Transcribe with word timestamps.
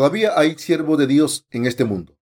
Todavía 0.00 0.32
hay 0.38 0.56
siervo 0.56 0.96
de 0.96 1.06
Dios 1.06 1.46
en 1.50 1.66
este 1.66 1.84
mundo. 1.84 2.16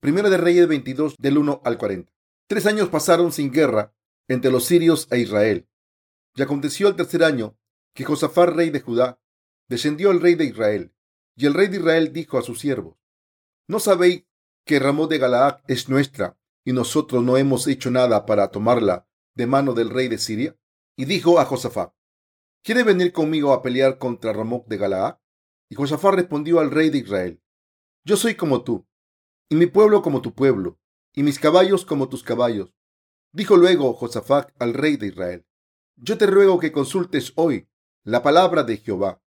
Primera 0.00 0.28
de 0.28 0.38
Reyes 0.38 0.66
22 0.66 1.14
del 1.20 1.38
1 1.38 1.62
al 1.64 1.78
40. 1.78 2.12
Tres 2.48 2.66
años 2.66 2.88
pasaron 2.88 3.30
sin 3.30 3.52
guerra 3.52 3.94
entre 4.26 4.50
los 4.50 4.64
sirios 4.64 5.06
e 5.08 5.20
Israel. 5.20 5.68
Y 6.34 6.42
aconteció 6.42 6.88
el 6.88 6.96
tercer 6.96 7.22
año 7.22 7.56
que 7.94 8.02
Josafat, 8.02 8.48
rey 8.48 8.70
de 8.70 8.80
Judá, 8.80 9.20
descendió 9.68 10.10
el 10.10 10.20
rey 10.20 10.34
de 10.34 10.46
Israel. 10.46 10.96
Y 11.36 11.46
el 11.46 11.54
rey 11.54 11.68
de 11.68 11.76
Israel 11.76 12.12
dijo 12.12 12.38
a 12.38 12.42
sus 12.42 12.58
siervos, 12.58 12.96
¿no 13.68 13.78
sabéis 13.78 14.24
que 14.66 14.80
Ramón 14.80 15.08
de 15.08 15.18
Galaad 15.18 15.60
es 15.68 15.88
nuestra 15.88 16.36
y 16.64 16.72
nosotros 16.72 17.22
no 17.22 17.36
hemos 17.36 17.68
hecho 17.68 17.92
nada 17.92 18.26
para 18.26 18.48
tomarla 18.48 19.06
de 19.36 19.46
mano 19.46 19.74
del 19.74 19.90
rey 19.90 20.08
de 20.08 20.18
Siria? 20.18 20.56
Y 20.96 21.04
dijo 21.04 21.38
a 21.38 21.44
Josafat, 21.44 21.94
¿quiere 22.64 22.82
venir 22.82 23.12
conmigo 23.12 23.52
a 23.52 23.62
pelear 23.62 23.98
contra 23.98 24.32
Ramón 24.32 24.64
de 24.66 24.76
Galaad? 24.76 25.21
Y 25.72 25.74
Josafat 25.74 26.12
respondió 26.12 26.60
al 26.60 26.70
rey 26.70 26.90
de 26.90 26.98
Israel, 26.98 27.42
Yo 28.04 28.18
soy 28.18 28.34
como 28.34 28.62
tú, 28.62 28.86
y 29.48 29.54
mi 29.54 29.64
pueblo 29.64 30.02
como 30.02 30.20
tu 30.20 30.34
pueblo, 30.34 30.78
y 31.14 31.22
mis 31.22 31.38
caballos 31.38 31.86
como 31.86 32.10
tus 32.10 32.22
caballos. 32.22 32.74
Dijo 33.32 33.56
luego 33.56 33.94
Josafat 33.94 34.50
al 34.58 34.74
rey 34.74 34.98
de 34.98 35.06
Israel, 35.06 35.46
Yo 35.96 36.18
te 36.18 36.26
ruego 36.26 36.58
que 36.58 36.72
consultes 36.72 37.32
hoy 37.36 37.70
la 38.04 38.22
palabra 38.22 38.64
de 38.64 38.76
Jehová. 38.76 39.22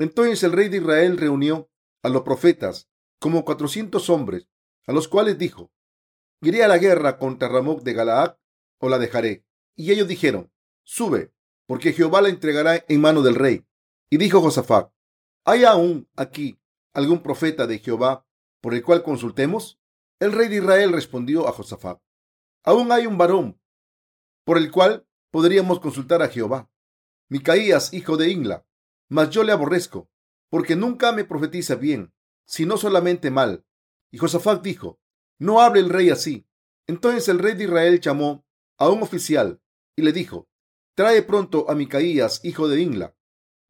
Entonces 0.00 0.42
el 0.42 0.50
rey 0.50 0.68
de 0.68 0.78
Israel 0.78 1.16
reunió 1.16 1.70
a 2.02 2.08
los 2.08 2.22
profetas, 2.22 2.90
como 3.20 3.44
cuatrocientos 3.44 4.10
hombres, 4.10 4.48
a 4.88 4.92
los 4.92 5.06
cuales 5.06 5.38
dijo, 5.38 5.70
¿Iré 6.40 6.64
a 6.64 6.68
la 6.68 6.78
guerra 6.78 7.20
contra 7.20 7.46
Ramón 7.46 7.84
de 7.84 7.92
Galaad 7.92 8.36
o 8.80 8.88
la 8.88 8.98
dejaré? 8.98 9.46
Y 9.76 9.92
ellos 9.92 10.08
dijeron, 10.08 10.52
Sube, 10.82 11.32
porque 11.66 11.92
Jehová 11.92 12.20
la 12.20 12.30
entregará 12.30 12.84
en 12.88 13.00
mano 13.00 13.22
del 13.22 13.36
rey. 13.36 13.64
Y 14.10 14.16
dijo 14.16 14.40
Josafat, 14.40 14.90
¿Hay 15.46 15.64
aún 15.64 16.08
aquí 16.16 16.58
algún 16.94 17.22
profeta 17.22 17.66
de 17.66 17.78
Jehová 17.78 18.26
por 18.62 18.72
el 18.72 18.82
cual 18.82 19.02
consultemos? 19.02 19.78
El 20.18 20.32
rey 20.32 20.48
de 20.48 20.56
Israel 20.56 20.92
respondió 20.92 21.46
a 21.46 21.52
Josafat, 21.52 22.00
aún 22.62 22.90
hay 22.92 23.06
un 23.06 23.18
varón 23.18 23.60
por 24.44 24.56
el 24.56 24.70
cual 24.70 25.06
podríamos 25.30 25.80
consultar 25.80 26.22
a 26.22 26.28
Jehová. 26.28 26.70
Micaías, 27.28 27.92
hijo 27.92 28.16
de 28.16 28.30
Ingla, 28.30 28.66
mas 29.10 29.28
yo 29.30 29.44
le 29.44 29.52
aborrezco, 29.52 30.08
porque 30.48 30.76
nunca 30.76 31.12
me 31.12 31.24
profetiza 31.24 31.74
bien, 31.74 32.14
sino 32.46 32.78
solamente 32.78 33.30
mal. 33.30 33.66
Y 34.10 34.18
Josafat 34.18 34.62
dijo, 34.62 34.98
no 35.38 35.60
hable 35.60 35.80
el 35.80 35.90
rey 35.90 36.08
así. 36.08 36.46
Entonces 36.86 37.28
el 37.28 37.38
rey 37.38 37.54
de 37.54 37.64
Israel 37.64 38.00
llamó 38.00 38.46
a 38.78 38.88
un 38.88 39.02
oficial 39.02 39.60
y 39.94 40.02
le 40.02 40.12
dijo, 40.12 40.48
trae 40.94 41.22
pronto 41.22 41.68
a 41.68 41.74
Micaías, 41.74 42.42
hijo 42.44 42.66
de 42.66 42.80
Ingla. 42.80 43.14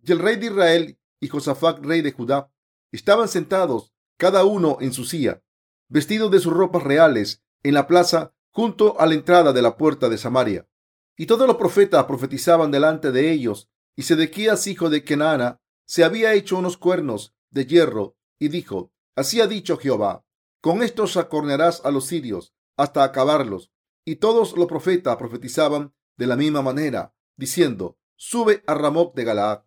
Y 0.05 0.13
el 0.13 0.21
rey 0.21 0.37
de 0.37 0.47
Israel 0.47 0.99
y 1.25 1.29
Josafat, 1.29 1.83
rey 1.83 2.03
de 2.03 2.13
Judá, 2.13 2.53
estaban 2.93 3.29
sentados 3.29 3.95
cada 4.19 4.45
uno 4.45 4.77
en 4.83 4.93
su 4.93 5.07
silla, 5.07 5.43
vestidos 5.89 6.31
de 6.31 6.39
sus 6.39 6.53
ropas 6.53 6.83
reales, 6.83 7.43
en 7.63 7.73
la 7.73 7.87
plaza 7.87 8.35
junto 8.51 9.01
a 9.01 9.07
la 9.07 9.15
entrada 9.15 9.55
de 9.55 9.63
la 9.63 9.79
puerta 9.79 10.11
de 10.11 10.19
Samaria. 10.19 10.69
Y 11.17 11.25
todos 11.25 11.47
los 11.47 11.57
profetas 11.57 12.05
profetizaban 12.05 12.71
delante 12.71 13.11
de 13.11 13.33
ellos, 13.33 13.71
y 13.97 14.03
Sedequías, 14.03 14.67
hijo 14.67 14.91
de 14.91 15.03
Kenana, 15.03 15.63
se 15.87 16.05
había 16.05 16.35
hecho 16.35 16.59
unos 16.59 16.77
cuernos 16.77 17.35
de 17.51 17.65
hierro, 17.65 18.19
y 18.39 18.49
dijo, 18.49 18.93
Así 19.17 19.41
ha 19.41 19.47
dicho 19.47 19.79
Jehová, 19.79 20.27
con 20.61 20.83
estos 20.83 21.17
acornearás 21.17 21.87
a 21.87 21.91
los 21.91 22.05
sirios 22.05 22.55
hasta 22.77 23.03
acabarlos. 23.03 23.71
Y 24.05 24.17
todos 24.17 24.59
los 24.59 24.67
profetas 24.67 25.17
profetizaban 25.17 25.95
de 26.19 26.27
la 26.27 26.37
misma 26.37 26.61
manera, 26.61 27.15
diciendo, 27.37 27.97
Sube 28.15 28.63
a 28.67 28.75
Ramot 28.75 29.15
de 29.15 29.25
Galaad 29.25 29.65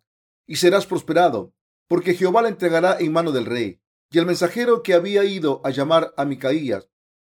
y 0.48 0.56
serás 0.56 0.86
prosperado, 0.86 1.54
porque 1.86 2.14
Jehová 2.14 2.42
la 2.42 2.48
entregará 2.48 2.96
en 2.98 3.12
mano 3.12 3.30
del 3.30 3.46
rey. 3.46 3.80
Y 4.10 4.18
el 4.18 4.26
mensajero 4.26 4.82
que 4.82 4.94
había 4.94 5.22
ido 5.24 5.60
a 5.64 5.70
llamar 5.70 6.14
a 6.16 6.24
Micaías 6.24 6.88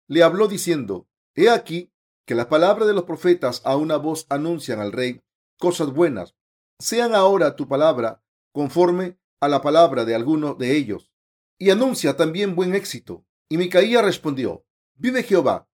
le 0.09 0.23
habló 0.23 0.49
diciendo, 0.49 1.07
He 1.35 1.51
aquí 1.51 1.93
que 2.27 2.35
las 2.35 2.47
palabras 2.47 2.89
de 2.89 2.95
los 2.95 3.05
profetas 3.05 3.61
a 3.65 3.77
una 3.77 3.99
voz 3.99 4.27
anuncian 4.31 4.81
al 4.81 4.93
rey 4.93 5.21
cosas 5.59 5.93
buenas. 5.93 6.35
Sean 6.79 7.15
ahora 7.15 7.55
tu 7.55 7.69
palabra 7.69 8.23
conforme 8.53 9.19
a 9.41 9.49
la 9.49 9.61
palabra 9.61 10.05
de 10.05 10.15
alguno 10.15 10.55
de 10.55 10.77
ellos. 10.77 11.13
Y 11.59 11.71
anuncia 11.71 12.17
también 12.17 12.57
buen 12.57 12.75
éxito. 12.75 13.25
Y 13.49 13.59
Micaías 13.59 14.05
respondió, 14.05 14.65
Vive 14.95 15.23
Jehová, 15.23 15.69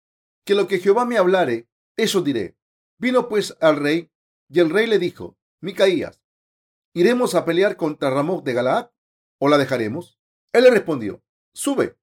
que 0.45 0.55
lo 0.55 0.67
que 0.67 0.79
Jehová 0.79 1.05
me 1.05 1.17
hablare, 1.17 1.67
eso 1.97 2.21
diré. 2.21 2.57
Vino 2.97 3.27
pues 3.27 3.57
al 3.59 3.77
rey, 3.77 4.11
y 4.49 4.59
el 4.59 4.69
rey 4.69 4.87
le 4.87 4.99
dijo, 4.99 5.37
Micaías, 5.61 6.21
¿Iremos 6.97 7.35
a 7.35 7.43
pelear 7.43 7.75
contra 7.75 8.09
Ramón 8.09 8.45
de 8.45 8.53
Galaad 8.53 8.89
o 9.37 9.49
la 9.49 9.57
dejaremos? 9.57 10.17
Él 10.53 10.63
le 10.63 10.71
respondió, 10.71 11.21
sube 11.53 11.97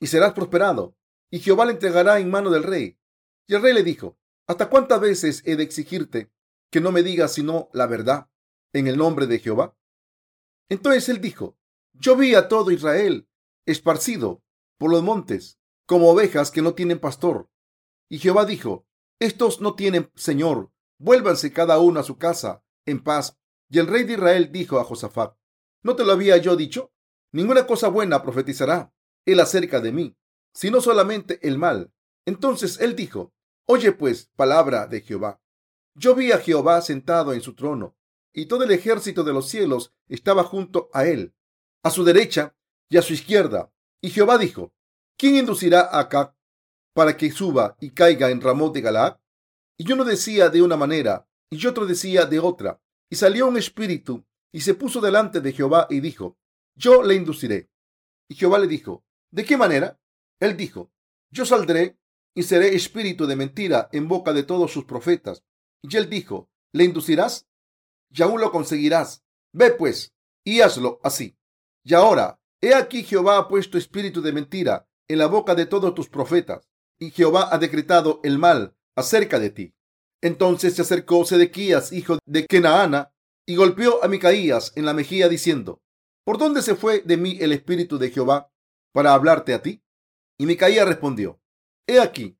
y 0.00 0.06
serás 0.06 0.32
prosperado, 0.32 0.96
y 1.30 1.40
Jehová 1.40 1.66
le 1.66 1.72
entregará 1.72 2.18
en 2.18 2.30
mano 2.30 2.48
del 2.48 2.62
rey. 2.62 2.98
Y 3.46 3.54
el 3.54 3.60
rey 3.60 3.74
le 3.74 3.82
dijo, 3.82 4.18
¿hasta 4.46 4.70
cuántas 4.70 5.00
veces 5.00 5.42
he 5.44 5.56
de 5.56 5.64
exigirte 5.64 6.32
que 6.70 6.80
no 6.80 6.92
me 6.92 7.02
digas 7.02 7.34
sino 7.34 7.68
la 7.74 7.86
verdad 7.86 8.30
en 8.72 8.86
el 8.86 8.96
nombre 8.96 9.26
de 9.26 9.38
Jehová? 9.38 9.76
Entonces 10.70 11.10
él 11.10 11.20
dijo, 11.20 11.58
yo 11.92 12.16
vi 12.16 12.34
a 12.34 12.48
todo 12.48 12.70
Israel 12.70 13.28
esparcido 13.66 14.42
por 14.78 14.90
los 14.90 15.02
montes, 15.02 15.58
como 15.84 16.10
ovejas 16.10 16.50
que 16.50 16.62
no 16.62 16.72
tienen 16.72 17.00
pastor. 17.00 17.50
Y 18.08 18.18
Jehová 18.18 18.46
dijo, 18.46 18.86
estos 19.20 19.60
no 19.60 19.74
tienen 19.74 20.10
señor, 20.14 20.72
vuélvanse 20.98 21.52
cada 21.52 21.78
uno 21.80 22.00
a 22.00 22.02
su 22.02 22.16
casa 22.16 22.64
en 22.86 23.04
paz 23.04 23.37
y 23.70 23.78
el 23.78 23.86
rey 23.86 24.04
de 24.04 24.14
Israel 24.14 24.50
dijo 24.52 24.78
a 24.78 24.84
Josafat, 24.84 25.34
¿no 25.82 25.96
te 25.96 26.04
lo 26.04 26.12
había 26.12 26.36
yo 26.38 26.56
dicho? 26.56 26.92
Ninguna 27.32 27.66
cosa 27.66 27.88
buena 27.88 28.22
profetizará 28.22 28.92
él 29.26 29.40
acerca 29.40 29.80
de 29.80 29.92
mí, 29.92 30.16
sino 30.54 30.80
solamente 30.80 31.38
el 31.46 31.58
mal. 31.58 31.92
Entonces 32.24 32.80
él 32.80 32.96
dijo, 32.96 33.32
Oye 33.70 33.92
pues, 33.92 34.30
palabra 34.34 34.86
de 34.86 35.02
Jehová. 35.02 35.42
Yo 35.94 36.14
vi 36.14 36.32
a 36.32 36.38
Jehová 36.38 36.80
sentado 36.80 37.34
en 37.34 37.42
su 37.42 37.54
trono, 37.54 37.94
y 38.32 38.46
todo 38.46 38.64
el 38.64 38.70
ejército 38.70 39.24
de 39.24 39.34
los 39.34 39.50
cielos 39.50 39.92
estaba 40.08 40.42
junto 40.42 40.88
a 40.94 41.04
él, 41.04 41.34
a 41.82 41.90
su 41.90 42.02
derecha 42.02 42.56
y 42.88 42.96
a 42.96 43.02
su 43.02 43.12
izquierda. 43.12 43.70
Y 44.00 44.08
Jehová 44.08 44.38
dijo, 44.38 44.72
¿quién 45.18 45.36
inducirá 45.36 45.98
acá 45.98 46.34
para 46.94 47.14
que 47.18 47.30
suba 47.30 47.76
y 47.78 47.90
caiga 47.90 48.30
en 48.30 48.40
Ramón 48.40 48.72
de 48.72 48.80
Galaad? 48.80 49.18
Y 49.76 49.92
uno 49.92 50.04
decía 50.04 50.48
de 50.48 50.62
una 50.62 50.78
manera, 50.78 51.28
y 51.50 51.66
otro 51.66 51.84
decía 51.84 52.24
de 52.24 52.38
otra, 52.38 52.80
y 53.10 53.16
salió 53.16 53.46
un 53.46 53.56
espíritu 53.56 54.24
y 54.52 54.60
se 54.60 54.74
puso 54.74 55.00
delante 55.00 55.40
de 55.40 55.52
Jehová 55.52 55.86
y 55.90 56.00
dijo, 56.00 56.38
yo 56.74 57.02
le 57.02 57.14
induciré. 57.14 57.70
Y 58.28 58.34
Jehová 58.34 58.58
le 58.58 58.66
dijo, 58.66 59.04
¿de 59.30 59.44
qué 59.44 59.56
manera? 59.56 60.00
Él 60.40 60.56
dijo, 60.56 60.92
yo 61.30 61.44
saldré 61.44 61.98
y 62.34 62.44
seré 62.44 62.74
espíritu 62.74 63.26
de 63.26 63.36
mentira 63.36 63.88
en 63.92 64.08
boca 64.08 64.32
de 64.32 64.42
todos 64.42 64.72
sus 64.72 64.84
profetas. 64.84 65.44
Y 65.82 65.96
él 65.96 66.08
dijo, 66.08 66.50
¿le 66.72 66.84
inducirás? 66.84 67.48
Y 68.10 68.22
aún 68.22 68.40
lo 68.40 68.50
conseguirás. 68.50 69.24
Ve 69.52 69.72
pues 69.72 70.14
y 70.44 70.60
hazlo 70.60 71.00
así. 71.02 71.36
Y 71.84 71.94
ahora, 71.94 72.40
he 72.60 72.74
aquí 72.74 73.02
Jehová 73.02 73.38
ha 73.38 73.48
puesto 73.48 73.78
espíritu 73.78 74.22
de 74.22 74.32
mentira 74.32 74.88
en 75.08 75.18
la 75.18 75.26
boca 75.26 75.54
de 75.54 75.66
todos 75.66 75.94
tus 75.94 76.08
profetas, 76.08 76.68
y 76.98 77.10
Jehová 77.10 77.48
ha 77.50 77.58
decretado 77.58 78.20
el 78.24 78.38
mal 78.38 78.76
acerca 78.94 79.38
de 79.38 79.50
ti. 79.50 79.74
Entonces 80.22 80.74
se 80.74 80.82
acercó 80.82 81.24
Sedequías, 81.24 81.92
hijo 81.92 82.18
de 82.26 82.46
Kenaana, 82.46 83.12
y 83.46 83.56
golpeó 83.56 84.02
a 84.04 84.08
Micaías 84.08 84.72
en 84.76 84.84
la 84.84 84.94
mejilla, 84.94 85.28
diciendo, 85.28 85.80
¿Por 86.24 86.38
dónde 86.38 86.60
se 86.60 86.74
fue 86.74 87.00
de 87.00 87.16
mí 87.16 87.38
el 87.40 87.52
Espíritu 87.52 87.98
de 87.98 88.10
Jehová 88.10 88.52
para 88.92 89.14
hablarte 89.14 89.54
a 89.54 89.62
ti? 89.62 89.82
Y 90.38 90.46
Micaías 90.46 90.86
respondió, 90.86 91.40
He 91.86 92.00
aquí, 92.00 92.38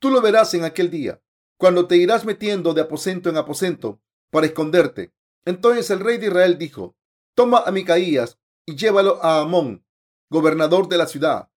tú 0.00 0.10
lo 0.10 0.22
verás 0.22 0.54
en 0.54 0.64
aquel 0.64 0.90
día, 0.90 1.20
cuando 1.58 1.86
te 1.86 1.96
irás 1.96 2.24
metiendo 2.24 2.72
de 2.72 2.82
aposento 2.82 3.28
en 3.28 3.36
aposento 3.36 4.00
para 4.30 4.46
esconderte. 4.46 5.12
Entonces 5.44 5.90
el 5.90 6.00
rey 6.00 6.18
de 6.18 6.28
Israel 6.28 6.58
dijo, 6.58 6.96
Toma 7.34 7.58
a 7.66 7.70
Micaías 7.70 8.38
y 8.64 8.76
llévalo 8.76 9.22
a 9.22 9.40
Amón, 9.40 9.84
gobernador 10.30 10.88
de 10.88 10.98
la 10.98 11.06
ciudad. 11.06 11.50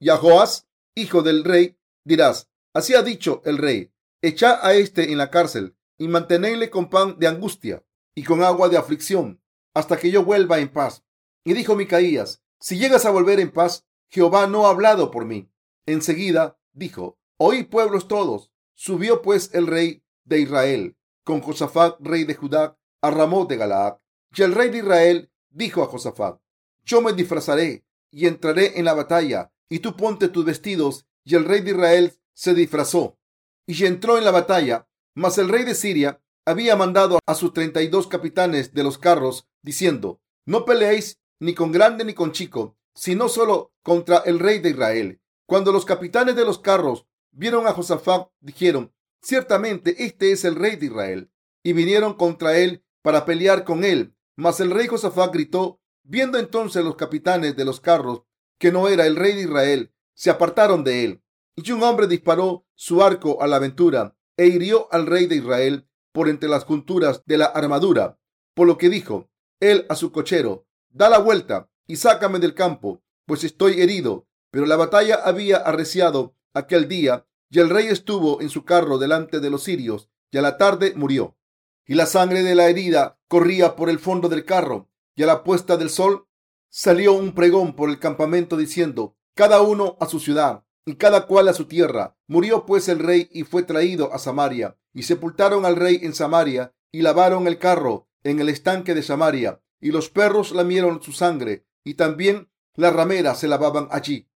Y 0.00 0.08
a 0.08 0.16
Joás, 0.16 0.66
hijo 0.94 1.22
del 1.22 1.44
rey, 1.44 1.76
dirás, 2.04 2.50
Así 2.74 2.94
ha 2.94 3.02
dicho 3.02 3.42
el 3.44 3.58
rey, 3.58 3.91
Echad 4.24 4.60
a 4.62 4.74
éste 4.74 5.10
en 5.10 5.18
la 5.18 5.30
cárcel 5.30 5.74
y 5.98 6.06
mantenedle 6.06 6.70
con 6.70 6.88
pan 6.88 7.18
de 7.18 7.26
angustia 7.26 7.84
y 8.14 8.22
con 8.22 8.44
agua 8.44 8.68
de 8.68 8.76
aflicción 8.76 9.42
hasta 9.74 9.96
que 9.96 10.12
yo 10.12 10.24
vuelva 10.24 10.60
en 10.60 10.68
paz. 10.68 11.04
Y 11.44 11.54
dijo 11.54 11.74
Micaías, 11.74 12.40
si 12.60 12.78
llegas 12.78 13.04
a 13.04 13.10
volver 13.10 13.40
en 13.40 13.50
paz, 13.50 13.84
Jehová 14.10 14.46
no 14.46 14.66
ha 14.66 14.70
hablado 14.70 15.10
por 15.10 15.24
mí. 15.24 15.50
Enseguida 15.86 16.56
dijo, 16.72 17.18
oí 17.36 17.64
pueblos 17.64 18.06
todos. 18.06 18.52
Subió 18.74 19.22
pues 19.22 19.50
el 19.54 19.66
rey 19.66 20.04
de 20.22 20.38
Israel 20.38 20.96
con 21.24 21.40
Josafat, 21.40 21.96
rey 21.98 22.22
de 22.22 22.36
Judá, 22.36 22.78
a 23.00 23.10
Ramón 23.10 23.48
de 23.48 23.56
Galaad. 23.56 23.96
Y 24.36 24.42
el 24.42 24.54
rey 24.54 24.70
de 24.70 24.78
Israel 24.78 25.32
dijo 25.50 25.82
a 25.82 25.86
Josafat, 25.86 26.38
yo 26.84 27.02
me 27.02 27.12
disfrazaré 27.12 27.84
y 28.12 28.28
entraré 28.28 28.78
en 28.78 28.84
la 28.84 28.94
batalla, 28.94 29.52
y 29.68 29.80
tú 29.80 29.96
ponte 29.96 30.28
tus 30.28 30.44
vestidos. 30.44 31.06
Y 31.24 31.34
el 31.34 31.44
rey 31.44 31.60
de 31.60 31.72
Israel 31.72 32.12
se 32.34 32.54
disfrazó 32.54 33.18
y 33.66 33.84
entró 33.86 34.18
en 34.18 34.24
la 34.24 34.30
batalla. 34.30 34.88
Mas 35.14 35.38
el 35.38 35.48
rey 35.48 35.64
de 35.64 35.74
Siria 35.74 36.20
había 36.44 36.76
mandado 36.76 37.18
a 37.26 37.34
sus 37.34 37.52
treinta 37.52 37.82
y 37.82 37.88
dos 37.88 38.06
capitanes 38.06 38.74
de 38.74 38.82
los 38.82 38.98
carros, 38.98 39.46
diciendo, 39.62 40.20
no 40.44 40.64
peleéis 40.64 41.20
ni 41.38 41.54
con 41.54 41.72
grande 41.72 42.04
ni 42.04 42.14
con 42.14 42.32
chico, 42.32 42.76
sino 42.94 43.28
solo 43.28 43.72
contra 43.82 44.18
el 44.18 44.38
rey 44.38 44.58
de 44.58 44.70
Israel. 44.70 45.20
Cuando 45.46 45.72
los 45.72 45.84
capitanes 45.84 46.36
de 46.36 46.44
los 46.44 46.58
carros 46.58 47.06
vieron 47.30 47.66
a 47.66 47.72
Josafat, 47.72 48.28
dijeron, 48.40 48.92
ciertamente 49.20 50.04
este 50.04 50.32
es 50.32 50.44
el 50.44 50.56
rey 50.56 50.76
de 50.76 50.86
Israel, 50.86 51.30
y 51.62 51.72
vinieron 51.72 52.14
contra 52.14 52.58
él 52.58 52.84
para 53.02 53.24
pelear 53.24 53.64
con 53.64 53.84
él. 53.84 54.14
Mas 54.36 54.60
el 54.60 54.70
rey 54.70 54.86
Josafat 54.86 55.32
gritó, 55.32 55.80
viendo 56.02 56.38
entonces 56.38 56.84
los 56.84 56.96
capitanes 56.96 57.56
de 57.56 57.64
los 57.64 57.80
carros 57.80 58.22
que 58.58 58.72
no 58.72 58.88
era 58.88 59.06
el 59.06 59.16
rey 59.16 59.34
de 59.34 59.42
Israel, 59.42 59.92
se 60.14 60.30
apartaron 60.30 60.84
de 60.84 61.04
él. 61.04 61.21
Y 61.56 61.70
un 61.72 61.82
hombre 61.82 62.06
disparó 62.06 62.66
su 62.74 63.02
arco 63.02 63.42
a 63.42 63.46
la 63.46 63.56
aventura 63.56 64.16
e 64.36 64.46
hirió 64.46 64.88
al 64.92 65.06
rey 65.06 65.26
de 65.26 65.36
Israel 65.36 65.88
por 66.12 66.28
entre 66.28 66.48
las 66.48 66.64
junturas 66.64 67.22
de 67.26 67.38
la 67.38 67.46
armadura, 67.46 68.18
por 68.54 68.66
lo 68.66 68.78
que 68.78 68.88
dijo 68.88 69.30
él 69.60 69.86
a 69.88 69.94
su 69.94 70.10
cochero, 70.10 70.66
da 70.90 71.08
la 71.08 71.18
vuelta 71.18 71.70
y 71.86 71.96
sácame 71.96 72.38
del 72.40 72.54
campo, 72.54 73.02
pues 73.26 73.44
estoy 73.44 73.80
herido. 73.80 74.26
Pero 74.50 74.66
la 74.66 74.76
batalla 74.76 75.20
había 75.24 75.56
arreciado 75.56 76.34
aquel 76.52 76.88
día 76.88 77.26
y 77.48 77.60
el 77.60 77.70
rey 77.70 77.86
estuvo 77.86 78.40
en 78.40 78.50
su 78.50 78.64
carro 78.64 78.98
delante 78.98 79.40
de 79.40 79.50
los 79.50 79.62
sirios 79.62 80.10
y 80.30 80.38
a 80.38 80.42
la 80.42 80.58
tarde 80.58 80.94
murió. 80.96 81.38
Y 81.86 81.94
la 81.94 82.06
sangre 82.06 82.42
de 82.42 82.54
la 82.54 82.68
herida 82.68 83.18
corría 83.28 83.76
por 83.76 83.88
el 83.88 83.98
fondo 83.98 84.28
del 84.28 84.44
carro 84.44 84.90
y 85.14 85.22
a 85.22 85.26
la 85.26 85.44
puesta 85.44 85.76
del 85.76 85.90
sol 85.90 86.26
salió 86.68 87.12
un 87.12 87.34
pregón 87.34 87.74
por 87.74 87.88
el 87.88 87.98
campamento 87.98 88.56
diciendo, 88.56 89.16
cada 89.34 89.62
uno 89.62 89.96
a 90.00 90.06
su 90.06 90.18
ciudad 90.18 90.64
y 90.84 90.96
cada 90.96 91.26
cual 91.26 91.48
a 91.48 91.52
su 91.52 91.66
tierra. 91.66 92.16
Murió 92.26 92.66
pues 92.66 92.88
el 92.88 92.98
rey 92.98 93.28
y 93.32 93.44
fue 93.44 93.62
traído 93.62 94.12
a 94.12 94.18
Samaria 94.18 94.76
y 94.92 95.04
sepultaron 95.04 95.64
al 95.64 95.76
rey 95.76 96.00
en 96.02 96.14
Samaria 96.14 96.74
y 96.90 97.02
lavaron 97.02 97.46
el 97.46 97.58
carro 97.58 98.08
en 98.24 98.40
el 98.40 98.48
estanque 98.48 98.94
de 98.94 99.02
Samaria 99.02 99.60
y 99.80 99.90
los 99.90 100.10
perros 100.10 100.52
lamieron 100.52 101.02
su 101.02 101.12
sangre 101.12 101.66
y 101.84 101.94
también 101.94 102.50
las 102.74 102.92
rameras 102.94 103.38
se 103.40 103.48
lavaban 103.48 103.88
allí. 103.90 104.28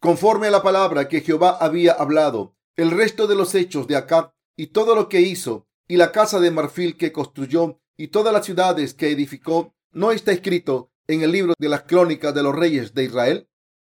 Conforme 0.00 0.48
a 0.48 0.50
la 0.50 0.62
palabra 0.62 1.08
que 1.08 1.20
Jehová 1.20 1.56
había 1.60 1.92
hablado, 1.92 2.56
el 2.76 2.90
resto 2.90 3.26
de 3.26 3.34
los 3.34 3.54
hechos 3.54 3.86
de 3.86 3.96
Acab 3.96 4.32
y 4.56 4.68
todo 4.68 4.94
lo 4.94 5.08
que 5.08 5.20
hizo 5.20 5.68
y 5.88 5.96
la 5.96 6.12
casa 6.12 6.38
de 6.38 6.50
marfil 6.50 6.96
que 6.96 7.12
construyó 7.12 7.80
y 7.96 8.08
todas 8.08 8.32
las 8.32 8.46
ciudades 8.46 8.94
que 8.94 9.10
edificó, 9.10 9.74
¿no 9.90 10.12
está 10.12 10.32
escrito 10.32 10.92
en 11.08 11.22
el 11.22 11.32
libro 11.32 11.54
de 11.58 11.68
las 11.68 11.82
crónicas 11.82 12.34
de 12.34 12.42
los 12.42 12.54
reyes 12.54 12.94
de 12.94 13.04
Israel? 13.04 13.48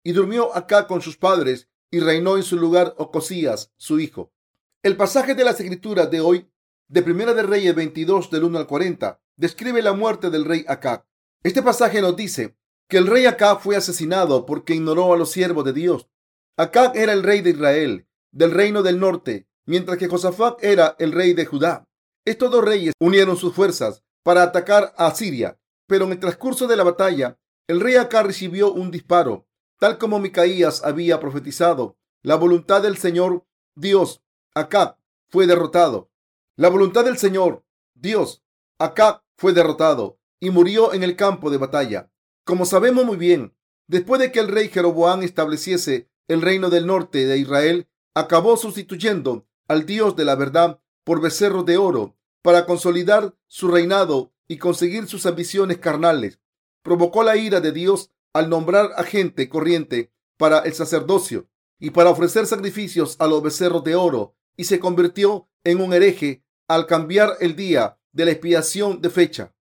Y 0.04 0.12
durmió 0.12 0.56
acá 0.56 0.88
con 0.88 1.02
sus 1.02 1.16
padres 1.16 1.70
y 1.94 2.00
reinó 2.00 2.38
en 2.38 2.44
su 2.44 2.58
lugar 2.58 2.96
Ocosías, 2.98 3.72
su 3.78 4.00
hijo. 4.00 4.34
El 4.82 4.98
pasaje 4.98 5.36
de 5.36 5.44
las 5.44 5.60
escrituras 5.60 6.10
de 6.10 6.22
hoy, 6.22 6.50
de 6.88 7.04
Primera 7.04 7.36
de 7.36 7.44
Reyes 7.44 7.76
22 7.76 8.32
del 8.32 8.46
1 8.46 8.58
al 8.58 8.66
40, 8.66 9.22
describe 9.38 9.80
la 9.84 9.94
muerte 9.94 10.32
del 10.32 10.44
rey 10.44 10.66
Acab. 10.68 11.06
Este 11.44 11.62
pasaje 11.62 12.02
nos 12.02 12.16
dice 12.16 12.58
que 12.90 12.98
el 12.98 13.06
rey 13.06 13.28
Acab 13.28 13.60
fue 13.62 13.76
asesinado 13.76 14.48
porque 14.48 14.74
ignoró 14.74 15.14
a 15.14 15.18
los 15.18 15.30
siervos 15.30 15.66
de 15.66 15.74
Dios. 15.74 16.10
Acab 16.58 16.98
era 16.98 17.14
el 17.14 17.22
rey 17.22 17.42
de 17.42 17.52
Israel, 17.52 18.08
del 18.32 18.50
reino 18.50 18.82
del 18.82 19.00
norte, 19.00 19.48
mientras 19.68 20.00
que 20.00 20.08
Josafat 20.08 20.64
era 20.64 20.96
el 20.98 21.12
rey 21.12 21.34
de 21.34 21.46
Judá. 21.46 21.88
Estos 22.26 22.50
dos 22.50 22.66
reyes 22.66 22.94
unieron 23.00 23.38
sus 23.38 23.54
fuerzas 23.54 24.02
para 24.24 24.42
atacar 24.42 24.96
a 24.98 25.14
Siria, 25.14 25.60
pero 25.86 26.06
en 26.06 26.14
el 26.14 26.20
transcurso 26.20 26.66
de 26.66 26.76
la 26.76 26.86
batalla, 26.86 27.38
el 27.68 27.82
rey 27.82 27.98
Acab 27.98 28.26
recibió 28.26 28.74
un 28.74 28.90
disparo, 28.90 29.46
tal 29.80 29.98
como 29.98 30.20
Micaías 30.20 30.84
había 30.84 31.20
profetizado. 31.20 31.98
La 32.22 32.36
voluntad 32.36 32.82
del 32.82 32.98
Señor 32.98 33.46
Dios, 33.76 34.24
Acab, 34.54 34.98
fue 35.30 35.48
derrotado. 35.48 36.12
La 36.56 36.70
voluntad 36.70 37.06
del 37.06 37.18
Señor 37.18 37.66
Dios, 37.94 38.44
Acab, 38.80 39.24
fue 39.36 39.54
derrotado 39.54 40.20
y 40.40 40.52
murió 40.52 40.94
en 40.94 41.04
el 41.04 41.16
campo 41.16 41.50
de 41.50 41.58
batalla. 41.58 42.12
Como 42.46 42.66
sabemos 42.66 43.06
muy 43.06 43.18
bien, 43.18 43.56
después 43.88 44.22
de 44.22 44.32
que 44.32 44.40
el 44.40 44.48
rey 44.48 44.70
Jeroboam 44.70 45.24
estableciese 45.24 46.10
el 46.28 46.42
reino 46.42 46.70
del 46.70 46.86
norte 46.86 47.26
de 47.26 47.38
Israel, 47.38 47.88
acabó 48.14 48.58
sustituyendo 48.58 49.48
al 49.68 49.86
Dios 49.86 50.16
de 50.16 50.26
la 50.26 50.36
verdad 50.36 50.80
por 51.04 51.22
becerros 51.22 51.66
de 51.66 51.78
oro 51.78 52.16
para 52.42 52.66
consolidar 52.66 53.36
su 53.48 53.70
reinado 53.70 54.34
y 54.48 54.58
conseguir 54.58 55.08
sus 55.08 55.26
ambiciones 55.26 55.78
carnales. 55.80 56.40
Provocó 56.84 57.24
la 57.24 57.38
ira 57.38 57.62
de 57.62 57.72
Dios 57.72 58.12
al 58.34 58.50
nombrar 58.50 58.92
a 58.98 59.04
gente 59.04 59.48
corriente 59.48 60.12
para 60.38 60.60
el 60.60 60.74
sacerdocio 60.74 61.48
y 61.80 61.92
para 61.92 62.10
ofrecer 62.10 62.46
sacrificios 62.46 63.16
a 63.20 63.28
los 63.28 63.42
becerros 63.42 63.84
de 63.84 63.96
oro 63.96 64.36
y 64.58 64.66
se 64.66 64.80
convirtió 64.80 65.50
en 65.64 65.82
un 65.82 65.94
hereje 65.94 66.44
al 66.68 66.88
cambiar 66.88 67.38
el 67.40 67.56
día 67.56 68.00
de 68.12 68.26
la 68.26 68.32
expiación 68.32 69.02
de 69.02 69.10
fecha. 69.10 69.56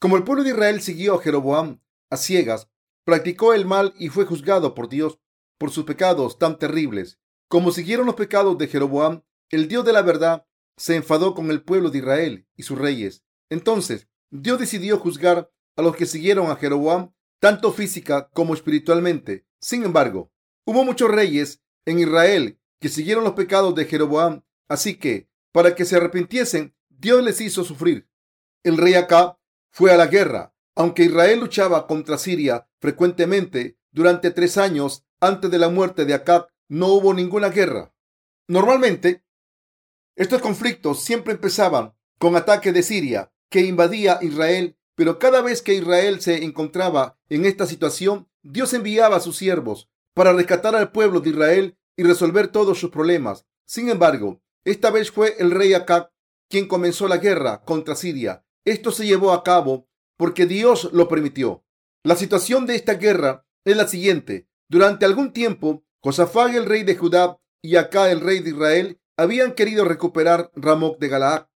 Como 0.00 0.16
el 0.16 0.24
pueblo 0.24 0.44
de 0.44 0.50
Israel 0.50 0.80
siguió 0.80 1.14
a 1.14 1.22
Jeroboam 1.22 1.80
a 2.10 2.16
ciegas, 2.16 2.68
practicó 3.04 3.54
el 3.54 3.64
mal 3.64 3.94
y 3.98 4.08
fue 4.08 4.24
juzgado 4.24 4.74
por 4.74 4.88
Dios 4.88 5.18
por 5.58 5.70
sus 5.70 5.84
pecados 5.84 6.38
tan 6.38 6.58
terribles. 6.58 7.18
Como 7.48 7.72
siguieron 7.72 8.06
los 8.06 8.14
pecados 8.14 8.56
de 8.58 8.68
Jeroboam, 8.68 9.22
el 9.50 9.68
Dios 9.68 9.84
de 9.84 9.92
la 9.92 10.02
verdad 10.02 10.46
se 10.76 10.94
enfadó 10.94 11.34
con 11.34 11.50
el 11.50 11.62
pueblo 11.62 11.90
de 11.90 11.98
Israel 11.98 12.46
y 12.56 12.62
sus 12.62 12.78
reyes. 12.78 13.24
Entonces, 13.50 14.08
Dios 14.30 14.58
decidió 14.58 14.98
juzgar 14.98 15.50
a 15.76 15.82
los 15.82 15.96
que 15.96 16.06
siguieron 16.06 16.50
a 16.50 16.56
Jeroboam, 16.56 17.12
tanto 17.40 17.72
física 17.72 18.28
como 18.32 18.54
espiritualmente. 18.54 19.46
Sin 19.60 19.84
embargo, 19.84 20.32
hubo 20.64 20.84
muchos 20.84 21.10
reyes 21.10 21.62
en 21.84 21.98
Israel 21.98 22.58
que 22.80 22.88
siguieron 22.88 23.24
los 23.24 23.34
pecados 23.34 23.74
de 23.74 23.84
Jeroboam, 23.86 24.42
así 24.68 24.96
que, 24.98 25.28
para 25.52 25.74
que 25.74 25.84
se 25.84 25.96
arrepintiesen, 25.96 26.74
Dios 26.88 27.22
les 27.22 27.40
hizo 27.40 27.64
sufrir. 27.64 28.08
El 28.62 28.76
rey 28.76 28.94
Acá 28.94 29.38
fue 29.70 29.92
a 29.92 29.96
la 29.96 30.06
guerra 30.06 30.54
aunque 30.78 31.02
Israel 31.02 31.40
luchaba 31.40 31.88
contra 31.88 32.18
Siria 32.18 32.68
frecuentemente 32.78 33.76
durante 33.90 34.30
tres 34.30 34.56
años 34.56 35.04
antes 35.18 35.50
de 35.50 35.58
la 35.58 35.70
muerte 35.70 36.04
de 36.04 36.14
Acab, 36.14 36.46
no 36.68 36.86
hubo 36.92 37.12
ninguna 37.14 37.48
guerra. 37.48 37.92
Normalmente, 38.46 39.24
estos 40.14 40.40
conflictos 40.40 41.02
siempre 41.02 41.32
empezaban 41.32 41.96
con 42.20 42.36
ataques 42.36 42.72
de 42.72 42.84
Siria 42.84 43.32
que 43.48 43.62
invadía 43.62 44.20
Israel, 44.22 44.77
pero 44.98 45.20
cada 45.20 45.42
vez 45.42 45.62
que 45.62 45.74
Israel 45.74 46.20
se 46.20 46.42
encontraba 46.42 47.16
en 47.28 47.44
esta 47.44 47.66
situación, 47.66 48.28
Dios 48.42 48.74
enviaba 48.74 49.14
a 49.14 49.20
sus 49.20 49.36
siervos 49.36 49.88
para 50.12 50.32
rescatar 50.32 50.74
al 50.74 50.90
pueblo 50.90 51.20
de 51.20 51.30
Israel 51.30 51.78
y 51.96 52.02
resolver 52.02 52.48
todos 52.48 52.80
sus 52.80 52.90
problemas. 52.90 53.46
Sin 53.64 53.90
embargo, 53.90 54.42
esta 54.64 54.90
vez 54.90 55.12
fue 55.12 55.36
el 55.38 55.52
rey 55.52 55.72
Acab 55.72 56.10
quien 56.50 56.66
comenzó 56.66 57.06
la 57.06 57.18
guerra 57.18 57.62
contra 57.64 57.94
Siria. 57.94 58.44
Esto 58.64 58.90
se 58.90 59.06
llevó 59.06 59.30
a 59.30 59.44
cabo 59.44 59.86
porque 60.16 60.46
Dios 60.46 60.90
lo 60.92 61.06
permitió. 61.06 61.64
La 62.02 62.16
situación 62.16 62.66
de 62.66 62.74
esta 62.74 62.94
guerra 62.94 63.46
es 63.64 63.76
la 63.76 63.86
siguiente. 63.86 64.48
Durante 64.68 65.04
algún 65.06 65.32
tiempo, 65.32 65.84
Josafat, 66.00 66.56
el 66.56 66.66
rey 66.66 66.82
de 66.82 66.96
Judá, 66.96 67.38
y 67.62 67.76
Acá, 67.76 68.10
el 68.10 68.20
rey 68.20 68.40
de 68.40 68.50
Israel, 68.50 69.00
habían 69.16 69.52
querido 69.52 69.84
recuperar 69.84 70.50
Ramoc 70.56 70.98
de 70.98 71.06
Galaad, 71.06 71.46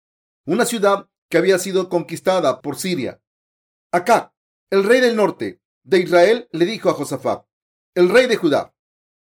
una 0.46 0.64
ciudad 0.64 1.08
que 1.28 1.38
había 1.38 1.58
sido 1.58 1.88
conquistada 1.88 2.60
por 2.62 2.76
Siria. 2.76 3.21
Acá, 3.94 4.34
el 4.70 4.84
rey 4.84 5.02
del 5.02 5.16
norte 5.16 5.60
de 5.84 5.98
Israel, 5.98 6.48
le 6.50 6.64
dijo 6.64 6.88
a 6.88 6.94
Josafat, 6.94 7.44
el 7.94 8.08
rey 8.08 8.26
de 8.26 8.36
Judá, 8.36 8.74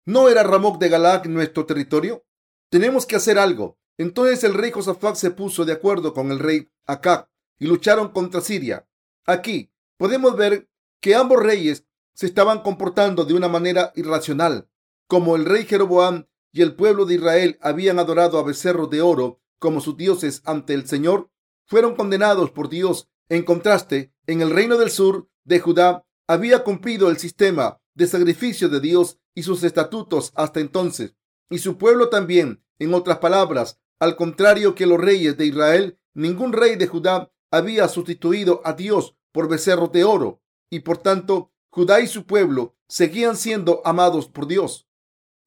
¿no 0.05 0.29
era 0.29 0.41
Ramoc 0.41 0.79
de 0.79 0.87
Galaad 0.87 1.25
nuestro 1.25 1.65
territorio? 1.65 2.25
Tenemos 2.69 3.05
que 3.05 3.17
hacer 3.17 3.37
algo. 3.37 3.77
Entonces 3.97 4.43
el 4.45 4.53
rey 4.53 4.71
Josafat 4.71 5.15
se 5.15 5.31
puso 5.31 5.65
de 5.65 5.73
acuerdo 5.73 6.13
con 6.13 6.31
el 6.31 6.39
rey 6.39 6.71
Acá 6.85 7.29
y 7.59 7.67
lucharon 7.67 8.09
contra 8.09 8.39
Siria. 8.39 8.87
Aquí 9.25 9.69
podemos 9.97 10.37
ver 10.37 10.69
que 11.01 11.13
ambos 11.13 11.43
reyes 11.43 11.85
se 12.13 12.25
estaban 12.25 12.61
comportando 12.61 13.25
de 13.25 13.33
una 13.33 13.49
manera 13.49 13.91
irracional. 13.95 14.69
Como 15.07 15.35
el 15.35 15.43
rey 15.43 15.65
Jeroboam 15.65 16.27
y 16.53 16.61
el 16.61 16.75
pueblo 16.75 17.05
de 17.05 17.15
Israel 17.15 17.59
habían 17.61 17.99
adorado 17.99 18.39
a 18.39 18.43
becerros 18.43 18.89
de 18.89 19.01
oro 19.01 19.41
como 19.59 19.81
sus 19.81 19.97
dioses 19.97 20.41
ante 20.45 20.73
el 20.73 20.87
Señor, 20.87 21.29
fueron 21.65 21.95
condenados 21.95 22.51
por 22.51 22.69
Dios. 22.69 23.09
En 23.33 23.41
contraste, 23.41 24.13
en 24.27 24.41
el 24.43 24.51
reino 24.51 24.77
del 24.77 24.91
sur 24.91 25.27
de 25.43 25.59
Judá 25.59 26.05
había 26.27 26.63
cumplido 26.63 27.09
el 27.09 27.17
sistema 27.17 27.81
de 27.95 28.05
sacrificio 28.05 28.69
de 28.69 28.79
Dios 28.79 29.17
y 29.33 29.41
sus 29.41 29.63
estatutos 29.63 30.31
hasta 30.35 30.59
entonces, 30.59 31.15
y 31.49 31.57
su 31.57 31.79
pueblo 31.79 32.09
también. 32.09 32.63
En 32.77 32.93
otras 32.93 33.17
palabras, 33.17 33.79
al 33.99 34.17
contrario 34.17 34.75
que 34.75 34.85
los 34.85 34.99
reyes 34.99 35.35
de 35.35 35.47
Israel, 35.47 35.99
ningún 36.13 36.53
rey 36.53 36.75
de 36.75 36.85
Judá 36.85 37.31
había 37.49 37.87
sustituido 37.87 38.61
a 38.65 38.73
Dios 38.73 39.15
por 39.31 39.49
becerros 39.49 39.91
de 39.91 40.03
oro 40.03 40.43
y 40.69 40.81
por 40.81 40.99
tanto 40.99 41.51
Judá 41.71 42.01
y 42.01 42.05
su 42.05 42.27
pueblo 42.27 42.75
seguían 42.87 43.35
siendo 43.35 43.81
amados 43.83 44.27
por 44.27 44.45
Dios. 44.45 44.87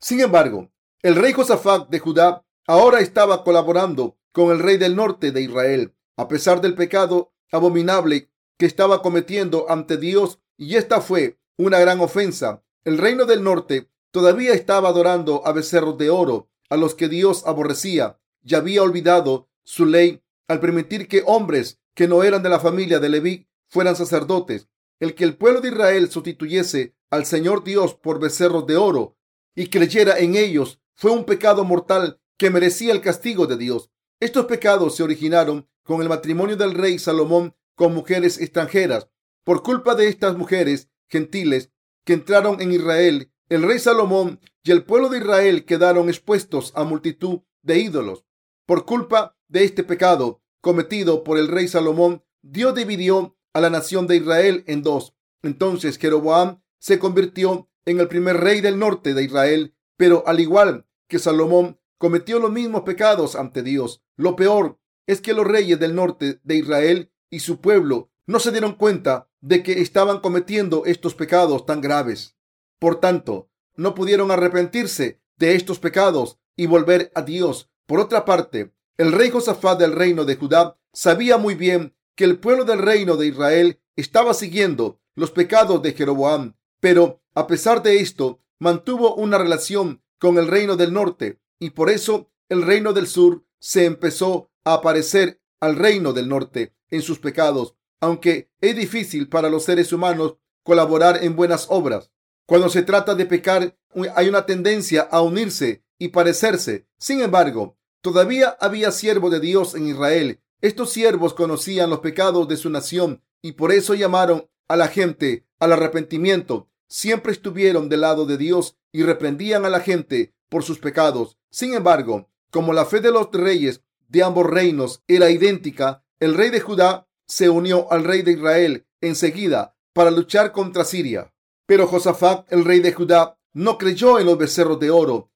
Sin 0.01 0.21
embargo, 0.21 0.73
el 1.03 1.15
rey 1.15 1.33
Josafat 1.33 1.89
de 1.89 2.01
Judá 2.01 2.45
ahora 2.67 2.99
estaba 2.99 3.45
colaborando 3.45 4.19
con 4.33 4.51
el 4.51 4.59
rey 4.59 4.77
del 4.77 4.97
norte 4.97 5.31
de 5.31 5.43
Israel, 5.43 5.95
a 6.17 6.27
pesar 6.27 6.61
del 6.61 6.75
pecado 6.75 7.33
abominable 7.53 8.31
que 8.59 8.67
estaba 8.67 9.03
cometiendo 9.03 9.71
ante 9.71 9.97
Dios, 9.97 10.41
y 10.57 10.77
esta 10.77 11.01
fue 11.01 11.39
una 11.57 11.79
gran 11.79 12.01
ofensa. 12.01 12.63
El 12.85 12.99
reino 12.99 13.25
del 13.25 13.43
norte 13.43 13.91
todavía 14.11 14.53
estaba 14.53 14.89
adorando 14.89 15.47
a 15.47 15.53
becerros 15.53 15.99
de 15.99 16.11
oro, 16.11 16.49
a 16.71 16.77
los 16.77 16.95
que 16.95 17.09
Dios 17.09 17.45
aborrecía, 17.47 18.19
y 18.43 18.55
había 18.55 18.83
olvidado 18.83 19.49
su 19.65 19.87
ley 19.87 20.23
al 20.49 20.61
permitir 20.61 21.09
que 21.09 21.23
hombres 21.27 21.81
que 21.95 22.09
no 22.09 22.23
eran 22.23 22.43
de 22.43 22.49
la 22.49 22.61
familia 22.61 23.01
de 23.01 23.09
Leví 23.09 23.49
fueran 23.69 23.97
sacerdotes. 23.97 24.69
El 25.01 25.15
que 25.15 25.25
el 25.25 25.37
pueblo 25.37 25.61
de 25.61 25.69
Israel 25.69 26.11
sustituyese 26.11 26.95
al 27.11 27.27
Señor 27.27 27.65
Dios 27.65 27.95
por 27.95 28.21
becerros 28.21 28.67
de 28.67 28.77
oro 28.77 29.17
y 29.55 29.69
creyera 29.69 30.19
en 30.19 30.37
ellos 30.37 30.81
fue 30.95 31.11
un 31.11 31.25
pecado 31.25 31.65
mortal 31.65 32.21
que 32.39 32.51
merecía 32.51 32.93
el 32.93 33.01
castigo 33.01 33.47
de 33.47 33.57
Dios. 33.57 33.91
Estos 34.21 34.47
pecados 34.47 34.97
se 34.97 35.03
originaron 35.03 35.69
con 35.87 36.03
el 36.03 36.09
matrimonio 36.09 36.57
del 36.57 36.75
rey 36.75 36.99
Salomón 36.99 37.55
con 37.75 37.95
mujeres 37.95 38.41
extranjeras. 38.41 39.09
Por 39.45 39.63
culpa 39.63 39.95
de 39.95 40.09
estas 40.09 40.37
mujeres 40.37 40.91
gentiles 41.09 41.71
que 42.05 42.13
entraron 42.13 42.61
en 42.61 42.73
Israel, 42.73 43.31
el 43.49 43.63
rey 43.63 43.79
Salomón 43.79 44.41
y 44.65 44.73
el 44.73 44.85
pueblo 44.85 45.09
de 45.09 45.19
Israel 45.19 45.65
quedaron 45.65 46.09
expuestos 46.09 46.73
a 46.75 46.85
multitud 46.85 47.41
de 47.63 47.79
ídolos. 47.79 48.25
Por 48.67 48.85
culpa 48.85 49.37
de 49.49 49.65
este 49.65 49.85
pecado 49.85 50.43
cometido 50.61 51.23
por 51.23 51.39
el 51.39 51.47
rey 51.47 51.69
Salomón, 51.69 52.25
Dios 52.43 52.75
dividió 52.75 53.37
a 53.53 53.61
la 53.61 53.71
nación 53.71 54.09
de 54.09 54.17
Israel 54.17 54.65
en 54.67 54.83
dos. 54.83 55.15
Entonces 55.43 55.99
Jeroboam 55.99 56.61
se 56.81 56.99
convirtió 56.99 57.71
en 57.85 58.01
el 58.01 58.09
primer 58.09 58.39
rey 58.39 58.61
del 58.61 58.79
norte 58.79 59.15
de 59.15 59.23
Israel, 59.23 59.77
pero 59.97 60.25
al 60.27 60.41
igual 60.41 60.87
que 61.09 61.21
Salomón, 61.21 61.79
cometió 61.99 62.41
los 62.41 62.51
mismos 62.51 62.83
pecados 62.83 63.37
ante 63.37 63.63
Dios. 63.63 64.03
Lo 64.17 64.35
peor 64.35 64.79
es 65.07 65.21
que 65.21 65.35
los 65.35 65.47
reyes 65.47 65.79
del 65.79 65.95
norte 65.95 66.41
de 66.43 66.57
Israel 66.57 67.13
y 67.31 67.41
su 67.41 67.61
pueblo 67.61 68.11
no 68.27 68.41
se 68.41 68.51
dieron 68.51 68.75
cuenta 68.75 69.29
de 69.41 69.63
que 69.63 69.81
estaban 69.81 70.21
cometiendo 70.21 70.85
estos 70.85 71.15
pecados 71.15 71.65
tan 71.67 71.81
graves. 71.81 72.37
Por 72.79 73.01
tanto, 73.01 73.51
no 73.77 73.95
pudieron 73.95 74.31
arrepentirse 74.31 75.21
de 75.37 75.55
estos 75.55 75.79
pecados 75.79 76.39
y 76.57 76.67
volver 76.67 77.13
a 77.15 77.23
Dios. 77.23 77.71
Por 77.87 78.01
otra 78.01 78.25
parte, 78.25 78.75
el 78.97 79.13
rey 79.13 79.31
Josafat 79.31 79.79
del 79.79 79.93
reino 79.93 80.25
de 80.25 80.37
Judá 80.37 80.79
sabía 80.93 81.37
muy 81.37 81.55
bien 81.55 81.95
que 82.17 82.25
el 82.25 82.39
pueblo 82.39 82.65
del 82.65 82.81
reino 82.81 83.17
de 83.17 83.29
Israel 83.29 83.81
estaba 83.95 84.35
siguiendo 84.35 85.01
los 85.15 85.31
pecados 85.31 85.83
de 85.83 85.93
Jeroboam, 85.93 86.57
pero 86.81 87.23
a 87.35 87.47
pesar 87.47 87.83
de 87.83 88.01
esto, 88.01 88.41
mantuvo 88.59 89.15
una 89.15 89.39
relación 89.39 90.03
con 90.19 90.39
el 90.39 90.49
reino 90.49 90.77
del 90.77 90.93
norte 90.93 91.41
y 91.59 91.71
por 91.71 91.91
eso 91.91 92.31
el 92.49 92.63
reino 92.63 92.93
del 92.93 93.07
sur 93.07 93.46
se 93.59 93.85
empezó 93.85 94.51
a 94.65 94.75
aparecer 94.75 95.41
al 95.61 95.77
reino 95.77 96.13
del 96.13 96.29
norte 96.29 96.75
en 96.91 97.03
sus 97.03 97.19
pecados, 97.19 97.75
aunque 98.01 98.51
es 98.61 98.77
difícil 98.77 99.29
para 99.29 99.51
los 99.51 99.65
seres 99.65 99.93
humanos 99.93 100.37
colaborar 100.63 101.23
en 101.23 101.37
buenas 101.37 101.67
obras. 101.71 102.11
Cuando 102.47 102.69
se 102.69 102.83
trata 102.83 103.15
de 103.15 103.27
pecar, 103.27 103.77
hay 104.15 104.29
una 104.29 104.47
tendencia 104.47 105.03
a 105.03 105.21
unirse 105.23 105.85
y 105.99 106.09
parecerse. 106.09 106.87
Sin 106.99 107.21
embargo, 107.21 107.79
todavía 108.01 108.57
había 108.61 108.93
siervos 108.93 109.31
de 109.33 109.41
Dios 109.41 109.75
en 109.75 109.89
Israel. 109.89 110.41
Estos 110.61 110.91
siervos 110.91 111.35
conocían 111.35 111.91
los 111.91 112.01
pecados 112.01 112.49
de 112.49 112.57
su 112.57 112.71
nación 112.71 113.23
y 113.43 113.53
por 113.53 113.73
eso 113.73 113.95
llamaron 113.95 114.49
a 114.69 114.77
la 114.77 114.89
gente 114.89 115.47
al 115.59 115.73
arrepentimiento. 115.73 116.69
Siempre 116.89 117.33
estuvieron 117.33 117.89
del 117.89 118.03
lado 118.03 118.27
de 118.27 118.37
Dios 118.37 118.77
y 118.93 119.03
reprendían 119.03 119.65
a 119.65 119.71
la 119.71 119.81
gente 119.81 120.35
por 120.49 120.63
sus 120.63 120.79
pecados. 120.79 121.39
Sin 121.51 121.75
embargo, 121.75 122.31
como 122.57 122.73
la 122.73 122.87
fe 122.87 123.01
de 123.01 123.13
los 123.13 123.31
reyes 123.33 123.83
de 124.09 124.23
ambos 124.23 124.47
reinos 124.47 125.03
era 125.09 125.31
idéntica, 125.31 126.03
el 126.21 126.33
rey 126.33 126.49
de 126.49 126.61
Judá 126.61 127.07
se 127.27 127.51
unió 127.51 127.93
al 127.93 128.03
rey 128.03 128.23
de 128.23 128.33
Israel 128.33 128.87
enseguida 129.03 129.77
para 129.93 130.11
luchar 130.11 130.53
contra 130.53 130.87
Siria. 130.87 131.35
Pero 131.67 131.87
Josafat, 131.87 132.51
el 132.51 132.65
rey 132.65 132.81
de 132.81 132.95
Judá, 132.95 133.39
no 133.53 133.77
creyó 133.77 134.19
en 134.19 134.25
los 134.25 134.39
becerros 134.39 134.81
de 134.81 134.89
oro 134.89 135.31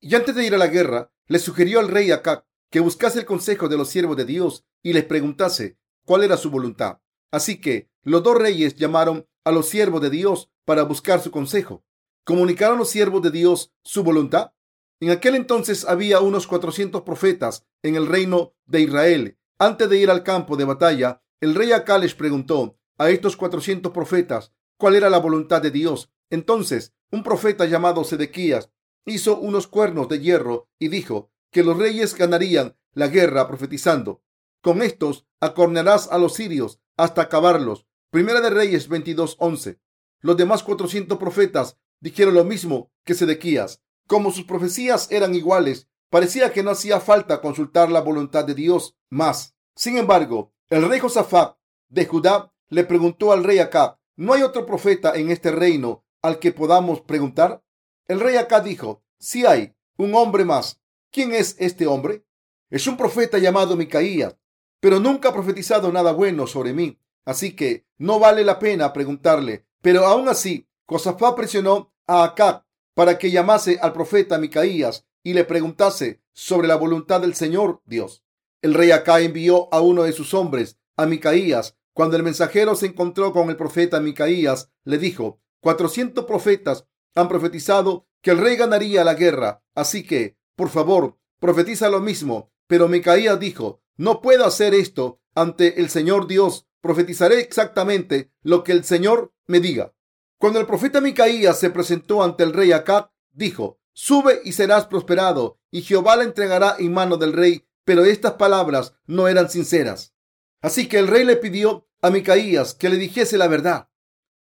y 0.00 0.14
antes 0.14 0.36
de 0.36 0.46
ir 0.46 0.54
a 0.54 0.58
la 0.58 0.68
guerra, 0.68 1.10
le 1.26 1.40
sugirió 1.40 1.80
al 1.80 1.88
rey 1.88 2.12
Acab 2.12 2.44
que 2.70 2.78
buscase 2.78 3.18
el 3.18 3.24
consejo 3.24 3.68
de 3.68 3.76
los 3.76 3.88
siervos 3.88 4.16
de 4.16 4.24
Dios 4.24 4.64
y 4.80 4.92
les 4.92 5.06
preguntase 5.06 5.76
cuál 6.04 6.22
era 6.22 6.36
su 6.36 6.52
voluntad. 6.52 7.00
Así 7.32 7.60
que 7.60 7.90
los 8.04 8.22
dos 8.22 8.38
reyes 8.38 8.76
llamaron 8.76 9.26
a 9.42 9.50
los 9.50 9.68
siervos 9.68 10.00
de 10.02 10.10
Dios 10.10 10.52
para 10.64 10.84
buscar 10.84 11.20
su 11.20 11.32
consejo. 11.32 11.84
¿Comunicaron 12.22 12.78
los 12.78 12.90
siervos 12.90 13.22
de 13.22 13.32
Dios 13.32 13.72
su 13.82 14.04
voluntad? 14.04 14.52
En 15.00 15.10
aquel 15.10 15.34
entonces 15.34 15.84
había 15.84 16.20
unos 16.20 16.46
400 16.46 17.02
profetas 17.02 17.66
en 17.82 17.96
el 17.96 18.06
reino 18.06 18.54
de 18.66 18.82
Israel. 18.82 19.38
Antes 19.58 19.88
de 19.88 19.98
ir 19.98 20.10
al 20.10 20.22
campo 20.22 20.56
de 20.56 20.64
batalla, 20.64 21.22
el 21.40 21.54
rey 21.54 21.72
Acá 21.72 22.00
preguntó 22.16 22.78
a 22.98 23.10
estos 23.10 23.36
400 23.36 23.92
profetas 23.92 24.52
cuál 24.76 24.96
era 24.96 25.10
la 25.10 25.18
voluntad 25.18 25.60
de 25.60 25.70
Dios. 25.70 26.10
Entonces, 26.30 26.94
un 27.10 27.22
profeta 27.22 27.66
llamado 27.66 28.04
Sedequías 28.04 28.70
hizo 29.04 29.38
unos 29.38 29.66
cuernos 29.66 30.08
de 30.08 30.20
hierro 30.20 30.68
y 30.78 30.88
dijo 30.88 31.30
que 31.50 31.62
los 31.62 31.76
reyes 31.76 32.14
ganarían 32.14 32.76
la 32.92 33.08
guerra 33.08 33.46
profetizando. 33.46 34.22
Con 34.60 34.82
estos 34.82 35.26
acornearás 35.40 36.08
a 36.10 36.18
los 36.18 36.34
sirios 36.34 36.80
hasta 36.96 37.22
acabarlos. 37.22 37.86
Primera 38.10 38.40
de 38.40 38.50
Reyes 38.50 38.88
22:11. 38.88 39.78
Los 40.20 40.36
demás 40.36 40.62
400 40.62 41.18
profetas 41.18 41.76
dijeron 42.00 42.34
lo 42.34 42.44
mismo 42.44 42.90
que 43.04 43.14
Sedequías. 43.14 43.83
Como 44.06 44.30
sus 44.30 44.44
profecías 44.44 45.10
eran 45.10 45.34
iguales, 45.34 45.88
parecía 46.10 46.52
que 46.52 46.62
no 46.62 46.70
hacía 46.70 47.00
falta 47.00 47.40
consultar 47.40 47.90
la 47.90 48.00
voluntad 48.00 48.44
de 48.44 48.54
Dios 48.54 48.96
más. 49.08 49.56
Sin 49.74 49.96
embargo, 49.96 50.52
el 50.68 50.88
rey 50.88 51.00
Josafat 51.00 51.56
de 51.88 52.06
Judá 52.06 52.52
le 52.68 52.84
preguntó 52.84 53.32
al 53.32 53.44
rey 53.44 53.58
Acab, 53.58 53.98
¿no 54.16 54.32
hay 54.32 54.42
otro 54.42 54.66
profeta 54.66 55.14
en 55.14 55.30
este 55.30 55.50
reino 55.50 56.04
al 56.22 56.38
que 56.38 56.52
podamos 56.52 57.00
preguntar? 57.00 57.62
El 58.06 58.20
rey 58.20 58.36
Acab 58.36 58.64
dijo, 58.64 59.02
sí 59.18 59.46
hay 59.46 59.74
un 59.96 60.14
hombre 60.14 60.44
más. 60.44 60.80
¿Quién 61.10 61.32
es 61.32 61.56
este 61.58 61.86
hombre? 61.86 62.24
Es 62.70 62.86
un 62.86 62.96
profeta 62.96 63.38
llamado 63.38 63.76
Micaías, 63.76 64.36
pero 64.80 65.00
nunca 65.00 65.30
ha 65.30 65.32
profetizado 65.32 65.90
nada 65.92 66.12
bueno 66.12 66.46
sobre 66.46 66.72
mí, 66.72 66.98
así 67.24 67.54
que 67.56 67.86
no 67.96 68.18
vale 68.18 68.44
la 68.44 68.58
pena 68.58 68.92
preguntarle. 68.92 69.66
Pero 69.80 70.04
aún 70.06 70.28
así, 70.28 70.68
Josafat 70.86 71.36
presionó 71.36 71.92
a 72.06 72.24
Acab 72.24 72.63
para 72.94 73.18
que 73.18 73.30
llamase 73.30 73.78
al 73.82 73.92
profeta 73.92 74.38
Micaías 74.38 75.06
y 75.22 75.34
le 75.34 75.44
preguntase 75.44 76.22
sobre 76.32 76.68
la 76.68 76.76
voluntad 76.76 77.20
del 77.20 77.34
Señor 77.34 77.82
Dios. 77.84 78.24
El 78.62 78.74
rey 78.74 78.92
Acá 78.92 79.20
envió 79.20 79.72
a 79.72 79.80
uno 79.80 80.04
de 80.04 80.12
sus 80.12 80.32
hombres, 80.34 80.78
a 80.96 81.06
Micaías. 81.06 81.76
Cuando 81.92 82.16
el 82.16 82.22
mensajero 82.22 82.74
se 82.74 82.86
encontró 82.86 83.32
con 83.32 83.50
el 83.50 83.56
profeta 83.56 84.00
Micaías, 84.00 84.70
le 84.84 84.98
dijo, 84.98 85.40
cuatrocientos 85.60 86.24
profetas 86.24 86.86
han 87.14 87.28
profetizado 87.28 88.06
que 88.20 88.30
el 88.30 88.38
rey 88.38 88.56
ganaría 88.56 89.04
la 89.04 89.14
guerra, 89.14 89.62
así 89.74 90.04
que, 90.04 90.36
por 90.56 90.70
favor, 90.70 91.18
profetiza 91.40 91.88
lo 91.88 92.00
mismo. 92.00 92.52
Pero 92.66 92.88
Micaías 92.88 93.38
dijo, 93.38 93.82
no 93.96 94.20
puedo 94.20 94.44
hacer 94.44 94.74
esto 94.74 95.20
ante 95.34 95.80
el 95.80 95.90
Señor 95.90 96.26
Dios, 96.26 96.66
profetizaré 96.80 97.40
exactamente 97.40 98.32
lo 98.42 98.64
que 98.64 98.72
el 98.72 98.84
Señor 98.84 99.32
me 99.46 99.60
diga. 99.60 99.94
Cuando 100.38 100.60
el 100.60 100.66
profeta 100.66 101.00
Micaías 101.00 101.58
se 101.58 101.70
presentó 101.70 102.22
ante 102.22 102.44
el 102.44 102.52
rey 102.52 102.72
Acab, 102.72 103.10
dijo, 103.32 103.80
sube 103.92 104.40
y 104.44 104.52
serás 104.52 104.86
prosperado, 104.86 105.58
y 105.70 105.82
Jehová 105.82 106.16
la 106.16 106.24
entregará 106.24 106.76
en 106.78 106.92
mano 106.92 107.16
del 107.16 107.32
rey. 107.32 107.66
Pero 107.84 108.04
estas 108.04 108.34
palabras 108.34 108.94
no 109.06 109.28
eran 109.28 109.50
sinceras. 109.50 110.14
Así 110.62 110.88
que 110.88 110.98
el 110.98 111.08
rey 111.08 111.24
le 111.24 111.36
pidió 111.36 111.86
a 112.00 112.10
Micaías 112.10 112.74
que 112.74 112.88
le 112.88 112.96
dijese 112.96 113.36
la 113.36 113.48
verdad. 113.48 113.90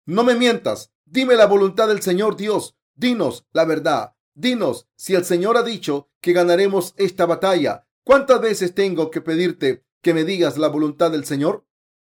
No 0.06 0.24
me 0.24 0.36
mientas, 0.36 0.91
dime 1.06 1.36
la 1.36 1.46
voluntad 1.46 1.88
del 1.88 2.01
Señor 2.01 2.36
Dios, 2.38 2.77
dinos 2.96 3.46
la 3.51 3.65
verdad, 3.65 4.15
dinos 4.34 4.88
si 4.96 5.15
el 5.15 5.25
Señor 5.25 5.58
ha 5.58 5.63
dicho 5.63 6.10
que 6.22 6.34
ganaremos 6.34 6.94
esta 6.98 7.25
batalla. 7.25 7.88
¿Cuántas 8.03 8.41
veces 8.41 8.74
tengo 8.74 9.12
que 9.12 9.22
pedirte 9.22 9.86
que 10.01 10.13
me 10.13 10.24
digas 10.24 10.58
la 10.58 10.70
voluntad 10.70 11.12
del 11.12 11.25
Señor? 11.25 11.67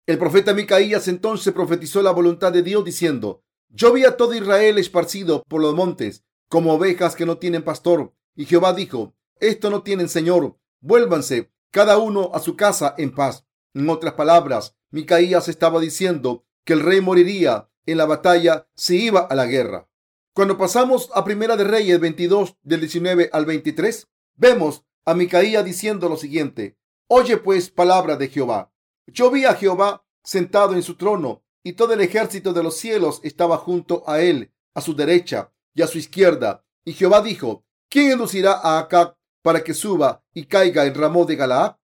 El 0.06 0.18
profeta 0.18 0.54
Micaías 0.54 1.08
entonces 1.08 1.54
profetizó 1.54 2.02
la 2.02 2.12
voluntad 2.12 2.52
de 2.52 2.64
Dios 2.64 2.86
diciendo, 2.86 3.44
yo 3.70 3.94
vi 3.94 4.04
a 4.04 4.18
todo 4.18 4.34
Israel 4.34 4.78
esparcido 4.78 5.44
por 5.48 5.62
los 5.62 5.76
montes, 5.76 6.24
como 6.50 6.74
ovejas 6.74 7.16
que 7.16 7.26
no 7.26 7.38
tienen 7.38 7.64
pastor. 7.64 8.14
Y 8.36 8.46
Jehová 8.46 8.74
dijo, 8.74 9.14
esto 9.40 9.70
no 9.70 9.84
tienen 9.84 10.10
Señor, 10.10 10.58
vuélvanse 10.82 11.52
cada 11.72 11.98
uno 11.98 12.32
a 12.34 12.40
su 12.40 12.56
casa 12.56 12.96
en 12.98 13.14
paz. 13.14 13.46
En 13.74 13.90
otras 13.90 14.14
palabras, 14.14 14.76
Micaías 14.90 15.48
estaba 15.48 15.80
diciendo 15.80 16.46
que 16.66 16.74
el 16.74 16.82
rey 16.82 17.00
moriría 17.00 17.70
en 17.86 17.98
la 17.98 18.06
batalla 18.06 18.68
si 18.76 19.06
iba 19.06 19.22
a 19.22 19.36
la 19.36 19.46
guerra. 19.46 19.88
Cuando 20.34 20.58
pasamos 20.58 21.10
a 21.14 21.24
Primera 21.24 21.56
de 21.56 21.64
Reyes 21.64 22.00
22 22.00 22.58
del 22.64 22.80
19 22.82 23.30
al 23.32 23.46
23, 23.46 24.08
vemos 24.36 24.84
a 25.06 25.14
Micaías 25.14 25.64
diciendo 25.64 26.10
lo 26.10 26.18
siguiente: 26.18 26.78
Oye 27.08 27.38
pues 27.38 27.70
palabra 27.70 28.16
de 28.16 28.30
Jehová. 28.30 28.72
Yo 29.08 29.30
vi 29.30 29.46
a 29.46 29.54
Jehová 29.54 30.06
sentado 30.24 30.74
en 30.74 30.84
su 30.84 30.96
trono 30.96 31.44
y 31.64 31.74
todo 31.74 31.94
el 31.94 32.02
ejército 32.02 32.54
de 32.54 32.64
los 32.64 32.78
cielos 32.78 33.20
estaba 33.24 33.58
junto 33.58 34.04
a 34.08 34.22
él, 34.22 34.52
a 34.74 34.82
su 34.82 34.96
derecha 34.96 35.52
y 35.74 35.82
a 35.82 35.88
su 35.88 35.98
izquierda. 35.98 36.64
Y 36.86 36.94
Jehová 36.94 37.22
dijo, 37.22 37.66
¿quién 37.90 38.12
inducirá 38.12 38.54
a 38.54 38.80
Acab 38.80 39.16
para 39.42 39.64
que 39.64 39.74
suba 39.74 40.24
y 40.34 40.46
caiga 40.46 40.86
en 40.86 40.96
Ramón 40.96 41.28
de 41.28 41.36
Galaad? 41.36 41.76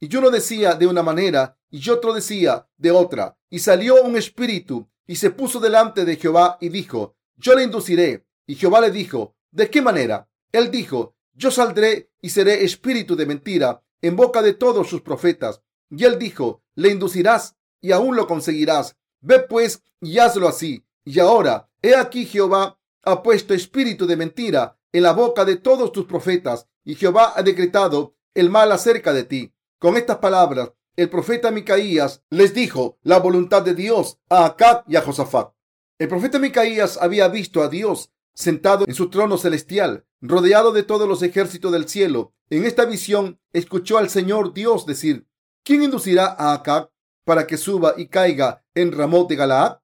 Y 0.00 0.14
uno 0.16 0.30
decía 0.30 0.74
de 0.74 0.86
una 0.86 1.02
manera 1.02 1.56
y 1.70 1.88
otro 1.88 2.12
decía 2.12 2.68
de 2.76 2.90
otra. 2.90 3.38
Y 3.48 3.60
salió 3.60 4.02
un 4.02 4.16
espíritu 4.16 4.88
y 5.06 5.16
se 5.16 5.30
puso 5.30 5.60
delante 5.60 6.04
de 6.04 6.16
Jehová 6.16 6.58
y 6.60 6.68
dijo, 6.68 7.16
yo 7.36 7.54
le 7.54 7.64
induciré. 7.64 8.26
Y 8.46 8.56
Jehová 8.56 8.80
le 8.80 8.90
dijo, 8.90 9.36
¿de 9.50 9.70
qué 9.70 9.80
manera? 9.80 10.28
Él 10.52 10.70
dijo, 10.70 11.14
yo 11.32 11.50
saldré 11.50 12.10
y 12.20 12.30
seré 12.30 12.64
espíritu 12.64 13.16
de 13.16 13.26
mentira 13.26 13.82
en 14.00 14.16
boca 14.16 14.42
de 14.42 14.54
todos 14.54 14.88
sus 14.88 15.00
profetas. 15.00 15.62
Y 15.90 16.04
él 16.04 16.18
dijo, 16.18 16.62
le 16.74 16.90
inducirás 16.90 17.56
y 17.80 17.92
aún 17.92 18.16
lo 18.16 18.26
conseguirás 18.26 18.96
Ve 19.22 19.40
pues 19.40 19.82
y 20.00 20.18
hazlo 20.18 20.48
así. 20.48 20.84
Y 21.04 21.18
ahora, 21.20 21.70
he 21.80 21.96
aquí 21.96 22.26
Jehová 22.26 22.78
ha 23.04 23.22
puesto 23.22 23.54
espíritu 23.54 24.06
de 24.06 24.16
mentira 24.16 24.78
en 24.92 25.02
la 25.04 25.12
boca 25.12 25.44
de 25.44 25.56
todos 25.56 25.90
tus 25.90 26.04
profetas, 26.04 26.68
y 26.84 26.96
Jehová 26.96 27.32
ha 27.34 27.42
decretado 27.42 28.14
el 28.34 28.50
mal 28.50 28.70
acerca 28.72 29.12
de 29.12 29.24
ti. 29.24 29.54
Con 29.78 29.96
estas 29.96 30.18
palabras, 30.18 30.72
el 30.96 31.08
profeta 31.08 31.50
Micaías 31.50 32.22
les 32.28 32.52
dijo 32.52 32.98
la 33.02 33.18
voluntad 33.18 33.62
de 33.62 33.74
Dios 33.74 34.18
a 34.28 34.44
Acab 34.44 34.84
y 34.86 34.96
a 34.96 35.02
Josafat. 35.02 35.54
El 35.98 36.08
profeta 36.08 36.38
Micaías 36.38 36.98
había 37.00 37.28
visto 37.28 37.62
a 37.62 37.68
Dios 37.68 38.12
sentado 38.34 38.84
en 38.86 38.94
su 38.94 39.08
trono 39.08 39.38
celestial, 39.38 40.04
rodeado 40.20 40.72
de 40.72 40.82
todos 40.82 41.08
los 41.08 41.22
ejércitos 41.22 41.72
del 41.72 41.88
cielo. 41.88 42.34
En 42.50 42.64
esta 42.64 42.84
visión 42.84 43.40
escuchó 43.52 43.98
al 43.98 44.10
Señor 44.10 44.52
Dios 44.52 44.84
decir, 44.84 45.26
¿quién 45.64 45.82
inducirá 45.82 46.26
a 46.26 46.52
Acab 46.52 46.90
para 47.24 47.46
que 47.46 47.56
suba 47.56 47.94
y 47.96 48.08
caiga 48.08 48.61
en 48.74 48.92
Ramot 48.92 49.28
de 49.28 49.36
Galaad? 49.36 49.78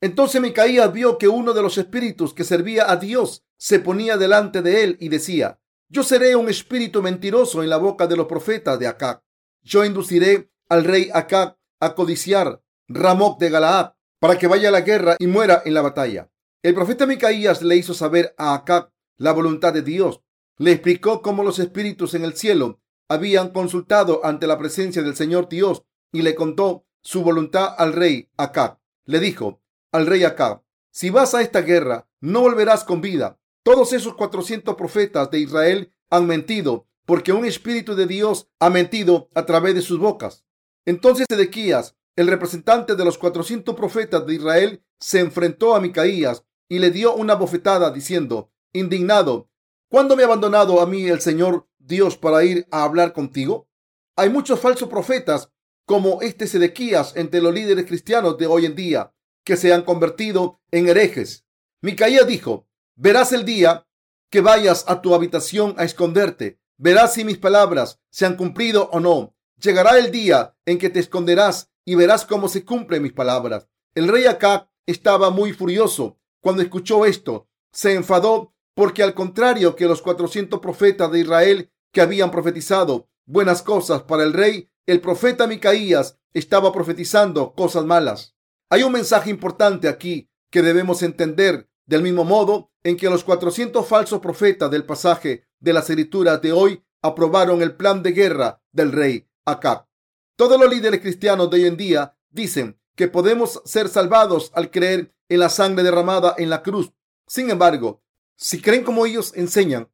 Entonces 0.00 0.40
Micaías 0.40 0.92
vio 0.92 1.18
que 1.18 1.28
uno 1.28 1.52
de 1.52 1.62
los 1.62 1.76
espíritus 1.78 2.32
que 2.32 2.44
servía 2.44 2.90
a 2.90 2.96
Dios 2.96 3.44
se 3.56 3.80
ponía 3.80 4.16
delante 4.16 4.62
de 4.62 4.84
él 4.84 4.96
y 5.00 5.08
decía, 5.08 5.60
yo 5.88 6.02
seré 6.02 6.36
un 6.36 6.48
espíritu 6.48 7.02
mentiroso 7.02 7.62
en 7.62 7.70
la 7.70 7.78
boca 7.78 8.06
de 8.06 8.16
los 8.16 8.26
profetas 8.26 8.78
de 8.78 8.86
Acab. 8.86 9.22
Yo 9.62 9.84
induciré 9.84 10.50
al 10.68 10.84
rey 10.84 11.10
Acab 11.12 11.56
a 11.80 11.94
codiciar 11.94 12.62
Ramot 12.88 13.38
de 13.38 13.50
Galaad 13.50 13.92
para 14.20 14.38
que 14.38 14.46
vaya 14.46 14.68
a 14.68 14.72
la 14.72 14.82
guerra 14.82 15.16
y 15.18 15.26
muera 15.26 15.62
en 15.64 15.74
la 15.74 15.82
batalla. 15.82 16.30
El 16.62 16.74
profeta 16.74 17.06
Micaías 17.06 17.62
le 17.62 17.76
hizo 17.76 17.94
saber 17.94 18.34
a 18.36 18.54
Acab 18.54 18.90
la 19.16 19.32
voluntad 19.32 19.72
de 19.72 19.82
Dios. 19.82 20.20
Le 20.58 20.72
explicó 20.72 21.22
cómo 21.22 21.42
los 21.42 21.58
espíritus 21.58 22.14
en 22.14 22.24
el 22.24 22.34
cielo 22.34 22.80
habían 23.08 23.50
consultado 23.50 24.24
ante 24.24 24.46
la 24.46 24.58
presencia 24.58 25.02
del 25.02 25.16
Señor 25.16 25.48
Dios 25.48 25.84
y 26.12 26.22
le 26.22 26.34
contó 26.34 26.86
su 27.02 27.22
voluntad 27.22 27.74
al 27.78 27.92
rey 27.92 28.28
Acab. 28.36 28.78
Le 29.04 29.20
dijo 29.20 29.60
al 29.92 30.06
rey 30.06 30.24
Acab, 30.24 30.62
si 30.90 31.10
vas 31.10 31.34
a 31.34 31.42
esta 31.42 31.62
guerra, 31.62 32.08
no 32.20 32.40
volverás 32.40 32.84
con 32.84 33.00
vida. 33.00 33.38
Todos 33.62 33.92
esos 33.92 34.14
400 34.14 34.74
profetas 34.74 35.30
de 35.30 35.40
Israel 35.40 35.92
han 36.10 36.26
mentido 36.26 36.88
porque 37.08 37.32
un 37.32 37.46
espíritu 37.46 37.94
de 37.94 38.06
Dios 38.06 38.50
ha 38.60 38.68
mentido 38.68 39.30
a 39.34 39.46
través 39.46 39.74
de 39.74 39.80
sus 39.80 39.98
bocas. 39.98 40.44
Entonces 40.84 41.26
Ezequías, 41.30 41.96
el 42.16 42.26
representante 42.26 42.96
de 42.96 43.04
los 43.04 43.16
400 43.16 43.74
profetas 43.74 44.26
de 44.26 44.34
Israel, 44.34 44.84
se 45.00 45.20
enfrentó 45.20 45.74
a 45.74 45.80
Micaías 45.80 46.44
y 46.68 46.80
le 46.80 46.90
dio 46.90 47.14
una 47.14 47.34
bofetada 47.34 47.90
diciendo, 47.90 48.52
indignado, 48.72 49.48
¿cuándo 49.88 50.16
me 50.16 50.22
ha 50.22 50.26
abandonado 50.26 50.82
a 50.82 50.86
mí 50.86 51.06
el 51.06 51.20
Señor 51.20 51.66
Dios 51.78 52.18
para 52.18 52.44
ir 52.44 52.66
a 52.70 52.84
hablar 52.84 53.14
contigo? 53.14 53.68
Hay 54.16 54.28
muchos 54.28 54.60
falsos 54.60 54.88
profetas 54.88 55.50
como 55.88 56.20
este 56.20 56.46
Sedequías 56.46 57.16
entre 57.16 57.40
los 57.40 57.54
líderes 57.54 57.86
cristianos 57.86 58.36
de 58.36 58.46
hoy 58.46 58.66
en 58.66 58.74
día 58.74 59.14
que 59.42 59.56
se 59.56 59.72
han 59.72 59.84
convertido 59.84 60.60
en 60.70 60.86
herejes. 60.86 61.46
Micaías 61.80 62.26
dijo, 62.26 62.68
verás 62.94 63.32
el 63.32 63.46
día 63.46 63.88
que 64.28 64.42
vayas 64.42 64.84
a 64.86 65.00
tu 65.00 65.14
habitación 65.14 65.74
a 65.78 65.84
esconderte, 65.84 66.60
verás 66.76 67.14
si 67.14 67.24
mis 67.24 67.38
palabras 67.38 68.02
se 68.10 68.26
han 68.26 68.36
cumplido 68.36 68.90
o 68.92 69.00
no. 69.00 69.34
Llegará 69.58 69.98
el 69.98 70.10
día 70.10 70.54
en 70.66 70.76
que 70.76 70.90
te 70.90 71.00
esconderás 71.00 71.70
y 71.86 71.94
verás 71.94 72.26
cómo 72.26 72.50
se 72.50 72.66
cumplen 72.66 73.02
mis 73.02 73.14
palabras. 73.14 73.66
El 73.94 74.08
rey 74.08 74.26
Acá 74.26 74.70
estaba 74.84 75.30
muy 75.30 75.54
furioso 75.54 76.18
cuando 76.42 76.60
escuchó 76.60 77.06
esto. 77.06 77.48
Se 77.72 77.94
enfadó 77.94 78.52
porque 78.74 79.02
al 79.02 79.14
contrario 79.14 79.74
que 79.74 79.86
los 79.86 80.02
400 80.02 80.60
profetas 80.60 81.10
de 81.10 81.20
Israel 81.20 81.72
que 81.92 82.02
habían 82.02 82.30
profetizado 82.30 83.08
buenas 83.24 83.62
cosas 83.62 84.02
para 84.02 84.24
el 84.24 84.34
rey, 84.34 84.70
el 84.88 85.02
profeta 85.02 85.46
Micaías 85.46 86.18
estaba 86.32 86.72
profetizando 86.72 87.52
cosas 87.52 87.84
malas. 87.84 88.34
Hay 88.70 88.84
un 88.84 88.92
mensaje 88.92 89.28
importante 89.28 89.86
aquí 89.86 90.30
que 90.50 90.62
debemos 90.62 91.02
entender 91.02 91.68
del 91.84 92.00
mismo 92.00 92.24
modo 92.24 92.72
en 92.82 92.96
que 92.96 93.10
los 93.10 93.22
400 93.22 93.86
falsos 93.86 94.20
profetas 94.20 94.70
del 94.70 94.86
pasaje 94.86 95.44
de 95.60 95.74
las 95.74 95.90
escrituras 95.90 96.40
de 96.40 96.52
hoy 96.52 96.82
aprobaron 97.02 97.60
el 97.60 97.76
plan 97.76 98.02
de 98.02 98.12
guerra 98.12 98.62
del 98.72 98.92
rey 98.92 99.28
Acab. 99.44 99.86
Todos 100.36 100.58
los 100.58 100.70
líderes 100.70 101.02
cristianos 101.02 101.50
de 101.50 101.58
hoy 101.58 101.66
en 101.66 101.76
día 101.76 102.16
dicen 102.30 102.80
que 102.96 103.08
podemos 103.08 103.60
ser 103.66 103.90
salvados 103.90 104.50
al 104.54 104.70
creer 104.70 105.14
en 105.28 105.40
la 105.40 105.50
sangre 105.50 105.82
derramada 105.82 106.34
en 106.38 106.48
la 106.48 106.62
cruz. 106.62 106.94
Sin 107.26 107.50
embargo, 107.50 108.02
si 108.36 108.62
creen 108.62 108.84
como 108.84 109.04
ellos 109.04 109.34
enseñan, 109.36 109.90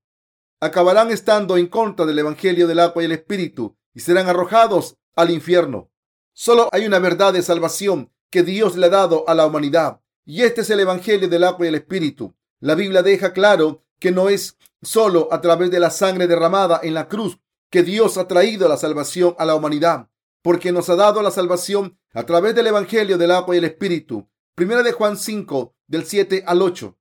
acabarán 0.60 1.10
estando 1.10 1.56
en 1.56 1.66
contra 1.66 2.06
del 2.06 2.20
Evangelio 2.20 2.68
del 2.68 2.78
agua 2.78 3.02
y 3.02 3.06
el 3.06 3.12
Espíritu 3.12 3.76
y 3.94 4.00
serán 4.00 4.28
arrojados 4.28 4.96
al 5.14 5.30
infierno. 5.30 5.90
Solo 6.32 6.68
hay 6.72 6.86
una 6.86 6.98
verdad 6.98 7.32
de 7.32 7.42
salvación 7.42 8.10
que 8.30 8.42
Dios 8.42 8.76
le 8.76 8.86
ha 8.86 8.90
dado 8.90 9.28
a 9.28 9.34
la 9.34 9.46
humanidad 9.46 10.00
y 10.26 10.42
este 10.42 10.62
es 10.62 10.70
el 10.70 10.80
Evangelio 10.80 11.28
del 11.28 11.44
agua 11.44 11.66
y 11.66 11.68
el 11.68 11.76
Espíritu. 11.76 12.34
La 12.60 12.74
Biblia 12.74 13.02
deja 13.02 13.32
claro 13.32 13.84
que 14.00 14.10
no 14.10 14.28
es 14.28 14.56
solo 14.82 15.28
a 15.30 15.40
través 15.40 15.70
de 15.70 15.80
la 15.80 15.90
sangre 15.90 16.26
derramada 16.26 16.80
en 16.82 16.94
la 16.94 17.08
cruz 17.08 17.38
que 17.70 17.82
Dios 17.82 18.18
ha 18.18 18.28
traído 18.28 18.68
la 18.68 18.76
salvación 18.76 19.34
a 19.38 19.44
la 19.44 19.54
humanidad, 19.54 20.08
porque 20.42 20.72
nos 20.72 20.88
ha 20.90 20.96
dado 20.96 21.22
la 21.22 21.30
salvación 21.30 21.98
a 22.12 22.24
través 22.24 22.54
del 22.54 22.68
Evangelio 22.68 23.18
del 23.18 23.32
agua 23.32 23.54
y 23.54 23.58
el 23.58 23.64
Espíritu. 23.64 24.28
Primera 24.54 24.82
de 24.82 24.92
Juan 24.92 25.16
5, 25.16 25.74
del 25.86 26.04
7 26.04 26.44
al 26.46 26.62
8. 26.62 26.96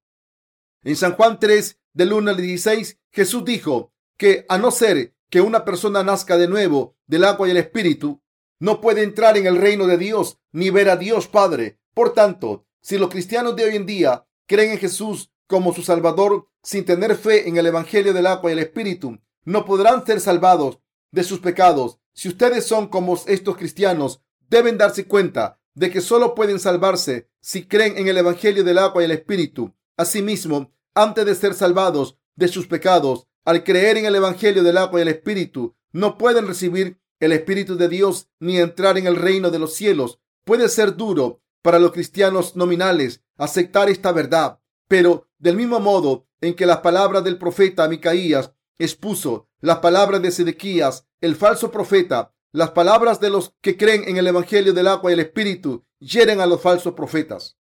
En 0.83 0.95
San 0.95 1.13
Juan 1.13 1.39
3, 1.39 1.79
del 1.93 2.13
1 2.13 2.31
al 2.31 2.37
16, 2.37 2.99
Jesús 3.11 3.45
dijo 3.45 3.93
que 4.17 4.45
a 4.49 4.57
no 4.57 4.71
ser 4.71 5.13
que 5.33 5.41
una 5.41 5.65
persona 5.65 6.03
nazca 6.03 6.37
de 6.37 6.47
nuevo 6.47 6.95
del 7.07 7.23
agua 7.23 7.47
y 7.47 7.51
el 7.51 7.57
Espíritu, 7.57 8.21
no 8.59 8.81
puede 8.81 9.01
entrar 9.01 9.35
en 9.35 9.47
el 9.47 9.57
reino 9.57 9.87
de 9.87 9.97
Dios 9.97 10.37
ni 10.51 10.69
ver 10.69 10.91
a 10.91 10.95
Dios 10.95 11.27
Padre. 11.27 11.79
Por 11.95 12.13
tanto, 12.13 12.67
si 12.81 12.99
los 12.99 13.09
cristianos 13.09 13.55
de 13.55 13.63
hoy 13.63 13.75
en 13.75 13.87
día 13.87 14.27
creen 14.45 14.73
en 14.73 14.77
Jesús 14.77 15.31
como 15.47 15.73
su 15.73 15.81
Salvador 15.81 16.49
sin 16.61 16.85
tener 16.85 17.15
fe 17.15 17.49
en 17.49 17.57
el 17.57 17.65
Evangelio 17.65 18.13
del 18.13 18.27
agua 18.27 18.51
y 18.51 18.53
el 18.53 18.59
Espíritu, 18.59 19.17
no 19.43 19.65
podrán 19.65 20.05
ser 20.05 20.21
salvados 20.21 20.77
de 21.09 21.23
sus 21.23 21.39
pecados. 21.39 21.97
Si 22.13 22.27
ustedes 22.27 22.67
son 22.67 22.87
como 22.87 23.19
estos 23.25 23.57
cristianos, 23.57 24.21
deben 24.49 24.77
darse 24.77 25.07
cuenta 25.07 25.59
de 25.73 25.89
que 25.89 26.01
solo 26.01 26.35
pueden 26.35 26.59
salvarse 26.59 27.31
si 27.41 27.65
creen 27.65 27.97
en 27.97 28.07
el 28.07 28.19
Evangelio 28.19 28.63
del 28.63 28.77
agua 28.77 29.01
y 29.01 29.05
el 29.05 29.11
Espíritu. 29.13 29.73
Asimismo, 29.97 30.75
antes 30.93 31.25
de 31.25 31.33
ser 31.33 31.55
salvados 31.55 32.19
de 32.35 32.49
sus 32.49 32.67
pecados, 32.67 33.25
al 33.45 33.63
creer 33.63 33.97
en 33.97 34.05
el 34.05 34.15
Evangelio 34.15 34.63
del 34.63 34.77
agua 34.77 34.99
y 34.99 35.03
el 35.03 35.09
Espíritu, 35.09 35.75
no 35.91 36.17
pueden 36.17 36.47
recibir 36.47 36.99
el 37.19 37.31
Espíritu 37.31 37.75
de 37.75 37.89
Dios 37.89 38.29
ni 38.39 38.57
entrar 38.57 38.97
en 38.97 39.07
el 39.07 39.15
reino 39.15 39.51
de 39.51 39.59
los 39.59 39.73
cielos. 39.73 40.19
Puede 40.43 40.69
ser 40.69 40.95
duro 40.95 41.41
para 41.61 41.79
los 41.79 41.91
cristianos 41.91 42.55
nominales 42.55 43.23
aceptar 43.37 43.89
esta 43.89 44.11
verdad, 44.11 44.59
pero 44.87 45.29
del 45.37 45.55
mismo 45.55 45.79
modo 45.79 46.27
en 46.41 46.55
que 46.55 46.65
las 46.65 46.79
palabras 46.79 47.23
del 47.23 47.37
profeta 47.37 47.87
Micaías 47.87 48.51
expuso 48.77 49.47
las 49.61 49.77
palabras 49.77 50.21
de 50.21 50.31
Sedequías, 50.31 51.07
el 51.21 51.35
falso 51.35 51.71
profeta, 51.71 52.33
las 52.51 52.71
palabras 52.71 53.19
de 53.19 53.29
los 53.29 53.55
que 53.61 53.77
creen 53.77 54.03
en 54.07 54.17
el 54.17 54.27
Evangelio 54.27 54.73
del 54.73 54.87
agua 54.87 55.09
y 55.09 55.13
el 55.13 55.21
Espíritu 55.21 55.85
hieren 55.99 56.41
a 56.41 56.45
los 56.45 56.61
falsos 56.61 56.93
profetas. 56.93 57.57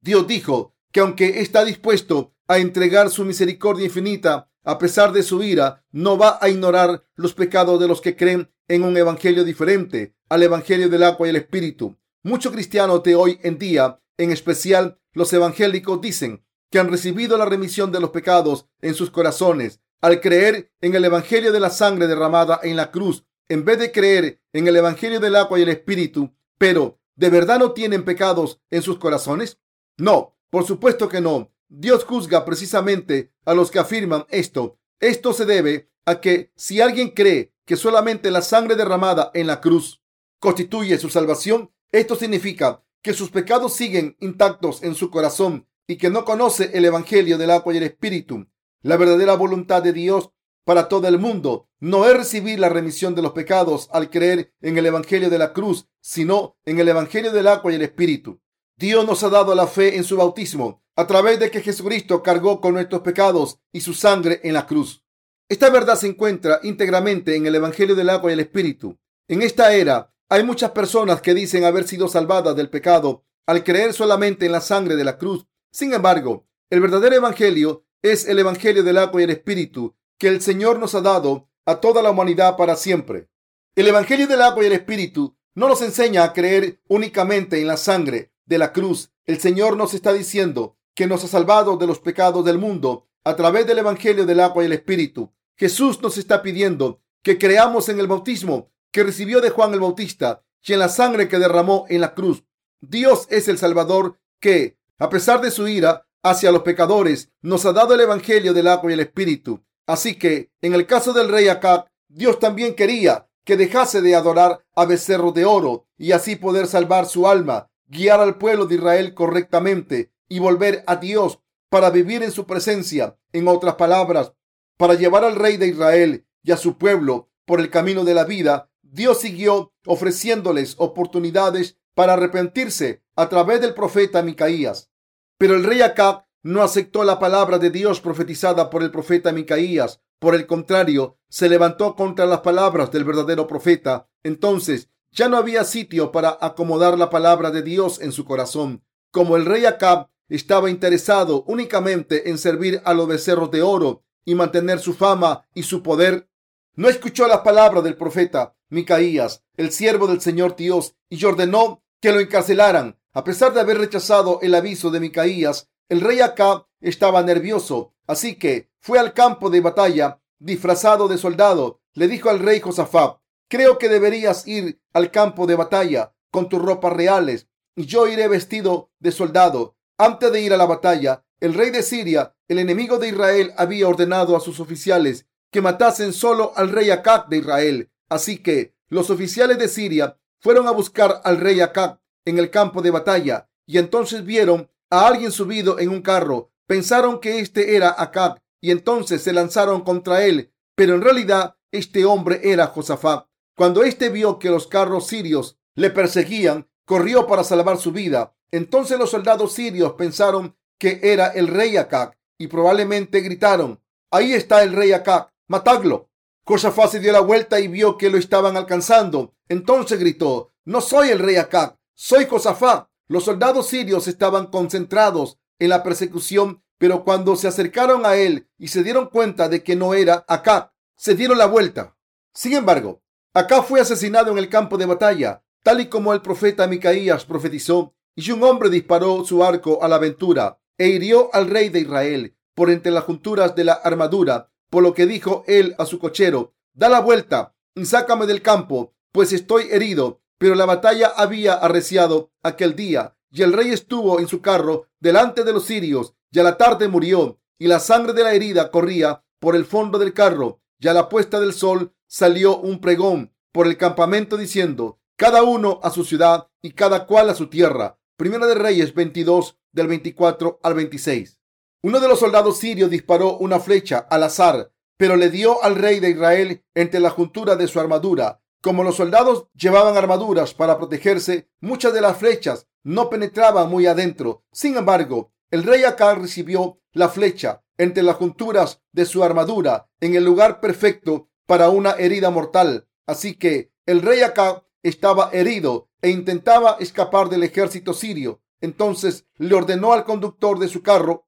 Dios 0.00 0.26
dijo 0.26 0.74
que 0.90 1.00
aunque 1.00 1.40
está 1.40 1.64
dispuesto 1.64 2.34
a 2.48 2.58
entregar 2.58 3.10
su 3.10 3.24
misericordia 3.24 3.84
infinita 3.84 4.50
a 4.64 4.78
pesar 4.78 5.12
de 5.12 5.22
su 5.22 5.42
ira, 5.42 5.84
no 5.90 6.16
va 6.16 6.38
a 6.40 6.48
ignorar 6.48 7.04
los 7.14 7.34
pecados 7.34 7.80
de 7.80 7.88
los 7.88 8.00
que 8.00 8.16
creen 8.16 8.50
en 8.68 8.84
un 8.84 8.96
evangelio 8.96 9.44
diferente 9.44 10.14
al 10.28 10.42
evangelio 10.42 10.88
del 10.88 11.02
agua 11.02 11.26
y 11.26 11.30
el 11.30 11.36
espíritu. 11.36 11.98
Muchos 12.22 12.52
cristianos 12.52 13.02
de 13.02 13.14
hoy 13.14 13.38
en 13.42 13.58
día, 13.58 14.00
en 14.16 14.30
especial 14.30 14.98
los 15.12 15.32
evangélicos, 15.32 16.00
dicen 16.00 16.44
que 16.70 16.78
han 16.78 16.90
recibido 16.90 17.36
la 17.36 17.44
remisión 17.44 17.92
de 17.92 18.00
los 18.00 18.10
pecados 18.10 18.66
en 18.80 18.94
sus 18.94 19.10
corazones 19.10 19.80
al 20.00 20.20
creer 20.20 20.72
en 20.80 20.94
el 20.94 21.04
evangelio 21.04 21.52
de 21.52 21.60
la 21.60 21.70
sangre 21.70 22.08
derramada 22.08 22.60
en 22.62 22.76
la 22.76 22.90
cruz, 22.90 23.24
en 23.48 23.64
vez 23.64 23.78
de 23.78 23.92
creer 23.92 24.42
en 24.52 24.66
el 24.66 24.76
evangelio 24.76 25.20
del 25.20 25.36
agua 25.36 25.58
y 25.58 25.62
el 25.62 25.68
espíritu. 25.68 26.34
Pero, 26.58 26.98
¿de 27.14 27.30
verdad 27.30 27.58
no 27.58 27.72
tienen 27.72 28.04
pecados 28.04 28.60
en 28.70 28.82
sus 28.82 28.98
corazones? 28.98 29.58
No, 29.96 30.36
por 30.50 30.66
supuesto 30.66 31.08
que 31.08 31.20
no. 31.20 31.52
Dios 31.74 32.04
juzga 32.04 32.44
precisamente 32.44 33.32
a 33.46 33.54
los 33.54 33.70
que 33.70 33.78
afirman 33.78 34.26
esto. 34.28 34.78
Esto 35.00 35.32
se 35.32 35.46
debe 35.46 35.88
a 36.04 36.20
que 36.20 36.52
si 36.54 36.82
alguien 36.82 37.12
cree 37.12 37.54
que 37.64 37.76
solamente 37.76 38.30
la 38.30 38.42
sangre 38.42 38.76
derramada 38.76 39.30
en 39.32 39.46
la 39.46 39.62
cruz 39.62 40.02
constituye 40.38 40.98
su 40.98 41.08
salvación, 41.08 41.72
esto 41.90 42.14
significa 42.14 42.84
que 43.00 43.14
sus 43.14 43.30
pecados 43.30 43.72
siguen 43.72 44.18
intactos 44.20 44.82
en 44.82 44.94
su 44.94 45.10
corazón 45.10 45.66
y 45.86 45.96
que 45.96 46.10
no 46.10 46.26
conoce 46.26 46.72
el 46.74 46.84
Evangelio 46.84 47.38
del 47.38 47.50
agua 47.50 47.72
y 47.72 47.78
el 47.78 47.84
Espíritu. 47.84 48.46
La 48.82 48.98
verdadera 48.98 49.34
voluntad 49.34 49.82
de 49.82 49.94
Dios 49.94 50.30
para 50.64 50.88
todo 50.88 51.08
el 51.08 51.18
mundo 51.18 51.70
no 51.80 52.06
es 52.06 52.14
recibir 52.14 52.60
la 52.60 52.68
remisión 52.68 53.14
de 53.14 53.22
los 53.22 53.32
pecados 53.32 53.88
al 53.92 54.10
creer 54.10 54.52
en 54.60 54.76
el 54.76 54.84
Evangelio 54.84 55.30
de 55.30 55.38
la 55.38 55.54
cruz, 55.54 55.88
sino 56.02 56.58
en 56.66 56.78
el 56.80 56.88
Evangelio 56.90 57.32
del 57.32 57.48
agua 57.48 57.72
y 57.72 57.76
el 57.76 57.82
Espíritu. 57.82 58.42
Dios 58.76 59.06
nos 59.06 59.22
ha 59.22 59.30
dado 59.30 59.54
la 59.54 59.66
fe 59.66 59.96
en 59.96 60.04
su 60.04 60.18
bautismo 60.18 60.81
a 60.96 61.06
través 61.06 61.40
de 61.40 61.50
que 61.50 61.62
Jesucristo 61.62 62.22
cargó 62.22 62.60
con 62.60 62.74
nuestros 62.74 63.02
pecados 63.02 63.58
y 63.72 63.80
su 63.80 63.94
sangre 63.94 64.40
en 64.44 64.54
la 64.54 64.66
cruz. 64.66 65.04
Esta 65.48 65.70
verdad 65.70 65.96
se 65.96 66.06
encuentra 66.06 66.60
íntegramente 66.62 67.36
en 67.36 67.46
el 67.46 67.54
Evangelio 67.54 67.94
del 67.94 68.10
agua 68.10 68.30
y 68.30 68.34
el 68.34 68.40
Espíritu. 68.40 68.98
En 69.28 69.42
esta 69.42 69.74
era 69.74 70.12
hay 70.28 70.44
muchas 70.44 70.70
personas 70.70 71.20
que 71.20 71.34
dicen 71.34 71.64
haber 71.64 71.86
sido 71.86 72.08
salvadas 72.08 72.56
del 72.56 72.70
pecado 72.70 73.24
al 73.46 73.64
creer 73.64 73.92
solamente 73.92 74.46
en 74.46 74.52
la 74.52 74.60
sangre 74.60 74.96
de 74.96 75.04
la 75.04 75.18
cruz 75.18 75.46
Sin 75.70 75.92
embargo, 75.92 76.46
el 76.70 76.80
verdadero 76.80 77.16
evangelio 77.16 77.84
es 78.02 78.26
el 78.26 78.38
evangelio 78.38 78.82
del 78.82 78.98
agua 78.98 79.20
y 79.20 79.24
el 79.24 79.30
espíritu 79.30 79.94
que 80.18 80.28
el 80.28 80.40
Señor 80.40 80.78
nos 80.78 80.94
ha 80.94 81.00
dado 81.00 81.50
a 81.66 81.80
toda 81.80 82.02
la 82.02 82.10
humanidad 82.10 82.56
para 82.56 82.76
siempre. 82.76 83.28
El 83.74 83.88
evangelio 83.88 84.26
del 84.26 84.42
agua 84.42 84.62
y 84.62 84.66
el 84.66 84.72
espíritu 84.72 85.36
no 85.54 85.68
nos 85.68 85.82
enseña 85.82 86.24
a 86.24 86.32
creer 86.32 86.80
únicamente 86.88 87.60
en 87.60 87.66
la 87.66 87.76
sangre 87.76 88.32
de 88.46 88.58
la 88.58 88.72
cruz. 88.72 89.12
El 89.24 89.38
Señor 89.38 89.76
nos 89.76 89.94
está 89.94 90.12
diciendo 90.12 90.78
que 90.94 91.06
nos 91.06 91.24
ha 91.24 91.28
salvado 91.28 91.76
de 91.76 91.86
los 91.86 92.00
pecados 92.00 92.44
del 92.44 92.58
mundo 92.58 93.08
a 93.24 93.36
través 93.36 93.66
del 93.66 93.78
evangelio 93.78 94.26
del 94.26 94.40
agua 94.40 94.62
y 94.62 94.66
el 94.66 94.72
espíritu. 94.72 95.32
Jesús 95.56 96.00
nos 96.02 96.18
está 96.18 96.42
pidiendo 96.42 97.00
que 97.22 97.38
creamos 97.38 97.88
en 97.88 98.00
el 98.00 98.06
bautismo 98.06 98.72
que 98.90 99.04
recibió 99.04 99.40
de 99.40 99.50
Juan 99.50 99.72
el 99.72 99.80
Bautista 99.80 100.44
y 100.64 100.72
en 100.72 100.80
la 100.80 100.88
sangre 100.88 101.28
que 101.28 101.38
derramó 101.38 101.86
en 101.88 102.00
la 102.00 102.14
cruz. 102.14 102.44
Dios 102.80 103.26
es 103.30 103.48
el 103.48 103.58
Salvador 103.58 104.18
que, 104.40 104.76
a 104.98 105.08
pesar 105.08 105.40
de 105.40 105.50
su 105.50 105.68
ira 105.68 106.06
hacia 106.22 106.52
los 106.52 106.62
pecadores, 106.62 107.30
nos 107.40 107.64
ha 107.64 107.72
dado 107.72 107.94
el 107.94 108.00
Evangelio 108.00 108.52
del 108.52 108.68
agua 108.68 108.90
y 108.90 108.94
el 108.94 109.00
Espíritu. 109.00 109.64
Así 109.86 110.16
que, 110.16 110.50
en 110.60 110.74
el 110.74 110.86
caso 110.86 111.12
del 111.12 111.28
rey 111.28 111.48
Acab, 111.48 111.86
Dios 112.08 112.38
también 112.38 112.74
quería 112.74 113.28
que 113.44 113.56
dejase 113.56 114.02
de 114.02 114.14
adorar 114.14 114.64
a 114.76 114.84
becerros 114.84 115.34
de 115.34 115.44
oro 115.44 115.86
y 115.96 116.12
así 116.12 116.36
poder 116.36 116.66
salvar 116.66 117.06
su 117.06 117.26
alma, 117.26 117.70
guiar 117.86 118.20
al 118.20 118.38
pueblo 118.38 118.66
de 118.66 118.76
Israel 118.76 119.14
correctamente 119.14 120.12
y 120.32 120.38
volver 120.38 120.82
a 120.86 120.96
Dios 120.96 121.40
para 121.68 121.90
vivir 121.90 122.22
en 122.22 122.32
su 122.32 122.46
presencia. 122.46 123.18
En 123.34 123.48
otras 123.48 123.74
palabras, 123.74 124.32
para 124.78 124.94
llevar 124.94 125.26
al 125.26 125.36
rey 125.36 125.58
de 125.58 125.68
Israel 125.68 126.26
y 126.42 126.52
a 126.52 126.56
su 126.56 126.78
pueblo 126.78 127.28
por 127.44 127.60
el 127.60 127.68
camino 127.68 128.02
de 128.02 128.14
la 128.14 128.24
vida, 128.24 128.70
Dios 128.80 129.20
siguió 129.20 129.74
ofreciéndoles 129.84 130.76
oportunidades 130.78 131.76
para 131.94 132.14
arrepentirse 132.14 133.02
a 133.14 133.28
través 133.28 133.60
del 133.60 133.74
profeta 133.74 134.22
Micaías. 134.22 134.90
Pero 135.36 135.54
el 135.54 135.64
rey 135.64 135.82
Acab 135.82 136.24
no 136.42 136.62
aceptó 136.62 137.04
la 137.04 137.18
palabra 137.18 137.58
de 137.58 137.68
Dios 137.68 138.00
profetizada 138.00 138.70
por 138.70 138.82
el 138.82 138.90
profeta 138.90 139.32
Micaías. 139.32 140.00
Por 140.18 140.34
el 140.34 140.46
contrario, 140.46 141.18
se 141.28 141.50
levantó 141.50 141.94
contra 141.94 142.24
las 142.24 142.40
palabras 142.40 142.90
del 142.90 143.04
verdadero 143.04 143.46
profeta. 143.46 144.08
Entonces 144.22 144.88
ya 145.10 145.28
no 145.28 145.36
había 145.36 145.64
sitio 145.64 146.10
para 146.10 146.38
acomodar 146.40 146.96
la 146.96 147.10
palabra 147.10 147.50
de 147.50 147.60
Dios 147.60 148.00
en 148.00 148.12
su 148.12 148.24
corazón. 148.24 148.82
Como 149.10 149.36
el 149.36 149.44
rey 149.44 149.66
Acab 149.66 150.08
estaba 150.36 150.70
interesado 150.70 151.44
únicamente 151.46 152.30
en 152.30 152.38
servir 152.38 152.80
a 152.84 152.94
los 152.94 153.06
becerros 153.06 153.50
de 153.50 153.62
oro 153.62 154.02
y 154.24 154.34
mantener 154.34 154.78
su 154.78 154.94
fama 154.94 155.46
y 155.54 155.64
su 155.64 155.82
poder, 155.82 156.28
no 156.74 156.88
escuchó 156.88 157.28
las 157.28 157.40
palabras 157.40 157.84
del 157.84 157.96
profeta 157.96 158.56
Micaías, 158.70 159.44
el 159.56 159.72
siervo 159.72 160.06
del 160.06 160.22
Señor 160.22 160.56
Dios, 160.56 160.94
y 161.10 161.22
ordenó 161.24 161.82
que 162.00 162.12
lo 162.12 162.20
encarcelaran. 162.20 162.98
A 163.12 163.24
pesar 163.24 163.52
de 163.52 163.60
haber 163.60 163.76
rechazado 163.76 164.38
el 164.40 164.54
aviso 164.54 164.90
de 164.90 165.00
Micaías, 165.00 165.68
el 165.90 166.00
rey 166.00 166.20
Acab 166.20 166.66
estaba 166.80 167.22
nervioso, 167.22 167.92
así 168.06 168.36
que 168.36 168.70
fue 168.80 168.98
al 168.98 169.12
campo 169.12 169.50
de 169.50 169.60
batalla 169.60 170.22
disfrazado 170.38 171.08
de 171.08 171.18
soldado. 171.18 171.82
Le 171.92 172.08
dijo 172.08 172.30
al 172.30 172.38
rey 172.38 172.60
Josafat, 172.60 173.18
creo 173.48 173.76
que 173.76 173.90
deberías 173.90 174.48
ir 174.48 174.80
al 174.94 175.10
campo 175.10 175.46
de 175.46 175.56
batalla 175.56 176.14
con 176.30 176.48
tus 176.48 176.62
ropas 176.62 176.94
reales 176.94 177.48
y 177.76 177.84
yo 177.84 178.08
iré 178.08 178.28
vestido 178.28 178.90
de 178.98 179.12
soldado. 179.12 179.76
Antes 179.98 180.32
de 180.32 180.40
ir 180.40 180.52
a 180.52 180.56
la 180.56 180.66
batalla, 180.66 181.24
el 181.40 181.54
rey 181.54 181.70
de 181.70 181.82
Siria, 181.82 182.34
el 182.48 182.58
enemigo 182.58 182.98
de 182.98 183.08
Israel, 183.08 183.52
había 183.56 183.88
ordenado 183.88 184.36
a 184.36 184.40
sus 184.40 184.60
oficiales 184.60 185.26
que 185.50 185.60
matasen 185.60 186.12
solo 186.12 186.52
al 186.56 186.70
rey 186.70 186.90
Acab 186.90 187.28
de 187.28 187.38
Israel. 187.38 187.90
Así 188.08 188.38
que 188.38 188.74
los 188.88 189.10
oficiales 189.10 189.58
de 189.58 189.68
Siria 189.68 190.18
fueron 190.40 190.66
a 190.66 190.70
buscar 190.70 191.20
al 191.24 191.38
rey 191.38 191.60
Acab 191.60 192.00
en 192.24 192.38
el 192.38 192.50
campo 192.50 192.82
de 192.82 192.90
batalla 192.90 193.48
y 193.66 193.78
entonces 193.78 194.24
vieron 194.24 194.70
a 194.90 195.06
alguien 195.06 195.30
subido 195.30 195.78
en 195.78 195.90
un 195.90 196.02
carro. 196.02 196.52
Pensaron 196.66 197.20
que 197.20 197.40
este 197.40 197.76
era 197.76 197.94
Acab 197.96 198.40
y 198.60 198.70
entonces 198.70 199.22
se 199.22 199.32
lanzaron 199.32 199.82
contra 199.82 200.24
él, 200.24 200.52
pero 200.74 200.94
en 200.94 201.02
realidad 201.02 201.56
este 201.70 202.04
hombre 202.04 202.40
era 202.44 202.66
Josafat. 202.66 203.26
Cuando 203.56 203.82
éste 203.82 204.08
vio 204.08 204.38
que 204.38 204.50
los 204.50 204.66
carros 204.66 205.06
sirios 205.06 205.58
le 205.74 205.90
perseguían, 205.90 206.68
corrió 206.84 207.26
para 207.26 207.44
salvar 207.44 207.78
su 207.78 207.92
vida. 207.92 208.34
Entonces 208.52 208.98
los 208.98 209.10
soldados 209.10 209.54
sirios 209.54 209.94
pensaron 209.94 210.54
que 210.78 211.00
era 211.02 211.28
el 211.28 211.48
rey 211.48 211.76
Acab 211.76 212.14
y 212.38 212.46
probablemente 212.46 213.20
gritaron, 213.20 213.80
ahí 214.10 214.34
está 214.34 214.62
el 214.62 214.72
rey 214.72 214.92
Acab 214.92 215.30
matadlo. 215.48 216.10
Josafat 216.44 216.90
se 216.90 217.00
dio 217.00 217.12
la 217.12 217.20
vuelta 217.20 217.60
y 217.60 217.68
vio 217.68 217.96
que 217.96 218.10
lo 218.10 218.18
estaban 218.18 218.56
alcanzando. 218.56 219.34
Entonces 219.48 219.98
gritó, 219.98 220.52
no 220.64 220.80
soy 220.80 221.10
el 221.10 221.18
rey 221.18 221.36
Acab, 221.36 221.76
soy 221.94 222.26
Josafat. 222.26 222.88
Los 223.06 223.24
soldados 223.24 223.68
sirios 223.68 224.08
estaban 224.08 224.46
concentrados 224.46 225.38
en 225.58 225.68
la 225.68 225.82
persecución, 225.82 226.62
pero 226.78 227.04
cuando 227.04 227.36
se 227.36 227.48
acercaron 227.48 228.04
a 228.06 228.16
él 228.16 228.48
y 228.58 228.68
se 228.68 228.82
dieron 228.82 229.08
cuenta 229.08 229.48
de 229.48 229.62
que 229.62 229.76
no 229.76 229.94
era 229.94 230.24
Acab, 230.26 230.72
se 230.96 231.14
dieron 231.14 231.38
la 231.38 231.46
vuelta. 231.46 231.96
Sin 232.34 232.54
embargo, 232.54 233.02
Acab 233.34 233.64
fue 233.64 233.80
asesinado 233.80 234.32
en 234.32 234.38
el 234.38 234.48
campo 234.48 234.78
de 234.78 234.86
batalla, 234.86 235.44
tal 235.62 235.80
y 235.80 235.86
como 235.86 236.12
el 236.12 236.22
profeta 236.22 236.66
Micaías 236.66 237.24
profetizó, 237.24 237.94
y 238.14 238.30
un 238.30 238.42
hombre 238.42 238.70
disparó 238.70 239.24
su 239.24 239.44
arco 239.44 239.82
a 239.82 239.88
la 239.88 239.96
aventura 239.96 240.58
e 240.78 240.88
hirió 240.88 241.30
al 241.34 241.48
rey 241.48 241.68
de 241.68 241.80
Israel 241.80 242.36
por 242.54 242.70
entre 242.70 242.92
las 242.92 243.04
junturas 243.04 243.54
de 243.54 243.64
la 243.64 243.72
armadura 243.72 244.52
por 244.72 244.82
lo 244.82 244.94
que 244.94 245.04
dijo 245.04 245.44
él 245.46 245.74
a 245.76 245.84
su 245.84 245.98
cochero, 245.98 246.54
da 246.72 246.88
la 246.88 247.00
vuelta 247.00 247.54
y 247.74 247.84
sácame 247.84 248.24
del 248.24 248.40
campo, 248.40 248.94
pues 249.12 249.34
estoy 249.34 249.68
herido. 249.70 250.22
Pero 250.38 250.54
la 250.54 250.64
batalla 250.64 251.12
había 251.14 251.52
arreciado 251.52 252.32
aquel 252.42 252.74
día, 252.74 253.14
y 253.30 253.42
el 253.42 253.52
rey 253.52 253.70
estuvo 253.70 254.18
en 254.18 254.28
su 254.28 254.40
carro 254.40 254.88
delante 254.98 255.44
de 255.44 255.52
los 255.52 255.66
sirios, 255.66 256.14
y 256.30 256.38
a 256.38 256.42
la 256.42 256.56
tarde 256.56 256.88
murió, 256.88 257.38
y 257.58 257.66
la 257.66 257.80
sangre 257.80 258.14
de 258.14 258.24
la 258.24 258.32
herida 258.32 258.70
corría 258.70 259.22
por 259.38 259.56
el 259.56 259.66
fondo 259.66 259.98
del 259.98 260.14
carro, 260.14 260.62
y 260.80 260.88
a 260.88 260.94
la 260.94 261.10
puesta 261.10 261.38
del 261.38 261.52
sol 261.52 261.92
salió 262.08 262.56
un 262.56 262.80
pregón 262.80 263.30
por 263.52 263.66
el 263.66 263.76
campamento 263.76 264.38
diciendo, 264.38 264.98
cada 265.16 265.42
uno 265.42 265.80
a 265.82 265.90
su 265.90 266.02
ciudad 266.02 266.48
y 266.62 266.72
cada 266.72 267.06
cual 267.06 267.28
a 267.28 267.34
su 267.34 267.48
tierra. 267.48 267.98
Primera 268.22 268.46
de 268.46 268.54
Reyes 268.54 268.94
22 268.94 269.58
del 269.72 269.88
24 269.88 270.60
al 270.62 270.74
26. 270.74 271.40
Uno 271.82 271.98
de 271.98 272.06
los 272.06 272.20
soldados 272.20 272.56
sirios 272.56 272.88
disparó 272.88 273.36
una 273.38 273.58
flecha 273.58 273.98
al 273.98 274.22
azar, 274.22 274.70
pero 274.96 275.16
le 275.16 275.28
dio 275.28 275.60
al 275.64 275.74
rey 275.74 275.98
de 275.98 276.10
Israel 276.10 276.64
entre 276.72 277.00
la 277.00 277.10
juntura 277.10 277.56
de 277.56 277.66
su 277.66 277.80
armadura. 277.80 278.40
Como 278.60 278.84
los 278.84 278.94
soldados 278.94 279.48
llevaban 279.54 279.96
armaduras 279.96 280.54
para 280.54 280.78
protegerse, 280.78 281.50
muchas 281.60 281.94
de 281.94 282.00
las 282.00 282.16
flechas 282.16 282.68
no 282.84 283.10
penetraban 283.10 283.68
muy 283.68 283.86
adentro. 283.86 284.44
Sin 284.52 284.76
embargo, 284.76 285.32
el 285.50 285.64
rey 285.64 285.82
Acab 285.82 286.20
recibió 286.20 286.78
la 286.92 287.08
flecha 287.08 287.64
entre 287.76 288.04
las 288.04 288.14
junturas 288.14 288.82
de 288.92 289.04
su 289.04 289.24
armadura 289.24 289.90
en 289.98 290.14
el 290.14 290.24
lugar 290.24 290.60
perfecto 290.60 291.28
para 291.48 291.70
una 291.70 291.94
herida 291.94 292.30
mortal. 292.30 292.86
Así 293.04 293.34
que 293.34 293.72
el 293.84 294.00
rey 294.00 294.20
Acab 294.20 294.62
estaba 294.82 295.30
herido 295.32 295.88
e 296.00 296.10
intentaba 296.10 296.76
escapar 296.80 297.28
del 297.28 297.42
ejército 297.42 297.94
sirio. 297.94 298.40
Entonces 298.60 299.26
le 299.36 299.54
ordenó 299.54 299.92
al 299.92 300.04
conductor 300.04 300.58
de 300.58 300.68
su 300.68 300.82
carro 300.82 301.26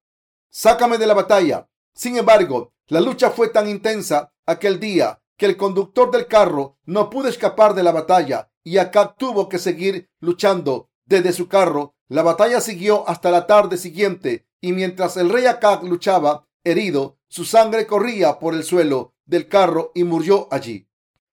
sácame 0.55 0.99
de 0.99 1.07
la 1.09 1.15
batalla. 1.15 1.69
Sin 1.95 2.17
embargo, 2.17 2.75
la 2.87 3.01
lucha 3.01 3.31
fue 3.31 3.49
tan 3.49 3.69
intensa 3.69 4.33
aquel 4.47 4.79
día 4.79 5.21
que 5.37 5.47
el 5.47 5.57
conductor 5.57 6.13
del 6.13 6.29
carro 6.29 6.79
no 6.85 7.11
pudo 7.11 7.27
escapar 7.27 7.75
de 7.75 7.83
la 7.83 7.91
batalla 7.91 8.53
y 8.63 8.79
Acab 8.79 9.17
tuvo 9.17 9.49
que 9.49 9.59
seguir 9.59 10.09
luchando 10.21 10.91
desde 11.07 11.33
su 11.33 11.49
carro. 11.49 11.97
La 12.07 12.23
batalla 12.23 12.61
siguió 12.61 13.09
hasta 13.09 13.33
la 13.33 13.49
tarde 13.49 13.77
siguiente 13.79 14.47
y 14.61 14.73
mientras 14.73 15.17
el 15.17 15.29
rey 15.29 15.47
Acab 15.47 15.83
luchaba 15.83 16.47
herido, 16.63 17.19
su 17.27 17.45
sangre 17.45 17.85
corría 17.85 18.39
por 18.39 18.55
el 18.55 18.63
suelo 18.63 19.17
del 19.27 19.49
carro 19.49 19.91
y 19.93 20.05
murió 20.05 20.47
allí. 20.53 20.89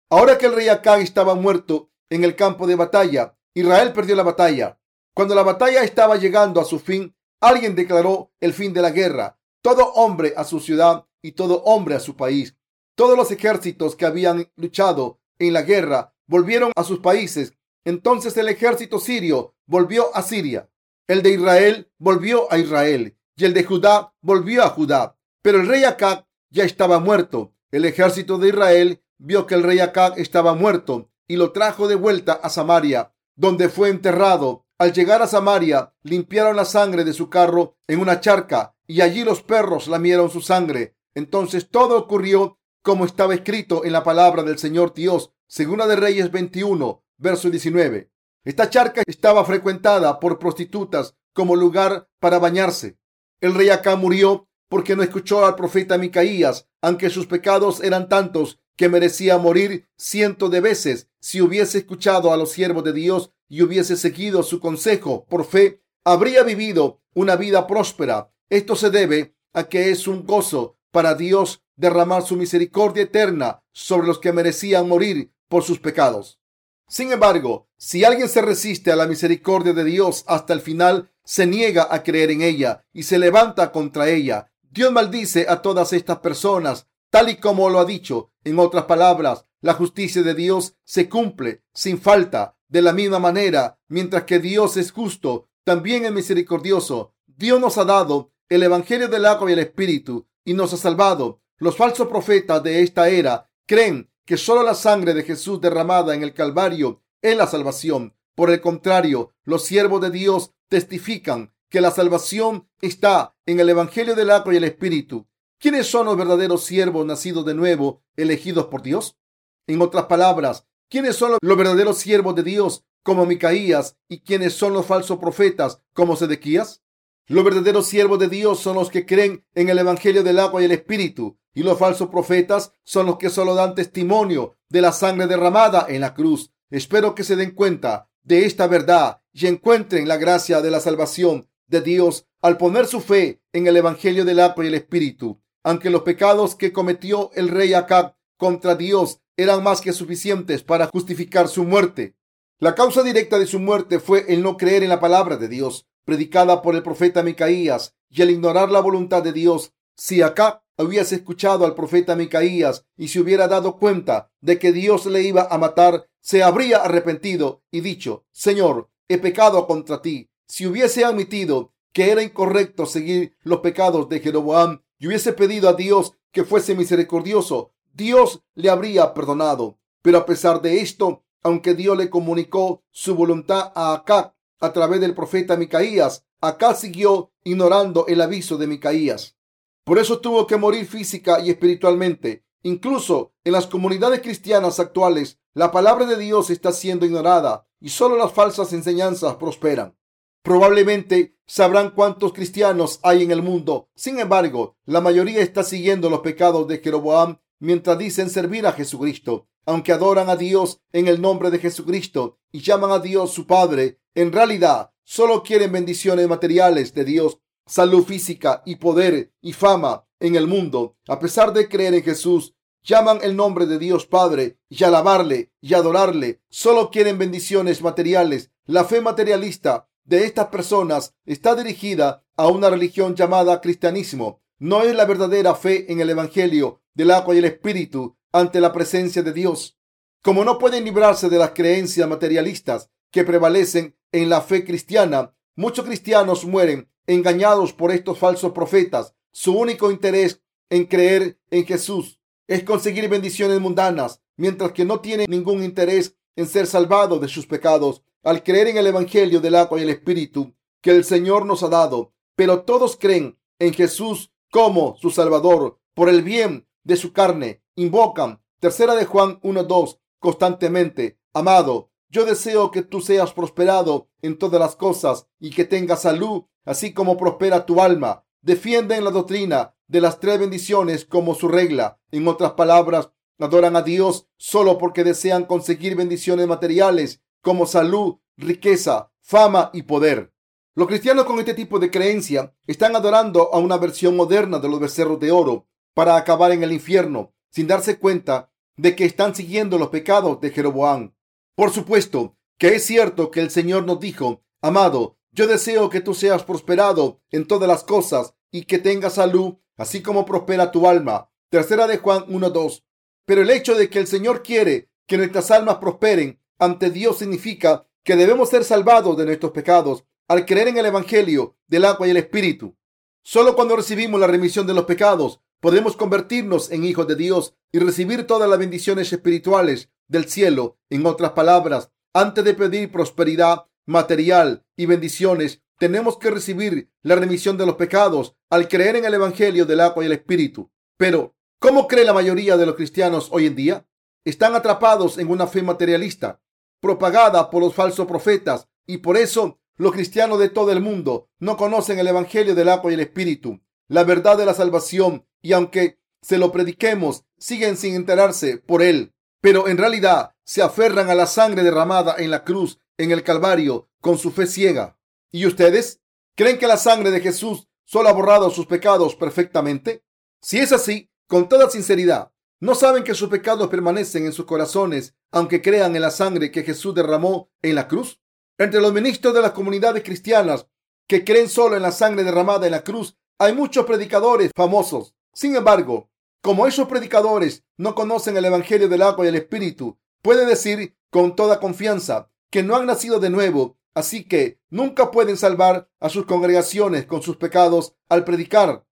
Ahora 0.10 0.40
que 0.40 0.48
el 0.48 0.56
rey 0.56 0.68
Acab 0.70 1.00
estaba 1.00 1.36
muerto 1.36 1.91
en 2.12 2.24
el 2.24 2.36
campo 2.36 2.68
de 2.68 2.76
batalla, 2.76 3.36
Israel 3.56 3.92
perdió 3.92 4.16
la 4.16 4.24
batalla. 4.24 4.78
Cuando 5.16 5.34
la 5.34 5.42
batalla 5.42 5.84
estaba 5.84 6.18
llegando 6.18 6.62
a 6.62 6.66
su 6.66 6.80
fin, 6.80 7.16
Alguien 7.42 7.74
declaró 7.74 8.32
el 8.40 8.54
fin 8.54 8.72
de 8.72 8.84
la 8.84 8.92
guerra. 8.92 9.40
Todo 9.64 9.92
hombre 9.94 10.34
a 10.38 10.44
su 10.44 10.60
ciudad 10.60 11.08
y 11.24 11.32
todo 11.32 11.64
hombre 11.64 11.96
a 11.96 12.00
su 12.00 12.16
país. 12.16 12.56
Todos 12.96 13.18
los 13.18 13.32
ejércitos 13.32 13.96
que 13.96 14.06
habían 14.06 14.52
luchado 14.56 15.20
en 15.40 15.54
la 15.54 15.64
guerra 15.64 16.14
volvieron 16.28 16.72
a 16.76 16.84
sus 16.84 17.00
países. 17.00 17.58
Entonces 17.84 18.38
el 18.38 18.48
ejército 18.48 19.00
sirio 19.00 19.56
volvió 19.66 20.16
a 20.16 20.22
Siria. 20.22 20.70
El 21.08 21.24
de 21.24 21.32
Israel 21.32 21.92
volvió 21.98 22.52
a 22.54 22.60
Israel. 22.60 23.18
Y 23.36 23.46
el 23.46 23.56
de 23.56 23.64
Judá 23.64 24.14
volvió 24.22 24.64
a 24.64 24.70
Judá. 24.70 25.18
Pero 25.42 25.62
el 25.62 25.68
rey 25.68 25.84
Acab 25.84 26.28
ya 26.52 26.64
estaba 26.64 27.00
muerto. 27.00 27.56
El 27.72 27.86
ejército 27.86 28.38
de 28.38 28.50
Israel 28.50 29.04
vio 29.18 29.48
que 29.48 29.56
el 29.56 29.64
rey 29.64 29.80
Acab 29.80 30.20
estaba 30.20 30.54
muerto 30.54 31.10
y 31.32 31.38
lo 31.38 31.54
trajo 31.54 31.88
de 31.88 31.96
vuelta 31.96 32.34
a 32.34 32.50
Samaria, 32.50 33.14
donde 33.38 33.70
fue 33.70 33.88
enterrado 33.88 34.66
al 34.78 34.92
llegar 34.92 35.22
a 35.22 35.28
Samaria, 35.28 35.94
limpiaron 36.04 36.58
la 36.58 36.66
sangre 36.66 37.06
de 37.06 37.14
su 37.14 37.30
carro 37.30 37.78
en 37.88 38.02
una 38.02 38.20
charca 38.20 38.76
y 38.86 39.00
allí 39.00 39.24
los 39.24 39.42
perros 39.42 39.88
lamieron 39.88 40.30
su 40.30 40.42
sangre. 40.42 40.98
Entonces 41.16 41.70
todo 41.70 41.98
ocurrió 41.98 42.60
como 42.82 43.06
estaba 43.06 43.34
escrito 43.34 43.86
en 43.86 43.94
la 43.94 44.04
palabra 44.04 44.44
del 44.44 44.60
Señor 44.60 44.94
Dios, 44.94 45.32
segunda 45.48 45.88
de 45.88 45.96
Reyes 45.96 46.32
21, 46.32 47.02
verso 47.18 47.50
19. 47.50 48.12
Esta 48.44 48.70
charca 48.70 49.02
estaba 49.08 49.46
frecuentada 49.46 50.20
por 50.20 50.38
prostitutas 50.38 51.16
como 51.32 51.56
lugar 51.56 52.10
para 52.20 52.40
bañarse. 52.40 52.98
El 53.40 53.56
rey 53.56 53.70
acá 53.70 53.96
murió 53.96 54.50
porque 54.68 54.98
no 54.98 55.04
escuchó 55.04 55.46
al 55.46 55.56
profeta 55.56 55.98
Micaías, 55.98 56.68
aunque 56.82 57.10
sus 57.10 57.26
pecados 57.26 57.82
eran 57.82 58.10
tantos 58.10 58.60
que 58.76 58.90
merecía 58.90 59.38
morir 59.38 59.88
cientos 59.98 60.50
de 60.52 60.62
veces. 60.62 61.10
Si 61.20 61.42
hubiese 61.42 61.80
escuchado 61.80 62.34
a 62.34 62.38
los 62.38 62.52
siervos 62.52 62.84
de 62.84 62.94
Dios 62.94 63.32
y 63.48 63.62
hubiese 63.62 63.98
seguido 63.98 64.44
su 64.44 64.60
consejo 64.60 65.26
por 65.30 65.46
fe, 65.46 65.84
habría 66.04 66.44
vivido 66.44 67.02
una 67.14 67.36
vida 67.36 67.68
próspera. 67.68 68.32
Esto 68.50 68.76
se 68.76 68.90
debe 68.90 69.36
a 69.54 69.66
que 69.66 69.92
es 69.92 70.08
un 70.08 70.26
gozo 70.26 70.78
para 70.92 71.16
Dios 71.16 71.64
derramar 71.76 72.24
su 72.24 72.36
misericordia 72.36 73.04
eterna 73.04 73.64
sobre 73.72 74.08
los 74.08 74.20
que 74.20 74.34
merecían 74.34 74.88
morir 74.88 75.32
por 75.48 75.64
sus 75.64 75.80
pecados. 75.80 76.40
Sin 76.88 77.12
embargo, 77.12 77.70
si 77.78 78.04
alguien 78.04 78.28
se 78.28 78.42
resiste 78.42 78.92
a 78.92 78.96
la 78.96 79.08
misericordia 79.08 79.74
de 79.74 79.84
Dios 79.84 80.24
hasta 80.28 80.54
el 80.54 80.62
final, 80.62 81.12
se 81.24 81.46
niega 81.46 81.88
a 81.90 82.04
creer 82.04 82.32
en 82.32 82.42
ella 82.42 82.84
y 82.94 83.04
se 83.04 83.18
levanta 83.18 83.72
contra 83.72 84.10
ella, 84.10 84.52
Dios 84.70 84.92
maldice 84.92 85.46
a 85.50 85.62
todas 85.62 85.94
estas 85.94 86.20
personas, 86.20 86.88
tal 87.12 87.30
y 87.30 87.36
como 87.36 87.70
lo 87.70 87.80
ha 87.80 87.86
dicho. 87.86 88.32
En 88.44 88.58
otras 88.58 88.86
palabras, 88.86 89.46
la 89.60 89.76
justicia 89.76 90.24
de 90.24 90.34
Dios 90.34 90.76
se 90.84 91.08
cumple 91.08 91.64
sin 91.74 92.02
falta. 92.02 92.58
De 92.68 92.82
la 92.82 92.94
misma 92.94 93.20
manera, 93.20 93.80
mientras 93.90 94.24
que 94.24 94.40
Dios 94.40 94.78
es 94.78 94.92
justo, 94.92 95.50
también 95.64 96.06
es 96.06 96.12
misericordioso. 96.12 97.14
Dios 97.28 97.60
nos 97.60 97.78
ha 97.78 97.86
dado 97.86 98.32
el 98.50 98.64
Evangelio 98.64 99.10
del 99.10 99.26
agua 99.26 99.50
y 99.50 99.54
el 99.54 99.60
Espíritu 99.60 100.28
y 100.46 100.54
nos 100.54 100.74
ha 100.74 100.78
salvado. 100.78 101.42
Los 101.58 101.76
falsos 101.76 102.08
profetas 102.08 102.64
de 102.64 102.82
esta 102.82 103.10
era 103.10 103.52
creen 103.68 104.10
que 104.26 104.38
solo 104.38 104.64
la 104.64 104.74
sangre 104.74 105.14
de 105.14 105.24
Jesús 105.24 105.60
derramada 105.60 106.16
en 106.16 106.24
el 106.24 106.34
Calvario 106.34 107.04
es 107.22 107.36
la 107.36 107.46
salvación. 107.46 108.16
Por 108.36 108.50
el 108.50 108.62
contrario, 108.62 109.34
los 109.44 109.64
siervos 109.66 110.02
de 110.02 110.10
Dios 110.10 110.54
testifican 110.70 111.54
que 111.70 111.82
la 111.82 111.92
salvación 111.92 112.70
está 112.82 113.36
en 113.46 113.60
el 113.60 113.70
Evangelio 113.70 114.16
del 114.16 114.32
agua 114.32 114.54
y 114.54 114.58
el 114.58 114.64
Espíritu. 114.64 115.28
¿Quiénes 115.62 115.86
son 115.86 116.08
los 116.08 116.18
verdaderos 116.18 116.64
siervos 116.64 117.06
nacidos 117.06 117.46
de 117.46 117.54
nuevo, 117.54 118.02
elegidos 118.16 118.66
por 118.66 118.82
Dios? 118.82 119.20
En 119.68 119.80
otras 119.84 120.06
palabras, 120.06 120.66
¿quiénes 120.90 121.16
son 121.16 121.38
los 121.40 121.58
verdaderos 121.58 122.00
siervos 122.00 122.34
de 122.34 122.42
Dios, 122.42 122.84
como 123.04 123.28
Micaías, 123.28 123.96
y 124.10 124.22
quiénes 124.22 124.54
son 124.54 124.74
los 124.74 124.88
falsos 124.88 125.20
profetas, 125.20 125.80
como 125.94 126.16
Sedequías? 126.16 126.82
Los 127.28 127.44
verdaderos 127.44 127.86
siervos 127.86 128.18
de 128.18 128.28
Dios 128.28 128.60
son 128.60 128.76
los 128.76 128.90
que 128.90 129.06
creen 129.06 129.46
en 129.54 129.70
el 129.70 129.78
Evangelio 129.78 130.24
del 130.24 130.40
agua 130.40 130.64
y 130.64 130.66
el 130.66 130.72
Espíritu, 130.72 131.38
y 131.54 131.62
los 131.62 131.78
falsos 131.78 132.10
profetas 132.10 132.74
son 132.84 133.06
los 133.06 133.20
que 133.20 133.30
solo 133.30 133.54
dan 133.54 133.76
testimonio 133.76 134.58
de 134.68 134.82
la 134.82 134.92
sangre 134.92 135.28
derramada 135.28 135.86
en 135.88 136.02
la 136.02 136.16
cruz. 136.16 136.52
Espero 136.72 137.14
que 137.14 137.24
se 137.24 137.36
den 137.36 137.52
cuenta 137.52 138.10
de 138.24 138.46
esta 138.48 138.66
verdad 138.66 139.22
y 139.32 139.46
encuentren 139.46 140.08
la 140.08 140.18
gracia 140.18 140.60
de 140.60 140.72
la 140.72 140.80
salvación 140.80 141.48
de 141.68 141.82
Dios 141.82 142.26
al 142.42 142.58
poner 142.58 142.88
su 142.88 143.00
fe 143.00 143.44
en 143.54 143.68
el 143.68 143.78
Evangelio 143.78 144.26
del 144.26 144.40
agua 144.40 144.66
y 144.66 144.70
el 144.70 144.74
Espíritu. 144.74 145.40
Aunque 145.64 145.90
los 145.90 146.02
pecados 146.02 146.56
que 146.56 146.74
cometió 146.74 147.32
el 147.36 147.50
rey 147.50 147.74
Acab 147.74 148.16
contra 148.38 148.76
Dios 148.76 149.20
eran 149.38 149.64
más 149.64 149.82
que 149.82 149.94
suficientes 149.94 150.64
para 150.64 150.88
justificar 150.88 151.48
su 151.48 151.64
muerte. 151.64 152.16
La 152.60 152.76
causa 152.76 153.04
directa 153.04 153.40
de 153.40 153.48
su 153.48 153.60
muerte 153.60 154.00
fue 154.00 154.26
el 154.30 154.44
no 154.44 154.58
creer 154.58 154.84
en 154.84 154.90
la 154.90 155.00
palabra 155.00 155.38
de 155.38 155.48
Dios, 155.48 155.88
predicada 156.06 156.62
por 156.62 156.76
el 156.76 156.84
profeta 156.84 157.24
Micaías, 157.24 157.96
y 158.10 158.22
el 158.22 158.32
ignorar 158.32 158.70
la 158.70 158.82
voluntad 158.82 159.24
de 159.24 159.34
Dios. 159.34 159.74
Si 159.96 160.22
Acab 160.22 160.62
hubiese 160.78 161.16
escuchado 161.16 161.66
al 161.66 161.76
profeta 161.76 162.16
Micaías 162.16 162.86
y 162.98 163.08
se 163.08 163.20
hubiera 163.20 163.48
dado 163.48 163.78
cuenta 163.78 164.32
de 164.42 164.60
que 164.60 164.72
Dios 164.72 165.06
le 165.06 165.22
iba 165.22 165.48
a 165.50 165.58
matar, 165.58 166.08
se 166.22 166.44
habría 166.44 166.78
arrepentido 166.78 167.64
y 167.72 167.82
dicho, 167.82 168.26
Señor, 168.32 168.90
he 169.08 169.18
pecado 169.18 169.66
contra 169.68 170.02
ti. 170.02 170.30
Si 170.48 170.66
hubiese 170.66 171.06
admitido 171.06 171.74
que 171.94 172.12
era 172.12 172.24
incorrecto 172.24 172.86
seguir 172.86 173.36
los 173.44 173.60
pecados 173.60 174.08
de 174.10 174.20
Jeroboam 174.20 174.82
y 175.02 175.08
hubiese 175.08 175.34
pedido 175.34 175.68
a 175.68 175.74
Dios 175.74 176.14
que 176.32 176.44
fuese 176.44 176.76
misericordioso, 176.76 177.72
Dios 177.92 178.44
le 178.54 178.70
habría 178.70 179.16
perdonado. 179.16 179.80
Pero 180.04 180.20
a 180.20 180.26
pesar 180.28 180.62
de 180.62 180.80
esto, 180.80 181.24
aunque 181.42 181.74
Dios 181.74 181.98
le 181.98 182.12
comunicó 182.12 182.84
su 182.92 183.16
voluntad 183.16 183.72
a 183.74 183.94
Acá 183.94 184.36
a 184.60 184.72
través 184.72 185.02
del 185.02 185.16
profeta 185.16 185.58
Micaías, 185.58 186.24
Acá 186.40 186.76
siguió 186.76 187.32
ignorando 187.44 188.06
el 188.08 188.22
aviso 188.22 188.60
de 188.60 188.68
Micaías. 188.68 189.36
Por 189.84 189.98
eso 189.98 190.20
tuvo 190.20 190.46
que 190.46 190.58
morir 190.58 190.86
física 190.86 191.40
y 191.40 191.50
espiritualmente. 191.50 192.46
Incluso 192.62 193.34
en 193.44 193.54
las 193.54 193.66
comunidades 193.66 194.22
cristianas 194.22 194.80
actuales, 194.80 195.40
la 195.56 195.72
palabra 195.72 196.06
de 196.06 196.18
Dios 196.18 196.52
está 196.52 196.72
siendo 196.72 197.08
ignorada 197.08 197.68
y 197.80 197.90
solo 197.90 198.18
las 198.18 198.34
falsas 198.34 198.72
enseñanzas 198.72 199.38
prosperan. 199.38 199.98
Probablemente 200.44 201.36
sabrán 201.46 201.92
cuántos 201.92 202.34
cristianos 202.34 203.00
hay 203.04 203.24
en 203.24 203.32
el 203.32 203.42
mundo. 203.42 203.90
Sin 203.96 204.20
embargo, 204.20 204.78
la 204.86 205.02
mayoría 205.02 205.42
está 205.42 205.64
siguiendo 205.64 206.10
los 206.10 206.22
pecados 206.22 206.68
de 206.68 206.80
Jeroboam 206.80 207.40
mientras 207.60 207.98
dicen 207.98 208.30
servir 208.30 208.66
a 208.66 208.74
Jesucristo. 208.74 209.48
Aunque 209.66 209.92
adoran 209.92 210.30
a 210.30 210.36
Dios 210.36 210.82
en 210.92 211.08
el 211.08 211.22
nombre 211.22 211.52
de 211.52 211.60
Jesucristo 211.60 212.40
y 212.52 212.62
llaman 212.62 212.92
a 212.92 213.00
Dios 213.00 213.32
su 213.32 213.46
Padre, 213.46 214.00
en 214.16 214.32
realidad 214.32 214.92
solo 215.04 215.44
quieren 215.44 215.72
bendiciones 215.72 216.28
materiales 216.28 216.94
de 216.94 217.06
Dios 217.06 217.40
salud 217.72 218.04
física 218.04 218.62
y 218.66 218.76
poder 218.76 219.32
y 219.42 219.54
fama 219.54 220.06
en 220.20 220.36
el 220.36 220.48
mundo, 220.48 220.98
a 221.08 221.20
pesar 221.20 221.54
de 221.54 221.70
creer 221.70 221.94
en 221.94 222.04
Jesús, 222.04 222.54
llaman 222.84 223.20
el 223.24 223.36
nombre 223.36 223.66
de 223.66 223.80
Dios 223.80 224.06
Padre 224.06 224.60
y 224.70 224.84
alabarle 224.84 225.52
y 225.62 225.74
adorarle, 225.74 226.42
solo 226.50 226.90
quieren 226.92 227.18
bendiciones 227.18 227.82
materiales. 227.82 228.52
La 228.66 228.84
fe 228.84 229.02
materialista 229.02 229.88
de 230.04 230.26
estas 230.26 230.48
personas 230.48 231.16
está 231.26 231.56
dirigida 231.56 232.26
a 232.36 232.48
una 232.48 232.70
religión 232.70 233.16
llamada 233.16 233.62
cristianismo. 233.62 234.42
No 234.60 234.84
es 234.84 234.96
la 234.96 235.06
verdadera 235.06 235.56
fe 235.56 235.92
en 235.92 236.02
el 236.02 236.10
Evangelio 236.10 236.82
del 236.94 237.12
agua 237.12 237.36
y 237.36 237.40
el 237.40 237.46
Espíritu 237.46 238.18
ante 238.32 238.60
la 238.60 238.74
presencia 238.74 239.24
de 239.24 239.34
Dios. 239.34 239.78
Como 240.22 240.46
no 240.46 240.58
pueden 240.58 240.86
librarse 240.86 241.30
de 241.30 241.38
las 241.38 241.52
creencias 241.52 242.08
materialistas 242.08 242.90
que 243.10 243.24
prevalecen 243.24 243.96
en 244.12 244.30
la 244.30 244.42
fe 244.42 244.64
cristiana, 244.64 245.34
muchos 245.56 245.86
cristianos 245.86 246.46
mueren 246.46 246.90
engañados 247.08 247.74
por 247.74 247.92
estos 247.92 248.18
falsos 248.18 248.52
profetas. 248.52 249.16
Su 249.32 249.58
único 249.58 249.92
interés 249.92 250.42
en 250.70 250.86
creer 250.86 251.40
en 251.50 251.66
Jesús 251.66 252.20
es 252.48 252.64
conseguir 252.64 253.08
bendiciones 253.10 253.60
mundanas, 253.60 254.22
mientras 254.36 254.72
que 254.74 254.86
no 254.86 255.00
tiene 255.00 255.26
ningún 255.28 255.64
interés 255.64 256.16
en 256.36 256.48
ser 256.48 256.68
salvado 256.68 257.20
de 257.20 257.28
sus 257.28 257.48
pecados 257.48 258.04
al 258.24 258.44
creer 258.44 258.68
en 258.68 258.78
el 258.78 258.88
Evangelio 258.88 259.40
del 259.40 259.56
agua 259.56 259.80
y 259.80 259.84
el 259.84 259.90
Espíritu 259.90 260.54
que 260.82 260.92
el 260.92 261.04
Señor 261.04 261.46
nos 261.46 261.64
ha 261.64 261.70
dado. 261.70 262.14
Pero 262.36 262.64
todos 262.64 262.98
creen 262.98 263.40
en 263.60 263.74
Jesús 263.74 264.32
como 264.52 264.96
su 264.98 265.12
Salvador 265.12 265.80
por 265.94 266.10
el 266.10 266.22
bien 266.22 266.68
de 266.84 266.96
su 266.96 267.14
carne. 267.14 267.64
Invocan, 267.76 268.42
tercera 268.60 268.96
de 268.96 269.06
Juan 269.06 269.40
1.2, 269.42 270.00
constantemente, 270.20 271.20
amado, 271.34 271.92
yo 272.10 272.26
deseo 272.26 272.72
que 272.72 272.82
tú 272.82 273.00
seas 273.00 273.34
prosperado 273.34 274.10
en 274.22 274.38
todas 274.38 274.60
las 274.60 274.76
cosas 274.76 275.28
y 275.40 275.52
que 275.52 275.64
tengas 275.64 276.02
salud, 276.02 276.44
así 276.66 276.94
como 276.94 277.18
prospera 277.18 277.66
tu 277.66 277.82
alma. 277.82 278.26
Defienden 278.42 279.06
la 279.06 279.12
doctrina 279.12 279.76
de 279.88 280.02
las 280.02 280.20
tres 280.20 280.40
bendiciones 280.40 281.06
como 281.06 281.36
su 281.36 281.48
regla. 281.48 282.00
En 282.12 282.28
otras 282.28 282.52
palabras, 282.54 283.12
adoran 283.40 283.76
a 283.76 283.82
Dios 283.82 284.28
solo 284.36 284.78
porque 284.78 285.04
desean 285.04 285.46
conseguir 285.46 285.96
bendiciones 285.96 286.48
materiales 286.48 287.22
como 287.42 287.66
salud, 287.66 288.18
riqueza, 288.38 289.12
fama 289.22 289.70
y 289.74 289.84
poder. 289.84 290.34
Los 290.76 290.88
cristianos 290.88 291.26
con 291.26 291.40
este 291.40 291.54
tipo 291.54 291.80
de 291.80 291.92
creencia 291.92 292.56
están 292.66 292.96
adorando 292.96 293.54
a 293.54 293.58
una 293.58 293.78
versión 293.78 294.16
moderna 294.16 294.60
de 294.60 294.70
los 294.70 294.80
becerros 294.80 295.20
de 295.20 295.32
oro 295.32 295.68
para 295.94 296.16
acabar 296.16 296.52
en 296.52 296.64
el 296.64 296.72
infierno 296.72 297.34
sin 297.50 297.68
darse 297.68 298.00
cuenta 298.00 298.52
de 298.78 298.96
que 298.96 299.06
están 299.06 299.36
siguiendo 299.36 299.78
los 299.78 299.90
pecados 299.90 300.40
de 300.42 300.52
Jeroboam. 300.52 301.14
Por 301.56 301.72
supuesto 301.72 302.38
que 302.58 302.76
es 302.76 302.86
cierto 302.86 303.32
que 303.32 303.42
el 303.42 303.50
Señor 303.50 303.86
nos 303.86 304.00
dijo, 304.00 304.44
amado, 304.62 305.18
yo 305.32 305.48
deseo 305.48 305.90
que 305.90 306.02
tú 306.02 306.14
seas 306.14 306.44
prosperado 306.44 307.22
en 307.32 307.48
todas 307.48 307.68
las 307.68 307.84
cosas 307.84 308.36
y 308.52 308.64
que 308.64 308.80
tengas 308.80 309.16
salud, 309.16 309.56
así 309.78 310.02
como 310.02 310.26
prospera 310.26 310.72
tu 310.72 310.88
alma. 310.88 311.32
Tercera 311.50 311.88
de 311.88 311.98
Juan 311.98 312.26
1.2. 312.28 312.84
Pero 313.26 313.42
el 313.42 313.50
hecho 313.50 313.76
de 313.76 313.90
que 313.90 314.00
el 314.00 314.08
Señor 314.08 314.44
quiere 314.44 314.90
que 315.08 315.18
nuestras 315.18 315.52
almas 315.52 315.78
prosperen 315.78 316.41
ante 316.62 316.92
Dios 316.92 317.18
significa 317.18 317.88
que 318.04 318.16
debemos 318.16 318.50
ser 318.50 318.64
salvados 318.64 319.18
de 319.18 319.26
nuestros 319.26 319.52
pecados 319.52 320.06
al 320.28 320.46
creer 320.46 320.68
en 320.68 320.78
el 320.78 320.86
Evangelio 320.86 321.58
del 321.68 321.86
agua 321.86 322.08
y 322.08 322.12
el 322.12 322.18
Espíritu. 322.18 322.78
Solo 323.24 323.56
cuando 323.56 323.76
recibimos 323.76 324.22
la 324.22 324.28
remisión 324.28 324.68
de 324.68 324.76
los 324.76 324.86
pecados 324.86 325.42
podemos 325.60 325.98
convertirnos 325.98 326.72
en 326.72 326.84
hijos 326.84 327.08
de 327.08 327.16
Dios 327.16 327.56
y 327.72 327.80
recibir 327.80 328.28
todas 328.28 328.48
las 328.48 328.60
bendiciones 328.60 329.12
espirituales 329.12 329.90
del 330.08 330.26
cielo. 330.26 330.78
En 330.92 331.04
otras 331.08 331.32
palabras, 331.32 331.92
antes 332.14 332.44
de 332.44 332.54
pedir 332.54 332.92
prosperidad 332.92 333.66
material 333.88 334.64
y 334.78 334.86
bendiciones, 334.86 335.64
tenemos 335.80 336.20
que 336.20 336.30
recibir 336.30 336.92
la 337.02 337.16
remisión 337.16 337.58
de 337.58 337.66
los 337.66 337.76
pecados 337.76 338.36
al 338.52 338.68
creer 338.68 338.98
en 338.98 339.06
el 339.06 339.16
Evangelio 339.16 339.66
del 339.66 339.80
agua 339.80 340.04
y 340.04 340.06
el 340.06 340.14
Espíritu. 340.14 340.72
Pero, 340.96 341.36
¿cómo 341.58 341.88
cree 341.88 342.06
la 342.06 342.14
mayoría 342.14 342.56
de 342.56 342.68
los 342.68 342.76
cristianos 342.76 343.30
hoy 343.32 343.48
en 343.48 343.56
día? 343.56 343.88
Están 344.24 344.54
atrapados 344.54 345.18
en 345.18 345.32
una 345.32 345.48
fe 345.48 345.64
materialista, 345.64 346.40
propagada 346.82 347.50
por 347.50 347.64
los 347.64 347.74
falsos 347.74 348.08
profetas, 348.08 348.68
y 348.86 348.98
por 348.98 349.16
eso 349.16 349.60
los 349.78 349.94
cristianos 349.94 350.40
de 350.40 350.50
todo 350.50 350.72
el 350.72 350.82
mundo 350.82 351.30
no 351.40 351.56
conocen 351.56 352.00
el 352.00 352.08
Evangelio 352.08 352.54
del 352.56 352.70
agua 352.70 352.92
y 352.92 352.96
el 352.96 353.00
Espíritu, 353.00 353.62
la 353.88 354.04
verdad 354.04 354.38
de 354.38 354.46
la 354.46 354.54
salvación, 354.54 355.26
y 355.42 355.54
aunque 355.54 356.00
se 356.22 356.38
lo 356.38 356.52
prediquemos, 356.52 357.24
siguen 357.38 357.78
sin 357.78 357.96
enterarse 357.96 358.58
por 358.58 358.82
él, 358.82 359.14
pero 359.42 359.68
en 359.68 359.78
realidad 359.78 360.34
se 360.44 360.62
aferran 360.62 361.10
a 361.10 361.16
la 361.16 361.26
sangre 361.26 361.64
derramada 361.64 362.16
en 362.18 362.30
la 362.30 362.44
cruz, 362.44 362.80
en 362.98 363.12
el 363.12 363.24
Calvario, 363.24 363.90
con 364.02 364.18
su 364.18 364.32
fe 364.32 364.46
ciega. 364.46 364.98
¿Y 365.32 365.46
ustedes? 365.46 366.02
¿Creen 366.36 366.60
que 366.60 366.68
la 366.68 366.78
sangre 366.78 367.12
de 367.12 367.22
Jesús 367.22 367.68
solo 367.86 368.10
ha 368.10 368.14
borrado 368.14 368.50
sus 368.50 368.68
pecados 368.68 369.16
perfectamente? 369.16 370.04
Si 370.42 370.60
es 370.60 370.72
así, 370.72 371.10
con 371.28 371.48
toda 371.50 371.70
sinceridad, 371.70 372.31
¿no 372.62 372.76
saben 372.76 373.04
que 373.04 373.16
sus 373.16 373.28
pecados 373.28 373.68
permanecen 373.70 374.26
en 374.26 374.32
sus 374.32 374.46
corazones, 374.46 375.16
aunque 375.32 375.62
crean 375.62 375.96
en 375.96 376.04
la 376.04 376.12
sangre 376.12 376.52
que 376.52 376.64
Jesús 376.64 376.96
derramó 376.96 377.52
en 377.62 377.76
la 377.76 377.88
cruz? 377.88 378.22
Entre 378.58 378.80
los 378.80 378.94
ministros 378.94 379.34
de 379.34 379.42
las 379.42 379.52
comunidades 379.52 380.04
cristianas 380.04 380.68
que 381.08 381.26
creen 381.26 381.50
solo 381.50 381.76
en 381.76 381.82
la 381.82 381.92
sangre 381.92 382.24
derramada 382.24 382.68
en 382.68 382.72
la 382.72 382.84
cruz, 382.84 383.18
hay 383.40 383.54
muchos 383.54 383.86
predicadores 383.86 384.52
famosos. 384.56 385.16
Sin 385.34 385.56
embargo, 385.56 386.10
como 386.42 386.68
esos 386.68 386.88
predicadores 386.88 387.64
no 387.78 387.96
conocen 387.96 388.38
el 388.38 388.46
Evangelio 388.46 388.88
del 388.88 389.02
agua 389.02 389.26
y 389.26 389.30
el 389.30 389.36
Espíritu, 389.36 389.98
puede 390.22 390.46
decir 390.46 390.96
con 391.10 391.36
toda 391.36 391.60
confianza 391.60 392.30
que 392.52 392.62
no 392.62 392.76
han 392.76 392.86
nacido 392.86 393.20
de 393.20 393.32
nuevo, 393.32 393.78
así 393.96 394.24
que 394.24 394.60
nunca 394.70 395.10
pueden 395.10 395.38
salvar 395.38 395.90
a 396.00 396.10
sus 396.10 396.26
congregaciones 396.26 397.06
con 397.06 397.24
sus 397.24 397.38
pecados 397.38 397.96
al 398.08 398.24
predicar 398.24 398.86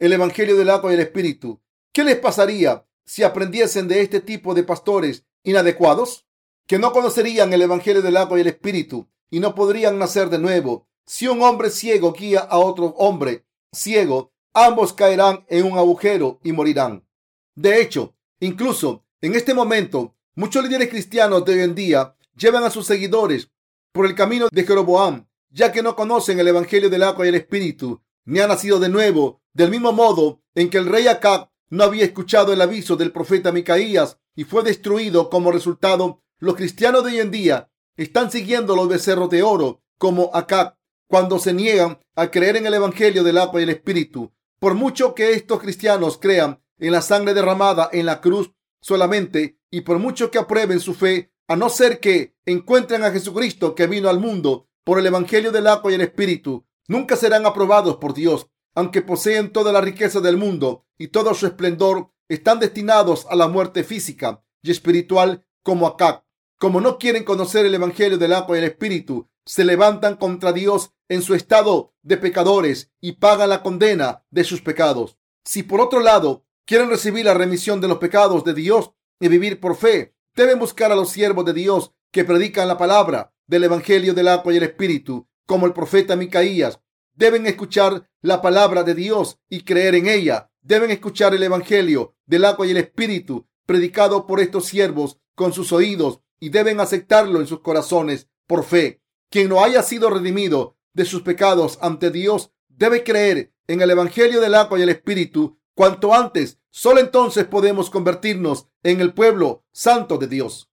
el 0.00 0.12
Evangelio 0.12 0.56
del 0.56 0.70
agua 0.70 0.90
y 0.90 0.94
el 0.94 1.00
Espíritu. 1.00 1.62
¿Qué 1.92 2.02
les 2.02 2.18
pasaría 2.18 2.84
si 3.04 3.22
aprendiesen 3.22 3.88
de 3.88 4.00
este 4.00 4.20
tipo 4.20 4.54
de 4.54 4.62
pastores 4.62 5.24
inadecuados? 5.42 6.26
Que 6.66 6.78
no 6.78 6.92
conocerían 6.92 7.52
el 7.52 7.62
Evangelio 7.62 8.02
del 8.02 8.16
agua 8.16 8.38
y 8.38 8.42
el 8.42 8.46
Espíritu 8.48 9.08
y 9.30 9.40
no 9.40 9.54
podrían 9.54 9.98
nacer 9.98 10.28
de 10.30 10.38
nuevo. 10.38 10.88
Si 11.06 11.26
un 11.26 11.42
hombre 11.42 11.70
ciego 11.70 12.12
guía 12.12 12.40
a 12.40 12.58
otro 12.58 12.94
hombre 12.98 13.44
ciego, 13.72 14.32
ambos 14.54 14.92
caerán 14.92 15.44
en 15.48 15.64
un 15.64 15.78
agujero 15.78 16.38
y 16.44 16.52
morirán. 16.52 17.06
De 17.54 17.80
hecho, 17.80 18.14
incluso 18.40 19.04
en 19.20 19.34
este 19.34 19.54
momento, 19.54 20.14
muchos 20.34 20.64
líderes 20.64 20.88
cristianos 20.88 21.44
de 21.44 21.54
hoy 21.54 21.60
en 21.60 21.74
día 21.74 22.16
llevan 22.36 22.64
a 22.64 22.70
sus 22.70 22.86
seguidores 22.86 23.50
por 23.92 24.06
el 24.06 24.14
camino 24.14 24.48
de 24.50 24.64
Jeroboam, 24.64 25.26
ya 25.50 25.70
que 25.70 25.82
no 25.82 25.94
conocen 25.94 26.40
el 26.40 26.48
Evangelio 26.48 26.90
del 26.90 27.02
agua 27.02 27.24
y 27.24 27.28
el 27.28 27.34
Espíritu, 27.36 28.02
ni 28.24 28.40
han 28.40 28.48
nacido 28.48 28.80
de 28.80 28.88
nuevo, 28.88 29.40
del 29.52 29.70
mismo 29.70 29.92
modo 29.92 30.42
en 30.54 30.70
que 30.70 30.78
el 30.78 30.86
rey 30.86 31.06
Acab 31.06 31.51
no 31.72 31.84
había 31.84 32.04
escuchado 32.04 32.52
el 32.52 32.60
aviso 32.60 32.96
del 32.96 33.12
profeta 33.12 33.50
Micaías 33.50 34.18
y 34.36 34.44
fue 34.44 34.62
destruido 34.62 35.30
como 35.30 35.50
resultado. 35.50 36.22
Los 36.38 36.54
cristianos 36.54 37.02
de 37.02 37.12
hoy 37.12 37.20
en 37.20 37.30
día 37.30 37.70
están 37.96 38.30
siguiendo 38.30 38.76
los 38.76 38.88
becerros 38.88 39.30
de 39.30 39.42
oro 39.42 39.82
como 39.96 40.30
Acab 40.34 40.76
cuando 41.08 41.38
se 41.38 41.54
niegan 41.54 41.98
a 42.14 42.30
creer 42.30 42.56
en 42.56 42.66
el 42.66 42.74
Evangelio 42.74 43.24
del 43.24 43.38
agua 43.38 43.58
y 43.58 43.62
el 43.62 43.70
Espíritu. 43.70 44.34
Por 44.60 44.74
mucho 44.74 45.14
que 45.14 45.32
estos 45.32 45.60
cristianos 45.60 46.18
crean 46.18 46.62
en 46.78 46.92
la 46.92 47.00
sangre 47.00 47.32
derramada 47.32 47.88
en 47.90 48.04
la 48.04 48.20
cruz 48.20 48.52
solamente 48.82 49.58
y 49.70 49.80
por 49.80 49.98
mucho 49.98 50.30
que 50.30 50.38
aprueben 50.38 50.78
su 50.78 50.92
fe, 50.92 51.32
a 51.48 51.56
no 51.56 51.70
ser 51.70 52.00
que 52.00 52.36
encuentren 52.44 53.02
a 53.02 53.12
Jesucristo 53.12 53.74
que 53.74 53.86
vino 53.86 54.10
al 54.10 54.20
mundo 54.20 54.68
por 54.84 54.98
el 54.98 55.06
Evangelio 55.06 55.50
del 55.50 55.68
agua 55.68 55.90
y 55.90 55.94
el 55.94 56.02
Espíritu, 56.02 56.66
nunca 56.86 57.16
serán 57.16 57.46
aprobados 57.46 57.96
por 57.96 58.12
Dios. 58.12 58.48
Aunque 58.74 59.02
poseen 59.02 59.52
toda 59.52 59.72
la 59.72 59.80
riqueza 59.80 60.20
del 60.20 60.36
mundo 60.36 60.86
y 60.98 61.08
todo 61.08 61.34
su 61.34 61.46
esplendor, 61.46 62.10
están 62.28 62.58
destinados 62.58 63.26
a 63.28 63.36
la 63.36 63.48
muerte 63.48 63.84
física 63.84 64.42
y 64.62 64.70
espiritual 64.70 65.44
como 65.62 65.86
acá. 65.86 66.24
Como 66.58 66.80
no 66.80 66.98
quieren 66.98 67.24
conocer 67.24 67.66
el 67.66 67.74
Evangelio 67.74 68.18
del 68.18 68.32
agua 68.32 68.56
y 68.56 68.60
el 68.60 68.66
Espíritu, 68.66 69.28
se 69.44 69.64
levantan 69.64 70.16
contra 70.16 70.52
Dios 70.52 70.92
en 71.08 71.22
su 71.22 71.34
estado 71.34 71.92
de 72.02 72.16
pecadores 72.16 72.90
y 73.00 73.12
pagan 73.12 73.50
la 73.50 73.62
condena 73.62 74.24
de 74.30 74.44
sus 74.44 74.62
pecados. 74.62 75.18
Si 75.44 75.62
por 75.62 75.80
otro 75.80 76.00
lado 76.00 76.46
quieren 76.64 76.88
recibir 76.88 77.24
la 77.24 77.34
remisión 77.34 77.80
de 77.80 77.88
los 77.88 77.98
pecados 77.98 78.44
de 78.44 78.54
Dios 78.54 78.92
y 79.20 79.28
vivir 79.28 79.60
por 79.60 79.76
fe, 79.76 80.14
deben 80.34 80.58
buscar 80.58 80.92
a 80.92 80.96
los 80.96 81.10
siervos 81.10 81.44
de 81.44 81.52
Dios 81.52 81.92
que 82.10 82.24
predican 82.24 82.68
la 82.68 82.78
palabra 82.78 83.34
del 83.46 83.64
Evangelio 83.64 84.14
del 84.14 84.28
agua 84.28 84.52
y 84.52 84.56
el 84.56 84.62
Espíritu, 84.62 85.28
como 85.46 85.66
el 85.66 85.72
profeta 85.72 86.16
Micaías. 86.16 86.80
Deben 87.22 87.46
escuchar 87.46 88.10
la 88.20 88.42
palabra 88.42 88.82
de 88.82 88.96
Dios 88.96 89.38
y 89.48 89.62
creer 89.62 89.94
en 89.94 90.08
ella. 90.08 90.50
Deben 90.60 90.90
escuchar 90.90 91.32
el 91.36 91.42
Evangelio 91.44 92.16
del 92.26 92.44
agua 92.44 92.66
y 92.66 92.72
el 92.72 92.78
Espíritu 92.78 93.46
predicado 93.64 94.26
por 94.26 94.40
estos 94.40 94.64
siervos 94.64 95.20
con 95.36 95.52
sus 95.52 95.72
oídos 95.72 96.18
y 96.40 96.48
deben 96.48 96.80
aceptarlo 96.80 97.38
en 97.38 97.46
sus 97.46 97.60
corazones 97.60 98.28
por 98.48 98.64
fe. 98.64 99.04
Quien 99.30 99.48
no 99.48 99.62
haya 99.62 99.84
sido 99.84 100.10
redimido 100.10 100.76
de 100.94 101.04
sus 101.04 101.22
pecados 101.22 101.78
ante 101.80 102.10
Dios 102.10 102.50
debe 102.68 103.04
creer 103.04 103.54
en 103.68 103.82
el 103.82 103.92
Evangelio 103.92 104.40
del 104.40 104.56
agua 104.56 104.80
y 104.80 104.82
el 104.82 104.88
Espíritu 104.88 105.60
cuanto 105.76 106.12
antes. 106.12 106.58
Solo 106.70 106.98
entonces 106.98 107.44
podemos 107.44 107.88
convertirnos 107.88 108.66
en 108.82 109.00
el 109.00 109.14
pueblo 109.14 109.64
santo 109.70 110.18
de 110.18 110.26
Dios. 110.26 110.72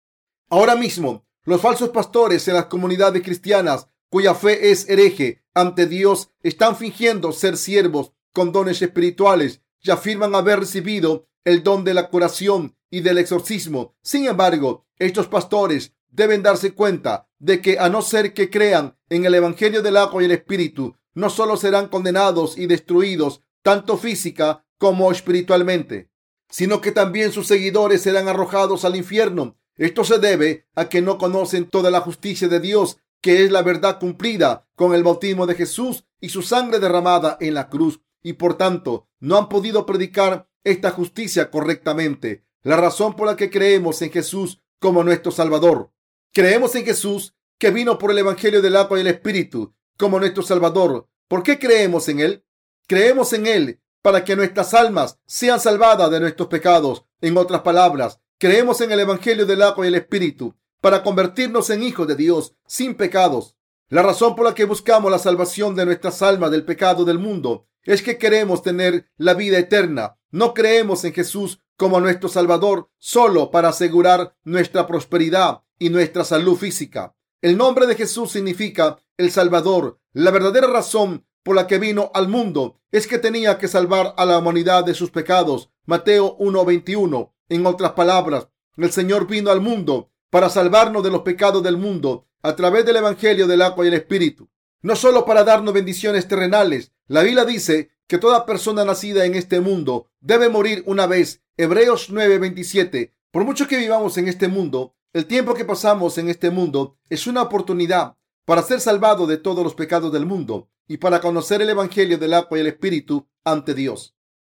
Ahora 0.49 0.75
mismo, 0.75 1.27
los 1.43 1.61
falsos 1.61 1.89
pastores 1.89 2.47
en 2.47 2.55
las 2.55 2.65
comunidades 2.65 3.21
cristianas 3.21 3.87
cuya 4.09 4.35
fe 4.35 4.71
es 4.71 4.89
hereje 4.89 5.43
ante 5.53 5.87
Dios 5.87 6.31
están 6.41 6.75
fingiendo 6.75 7.31
ser 7.31 7.57
siervos 7.57 8.13
con 8.33 8.51
dones 8.51 8.81
espirituales 8.81 9.61
y 9.81 9.91
afirman 9.91 10.35
haber 10.35 10.59
recibido 10.59 11.27
el 11.45 11.63
don 11.63 11.83
de 11.83 11.93
la 11.93 12.09
curación 12.09 12.75
y 12.89 13.01
del 13.01 13.17
exorcismo. 13.17 13.95
Sin 14.01 14.25
embargo, 14.25 14.85
estos 14.97 15.27
pastores 15.27 15.93
deben 16.09 16.43
darse 16.43 16.73
cuenta 16.73 17.27
de 17.39 17.61
que 17.61 17.79
a 17.79 17.89
no 17.89 18.01
ser 18.01 18.33
que 18.33 18.49
crean 18.49 18.97
en 19.09 19.25
el 19.25 19.35
Evangelio 19.35 19.81
del 19.81 19.97
agua 19.97 20.21
y 20.21 20.25
el 20.25 20.31
Espíritu, 20.31 20.95
no 21.13 21.29
solo 21.29 21.57
serán 21.57 21.87
condenados 21.87 22.57
y 22.57 22.67
destruidos, 22.67 23.41
tanto 23.61 23.97
física 23.97 24.65
como 24.77 25.11
espiritualmente, 25.11 26.09
sino 26.49 26.81
que 26.81 26.91
también 26.91 27.31
sus 27.31 27.47
seguidores 27.47 28.01
serán 28.01 28.27
arrojados 28.27 28.85
al 28.85 28.95
infierno. 28.95 29.57
Esto 29.75 30.03
se 30.03 30.19
debe 30.19 30.65
a 30.75 30.89
que 30.89 31.01
no 31.01 31.17
conocen 31.17 31.69
toda 31.69 31.91
la 31.91 32.01
justicia 32.01 32.47
de 32.47 32.59
Dios, 32.59 32.97
que 33.21 33.43
es 33.43 33.51
la 33.51 33.61
verdad 33.61 33.99
cumplida 33.99 34.67
con 34.75 34.93
el 34.93 35.03
bautismo 35.03 35.45
de 35.45 35.55
Jesús 35.55 36.05
y 36.21 36.29
su 36.29 36.41
sangre 36.41 36.79
derramada 36.79 37.37
en 37.39 37.53
la 37.53 37.69
cruz, 37.69 38.01
y 38.21 38.33
por 38.33 38.57
tanto 38.57 39.07
no 39.19 39.37
han 39.37 39.49
podido 39.49 39.85
predicar 39.85 40.49
esta 40.63 40.91
justicia 40.91 41.49
correctamente. 41.49 42.45
La 42.63 42.77
razón 42.77 43.15
por 43.15 43.27
la 43.27 43.35
que 43.35 43.49
creemos 43.49 44.01
en 44.01 44.11
Jesús 44.11 44.61
como 44.79 45.03
nuestro 45.03 45.31
Salvador 45.31 45.91
Creemos 46.31 46.75
en 46.75 46.85
Jesús, 46.85 47.33
que 47.57 47.71
vino 47.71 47.97
por 47.97 48.11
el 48.11 48.19
Evangelio 48.19 48.61
del 48.61 48.75
agua 48.75 48.97
y 48.97 49.01
el 49.01 49.07
Espíritu, 49.07 49.73
como 49.97 50.19
nuestro 50.19 50.43
Salvador. 50.43 51.09
¿Por 51.27 51.41
qué 51.41 51.57
creemos 51.57 52.07
en 52.07 52.19
Él? 52.19 52.45
Creemos 52.87 53.33
en 53.33 53.47
Él 53.47 53.81
para 54.01 54.23
que 54.23 54.35
nuestras 54.35 54.73
almas 54.73 55.19
sean 55.25 55.59
salvadas 55.59 56.11
de 56.11 56.19
nuestros 56.19 56.47
pecados. 56.47 57.05
En 57.21 57.35
otras 57.35 57.61
palabras, 57.61 58.19
creemos 58.37 58.79
en 58.81 58.91
el 58.91 58.99
Evangelio 58.99 59.45
del 59.45 59.63
agua 59.63 59.85
y 59.85 59.87
el 59.89 59.95
Espíritu 59.95 60.55
para 60.81 61.03
convertirnos 61.03 61.69
en 61.69 61.83
hijos 61.83 62.07
de 62.07 62.15
Dios 62.15 62.55
sin 62.67 62.95
pecados. 62.95 63.55
La 63.89 64.03
razón 64.03 64.35
por 64.35 64.45
la 64.45 64.53
que 64.53 64.65
buscamos 64.65 65.11
la 65.11 65.19
salvación 65.19 65.75
de 65.75 65.85
nuestras 65.85 66.21
almas 66.21 66.51
del 66.51 66.63
pecado 66.63 67.05
del 67.05 67.19
mundo 67.19 67.67
es 67.83 68.01
que 68.01 68.17
queremos 68.17 68.61
tener 68.61 69.09
la 69.17 69.33
vida 69.33 69.57
eterna. 69.57 70.17
No 70.31 70.53
creemos 70.53 71.03
en 71.05 71.13
Jesús 71.13 71.59
como 71.75 71.99
nuestro 71.99 72.29
Salvador 72.29 72.89
solo 72.97 73.51
para 73.51 73.69
asegurar 73.69 74.35
nuestra 74.43 74.85
prosperidad 74.85 75.63
y 75.79 75.89
nuestra 75.89 76.23
salud 76.23 76.55
física. 76.55 77.15
El 77.41 77.57
nombre 77.57 77.87
de 77.87 77.95
Jesús 77.95 78.31
significa 78.31 78.97
el 79.17 79.31
Salvador. 79.31 79.99
La 80.13 80.29
verdadera 80.29 80.67
razón 80.67 81.25
por 81.41 81.55
la 81.55 81.67
que 81.67 81.79
vino 81.79 82.11
al 82.13 82.27
mundo 82.27 82.79
es 82.91 83.07
que 83.07 83.17
tenía 83.17 83.57
que 83.57 83.67
salvar 83.67 84.13
a 84.17 84.25
la 84.25 84.37
humanidad 84.37 84.83
de 84.83 84.93
sus 84.93 85.09
pecados. 85.09 85.71
Mateo 85.85 86.35
1:21. 86.37 87.33
En 87.47 87.65
otras 87.65 87.93
palabras, 87.93 88.49
el 88.77 88.91
Señor 88.91 89.25
vino 89.25 89.49
al 89.49 89.61
mundo 89.61 90.08
para 90.29 90.49
salvarnos 90.49 91.03
de 91.03 91.11
los 91.11 91.21
pecados 91.21 91.63
del 91.63 91.77
mundo 91.77 92.27
a 92.41 92.55
través 92.55 92.85
del 92.85 92.97
Evangelio 92.97 93.47
del 93.47 93.61
agua 93.61 93.85
y 93.85 93.89
el 93.89 93.95
Espíritu. 93.95 94.49
No 94.81 94.95
solo 94.95 95.25
para 95.25 95.43
darnos 95.43 95.73
bendiciones 95.73 96.27
terrenales. 96.27 96.91
La 97.07 97.21
Biblia 97.21 97.45
dice 97.45 97.89
que 98.07 98.17
toda 98.17 98.45
persona 98.45 98.85
nacida 98.85 99.25
en 99.25 99.35
este 99.35 99.59
mundo 99.59 100.07
debe 100.21 100.49
morir 100.49 100.83
una 100.85 101.05
vez. 101.05 101.41
Hebreos 101.57 102.09
9:27. 102.09 103.13
Por 103.31 103.43
mucho 103.43 103.67
que 103.67 103.77
vivamos 103.77 104.17
en 104.17 104.27
este 104.27 104.47
mundo, 104.47 104.95
el 105.11 105.25
tiempo 105.25 105.53
que 105.53 105.65
pasamos 105.65 106.17
en 106.17 106.29
este 106.29 106.49
mundo 106.49 106.97
es 107.09 107.27
una 107.27 107.41
oportunidad 107.41 108.15
para 108.45 108.63
ser 108.63 108.79
salvado 108.79 109.27
de 109.27 109.37
todos 109.37 109.63
los 109.63 109.75
pecados 109.75 110.11
del 110.11 110.25
mundo 110.25 110.69
y 110.87 110.97
para 110.97 111.19
conocer 111.19 111.61
el 111.61 111.69
Evangelio 111.69 112.17
del 112.17 112.33
agua 112.33 112.57
y 112.57 112.61
el 112.61 112.67
Espíritu 112.67 113.27
ante 113.43 113.73
Dios. 113.73 114.15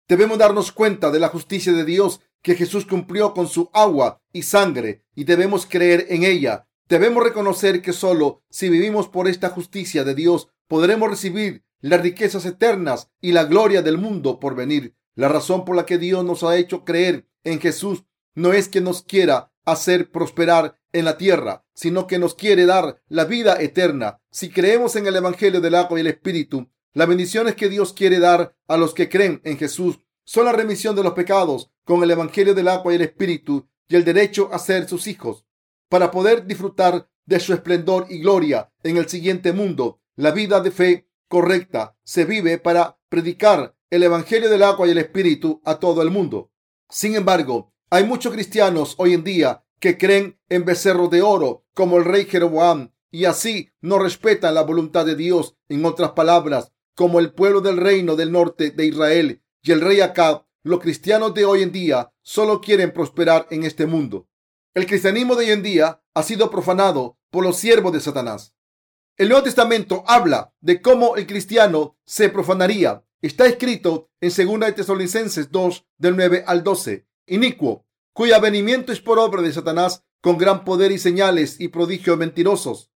Debemos 0.08 0.38
darnos 0.38 0.72
cuenta 0.72 1.10
de 1.10 1.20
la 1.20 1.28
justicia 1.28 1.72
de 1.72 1.84
Dios 1.84 2.20
que 2.42 2.54
Jesús 2.54 2.84
cumplió 2.84 3.32
con 3.32 3.48
su 3.48 3.70
agua 3.72 4.20
y 4.32 4.42
sangre 4.42 5.04
y 5.14 5.24
debemos 5.24 5.66
creer 5.66 6.06
en 6.10 6.24
ella. 6.24 6.66
Debemos 6.88 7.22
reconocer 7.22 7.80
que 7.80 7.92
solo 7.92 8.42
si 8.50 8.68
vivimos 8.68 9.08
por 9.08 9.28
esta 9.28 9.48
justicia 9.50 10.04
de 10.04 10.14
Dios 10.14 10.48
podremos 10.66 11.08
recibir 11.08 11.64
las 11.80 12.00
riquezas 12.00 12.44
eternas 12.44 13.10
y 13.20 13.32
la 13.32 13.44
gloria 13.44 13.82
del 13.82 13.98
mundo 13.98 14.40
por 14.40 14.54
venir. 14.54 14.94
La 15.14 15.28
razón 15.28 15.64
por 15.64 15.76
la 15.76 15.86
que 15.86 15.98
Dios 15.98 16.24
nos 16.24 16.42
ha 16.42 16.56
hecho 16.56 16.84
creer 16.84 17.26
en 17.44 17.60
Jesús 17.60 18.04
no 18.34 18.52
es 18.52 18.68
que 18.68 18.80
nos 18.80 19.02
quiera 19.02 19.52
hacer 19.64 20.10
prosperar 20.10 20.78
en 20.92 21.04
la 21.04 21.16
tierra, 21.16 21.64
sino 21.74 22.06
que 22.06 22.18
nos 22.18 22.34
quiere 22.34 22.66
dar 22.66 23.02
la 23.08 23.24
vida 23.24 23.60
eterna. 23.60 24.20
Si 24.30 24.50
creemos 24.50 24.96
en 24.96 25.06
el 25.06 25.16
Evangelio 25.16 25.60
del 25.60 25.74
agua 25.74 25.98
y 25.98 26.00
el 26.00 26.06
Espíritu, 26.08 26.68
las 26.92 27.08
bendiciones 27.08 27.54
que 27.54 27.68
Dios 27.68 27.92
quiere 27.92 28.18
dar 28.18 28.54
a 28.68 28.76
los 28.76 28.94
que 28.94 29.08
creen 29.08 29.40
en 29.44 29.58
Jesús 29.58 30.00
son 30.24 30.44
la 30.44 30.52
remisión 30.52 30.94
de 30.94 31.02
los 31.02 31.14
pecados 31.14 31.71
con 31.84 32.02
el 32.02 32.10
Evangelio 32.10 32.54
del 32.54 32.68
agua 32.68 32.92
y 32.92 32.96
el 32.96 33.02
Espíritu 33.02 33.68
y 33.88 33.96
el 33.96 34.04
derecho 34.04 34.48
a 34.52 34.58
ser 34.58 34.88
sus 34.88 35.06
hijos. 35.06 35.44
Para 35.88 36.10
poder 36.10 36.46
disfrutar 36.46 37.08
de 37.26 37.40
su 37.40 37.52
esplendor 37.52 38.06
y 38.08 38.20
gloria 38.20 38.72
en 38.82 38.96
el 38.96 39.08
siguiente 39.08 39.52
mundo, 39.52 40.00
la 40.16 40.30
vida 40.30 40.60
de 40.60 40.70
fe 40.70 41.08
correcta 41.28 41.96
se 42.04 42.24
vive 42.24 42.58
para 42.58 42.98
predicar 43.08 43.74
el 43.90 44.02
Evangelio 44.02 44.48
del 44.48 44.62
agua 44.62 44.86
y 44.86 44.90
el 44.90 44.98
Espíritu 44.98 45.60
a 45.64 45.76
todo 45.76 46.02
el 46.02 46.10
mundo. 46.10 46.50
Sin 46.88 47.14
embargo, 47.14 47.72
hay 47.90 48.04
muchos 48.04 48.32
cristianos 48.32 48.94
hoy 48.98 49.14
en 49.14 49.24
día 49.24 49.64
que 49.78 49.98
creen 49.98 50.38
en 50.48 50.64
becerros 50.64 51.10
de 51.10 51.22
oro 51.22 51.66
como 51.74 51.98
el 51.98 52.04
rey 52.04 52.24
Jeroboam 52.24 52.92
y 53.10 53.26
así 53.26 53.70
no 53.80 53.98
respetan 53.98 54.54
la 54.54 54.62
voluntad 54.62 55.04
de 55.04 55.16
Dios. 55.16 55.56
En 55.68 55.84
otras 55.84 56.12
palabras, 56.12 56.72
como 56.94 57.20
el 57.20 57.32
pueblo 57.32 57.60
del 57.60 57.76
reino 57.76 58.16
del 58.16 58.32
norte 58.32 58.70
de 58.70 58.86
Israel 58.86 59.42
y 59.62 59.72
el 59.72 59.80
rey 59.80 60.00
Acab, 60.00 60.46
los 60.62 60.80
cristianos 60.80 61.34
de 61.34 61.44
hoy 61.44 61.62
en 61.62 61.72
día 61.72 62.12
solo 62.22 62.60
quieren 62.60 62.92
prosperar 62.92 63.46
en 63.50 63.64
este 63.64 63.86
mundo. 63.86 64.28
El 64.74 64.86
cristianismo 64.86 65.34
de 65.34 65.46
hoy 65.46 65.50
en 65.52 65.62
día 65.62 66.02
ha 66.14 66.22
sido 66.22 66.50
profanado 66.50 67.18
por 67.30 67.44
los 67.44 67.56
siervos 67.56 67.92
de 67.92 68.00
Satanás. 68.00 68.54
El 69.16 69.28
Nuevo 69.28 69.44
Testamento 69.44 70.04
habla 70.06 70.54
de 70.60 70.80
cómo 70.80 71.16
el 71.16 71.26
cristiano 71.26 71.98
se 72.06 72.28
profanaría. 72.28 73.04
Está 73.20 73.46
escrito 73.46 74.10
en 74.20 74.30
2 74.30 74.60
de 74.60 74.72
Tesalonicenses 74.72 75.50
2 75.50 75.86
del 75.98 76.16
9 76.16 76.44
al 76.46 76.62
12. 76.62 77.06
Inicuo, 77.26 77.86
cuyo 78.12 78.36
avenimiento 78.36 78.92
es 78.92 79.00
por 79.00 79.18
obra 79.18 79.42
de 79.42 79.52
Satanás 79.52 80.04
con 80.20 80.38
gran 80.38 80.64
poder 80.64 80.92
y 80.92 80.98
señales 80.98 81.60
y 81.60 81.68
prodigios 81.68 82.16
mentirosos 82.16 82.90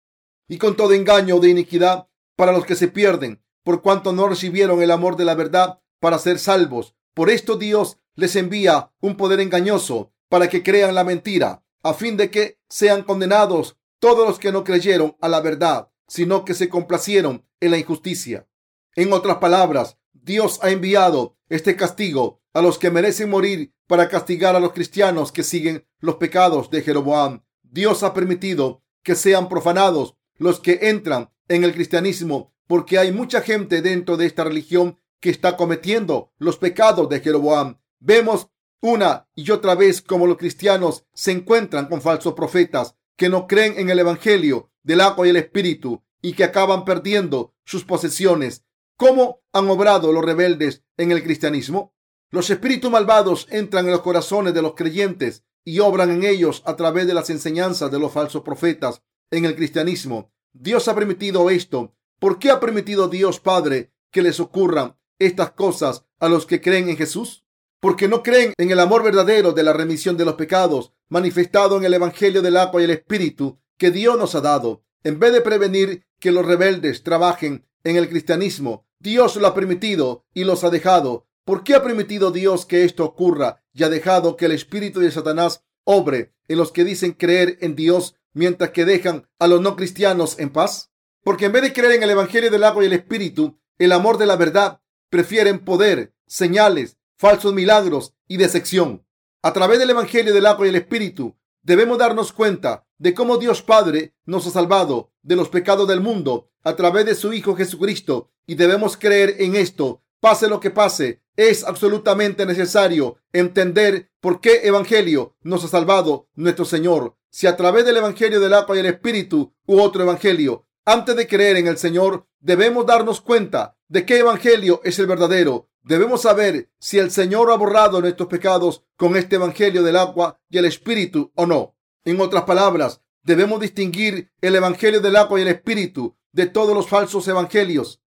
y 0.48 0.58
con 0.58 0.76
todo 0.76 0.92
engaño 0.92 1.38
de 1.38 1.48
iniquidad 1.48 2.08
para 2.36 2.52
los 2.52 2.66
que 2.66 2.74
se 2.74 2.88
pierden, 2.88 3.42
por 3.62 3.80
cuanto 3.80 4.12
no 4.12 4.28
recibieron 4.28 4.82
el 4.82 4.90
amor 4.90 5.16
de 5.16 5.24
la 5.24 5.34
verdad 5.34 5.80
para 6.00 6.18
ser 6.18 6.38
salvos. 6.38 6.94
Por 7.14 7.30
esto 7.30 7.56
Dios 7.56 7.98
les 8.14 8.36
envía 8.36 8.90
un 9.00 9.16
poder 9.16 9.40
engañoso 9.40 10.12
para 10.28 10.48
que 10.48 10.62
crean 10.62 10.94
la 10.94 11.04
mentira, 11.04 11.62
a 11.82 11.94
fin 11.94 12.16
de 12.16 12.30
que 12.30 12.58
sean 12.68 13.02
condenados 13.02 13.76
todos 13.98 14.26
los 14.26 14.38
que 14.38 14.52
no 14.52 14.64
creyeron 14.64 15.16
a 15.20 15.28
la 15.28 15.40
verdad, 15.40 15.90
sino 16.08 16.44
que 16.44 16.54
se 16.54 16.68
complacieron 16.68 17.46
en 17.60 17.70
la 17.70 17.78
injusticia. 17.78 18.48
En 18.94 19.12
otras 19.12 19.36
palabras, 19.38 19.98
Dios 20.12 20.58
ha 20.62 20.70
enviado 20.70 21.36
este 21.48 21.76
castigo 21.76 22.40
a 22.54 22.62
los 22.62 22.78
que 22.78 22.90
merecen 22.90 23.30
morir 23.30 23.72
para 23.86 24.08
castigar 24.08 24.56
a 24.56 24.60
los 24.60 24.72
cristianos 24.72 25.32
que 25.32 25.42
siguen 25.42 25.86
los 26.00 26.16
pecados 26.16 26.70
de 26.70 26.82
Jeroboam. 26.82 27.42
Dios 27.62 28.02
ha 28.02 28.14
permitido 28.14 28.82
que 29.02 29.14
sean 29.14 29.48
profanados 29.48 30.16
los 30.36 30.60
que 30.60 30.78
entran 30.82 31.30
en 31.48 31.64
el 31.64 31.74
cristianismo 31.74 32.52
porque 32.66 32.98
hay 32.98 33.12
mucha 33.12 33.42
gente 33.42 33.82
dentro 33.82 34.16
de 34.16 34.26
esta 34.26 34.44
religión 34.44 34.98
que 35.22 35.30
está 35.30 35.56
cometiendo 35.56 36.32
los 36.36 36.58
pecados 36.58 37.08
de 37.08 37.20
Jeroboam. 37.20 37.78
Vemos 38.00 38.48
una 38.82 39.28
y 39.36 39.50
otra 39.52 39.76
vez 39.76 40.02
como 40.02 40.26
los 40.26 40.36
cristianos 40.36 41.06
se 41.14 41.30
encuentran 41.30 41.86
con 41.86 42.02
falsos 42.02 42.34
profetas 42.34 42.96
que 43.16 43.28
no 43.28 43.46
creen 43.46 43.78
en 43.78 43.88
el 43.88 44.00
Evangelio 44.00 44.70
del 44.82 45.00
agua 45.00 45.26
y 45.26 45.30
el 45.30 45.36
Espíritu 45.36 46.02
y 46.20 46.32
que 46.32 46.42
acaban 46.42 46.84
perdiendo 46.84 47.54
sus 47.64 47.84
posesiones. 47.84 48.64
¿Cómo 48.96 49.42
han 49.52 49.70
obrado 49.70 50.12
los 50.12 50.24
rebeldes 50.24 50.82
en 50.96 51.12
el 51.12 51.22
cristianismo? 51.22 51.94
Los 52.30 52.50
espíritus 52.50 52.90
malvados 52.90 53.46
entran 53.50 53.84
en 53.86 53.92
los 53.92 54.00
corazones 54.00 54.54
de 54.54 54.62
los 54.62 54.74
creyentes 54.74 55.44
y 55.64 55.78
obran 55.78 56.10
en 56.10 56.24
ellos 56.24 56.62
a 56.66 56.74
través 56.74 57.06
de 57.06 57.14
las 57.14 57.30
enseñanzas 57.30 57.92
de 57.92 58.00
los 58.00 58.10
falsos 58.10 58.42
profetas 58.42 59.02
en 59.30 59.44
el 59.44 59.54
cristianismo. 59.54 60.32
Dios 60.52 60.88
ha 60.88 60.94
permitido 60.96 61.48
esto. 61.48 61.94
¿Por 62.18 62.40
qué 62.40 62.50
ha 62.50 62.58
permitido 62.58 63.08
Dios 63.08 63.38
Padre 63.38 63.92
que 64.10 64.22
les 64.22 64.40
ocurran 64.40 64.96
estas 65.26 65.52
cosas 65.52 66.04
a 66.18 66.28
los 66.28 66.46
que 66.46 66.60
creen 66.60 66.88
en 66.88 66.96
Jesús? 66.96 67.44
Porque 67.80 68.08
no 68.08 68.22
creen 68.22 68.52
en 68.58 68.70
el 68.70 68.78
amor 68.78 69.02
verdadero 69.02 69.52
de 69.52 69.62
la 69.62 69.72
remisión 69.72 70.16
de 70.16 70.24
los 70.24 70.34
pecados 70.34 70.92
manifestado 71.08 71.76
en 71.76 71.84
el 71.84 71.94
Evangelio 71.94 72.42
del 72.42 72.56
agua 72.56 72.80
y 72.80 72.84
el 72.84 72.90
Espíritu 72.90 73.58
que 73.76 73.90
Dios 73.90 74.16
nos 74.16 74.34
ha 74.34 74.40
dado. 74.40 74.84
En 75.04 75.18
vez 75.18 75.32
de 75.32 75.40
prevenir 75.40 76.06
que 76.20 76.30
los 76.30 76.46
rebeldes 76.46 77.02
trabajen 77.02 77.66
en 77.84 77.96
el 77.96 78.08
cristianismo, 78.08 78.86
Dios 79.00 79.36
lo 79.36 79.48
ha 79.48 79.54
permitido 79.54 80.24
y 80.32 80.44
los 80.44 80.62
ha 80.62 80.70
dejado. 80.70 81.26
¿Por 81.44 81.64
qué 81.64 81.74
ha 81.74 81.82
permitido 81.82 82.30
Dios 82.30 82.66
que 82.66 82.84
esto 82.84 83.04
ocurra 83.04 83.64
y 83.72 83.82
ha 83.82 83.88
dejado 83.88 84.36
que 84.36 84.46
el 84.46 84.52
espíritu 84.52 85.00
de 85.00 85.10
Satanás 85.10 85.64
obre 85.82 86.32
en 86.46 86.58
los 86.58 86.70
que 86.70 86.84
dicen 86.84 87.12
creer 87.12 87.58
en 87.60 87.74
Dios 87.74 88.14
mientras 88.32 88.70
que 88.70 88.84
dejan 88.84 89.26
a 89.40 89.48
los 89.48 89.60
no 89.60 89.74
cristianos 89.74 90.38
en 90.38 90.50
paz? 90.50 90.92
Porque 91.24 91.46
en 91.46 91.52
vez 91.52 91.62
de 91.62 91.72
creer 91.72 91.94
en 91.94 92.04
el 92.04 92.10
Evangelio 92.10 92.50
del 92.50 92.62
agua 92.62 92.84
y 92.84 92.86
el 92.86 92.92
Espíritu, 92.92 93.58
el 93.78 93.90
amor 93.90 94.18
de 94.18 94.26
la 94.26 94.36
verdad, 94.36 94.80
prefieren 95.12 95.58
poder, 95.58 96.14
señales, 96.26 96.96
falsos 97.18 97.52
milagros 97.52 98.14
y 98.26 98.38
decepción. 98.38 99.04
A 99.42 99.52
través 99.52 99.78
del 99.78 99.90
Evangelio 99.90 100.32
del 100.32 100.46
agua 100.46 100.64
y 100.64 100.70
el 100.70 100.76
Espíritu, 100.76 101.36
debemos 101.62 101.98
darnos 101.98 102.32
cuenta 102.32 102.86
de 102.96 103.12
cómo 103.12 103.36
Dios 103.36 103.60
Padre 103.60 104.14
nos 104.24 104.46
ha 104.46 104.50
salvado 104.50 105.12
de 105.22 105.36
los 105.36 105.50
pecados 105.50 105.86
del 105.86 106.00
mundo 106.00 106.48
a 106.64 106.76
través 106.76 107.04
de 107.04 107.14
su 107.14 107.34
Hijo 107.34 107.54
Jesucristo 107.54 108.30
y 108.46 108.54
debemos 108.54 108.96
creer 108.96 109.36
en 109.40 109.54
esto. 109.54 110.02
Pase 110.18 110.48
lo 110.48 110.60
que 110.60 110.70
pase, 110.70 111.20
es 111.36 111.62
absolutamente 111.62 112.46
necesario 112.46 113.18
entender 113.34 114.10
por 114.18 114.40
qué 114.40 114.62
Evangelio 114.66 115.36
nos 115.42 115.62
ha 115.62 115.68
salvado 115.68 116.30
nuestro 116.36 116.64
Señor. 116.64 117.18
Si 117.28 117.46
a 117.46 117.58
través 117.58 117.84
del 117.84 117.98
Evangelio 117.98 118.40
del 118.40 118.54
agua 118.54 118.76
y 118.76 118.78
el 118.78 118.86
Espíritu 118.86 119.52
u 119.66 119.78
otro 119.78 120.04
Evangelio, 120.04 120.64
antes 120.85 121.16
de 121.16 121.26
creer 121.26 121.57
en 121.57 121.66
el 121.66 121.78
Señor, 121.78 122.26
debemos 122.41 122.87
darnos 122.87 123.20
cuenta 123.20 123.76
de 123.89 124.05
qué 124.05 124.18
Evangelio 124.18 124.80
es 124.85 124.99
el 124.99 125.07
verdadero. 125.07 125.68
Debemos 125.83 126.22
saber 126.22 126.70
si 126.78 126.99
el 126.99 127.11
Señor 127.11 127.51
ha 127.51 127.57
borrado 127.57 128.01
nuestros 128.01 128.28
pecados 128.28 128.85
con 128.97 129.16
este 129.16 129.37
Evangelio 129.37 129.83
del 129.83 129.97
agua 129.97 130.41
y 130.49 130.59
el 130.59 130.64
Espíritu 130.64 131.33
o 131.35 131.47
no. 131.47 131.76
En 132.05 132.20
otras 132.20 132.45
palabras, 132.45 133.01
debemos 133.22 133.61
distinguir 133.61 134.33
el 134.41 134.57
Evangelio 134.57 135.01
del 135.01 135.16
agua 135.16 135.39
y 135.39 135.43
el 135.43 135.49
Espíritu 135.49 136.16
de 136.33 136.47
todos 136.47 136.74
los 136.74 136.89
falsos 136.89 137.26
evangelios 137.28 138.03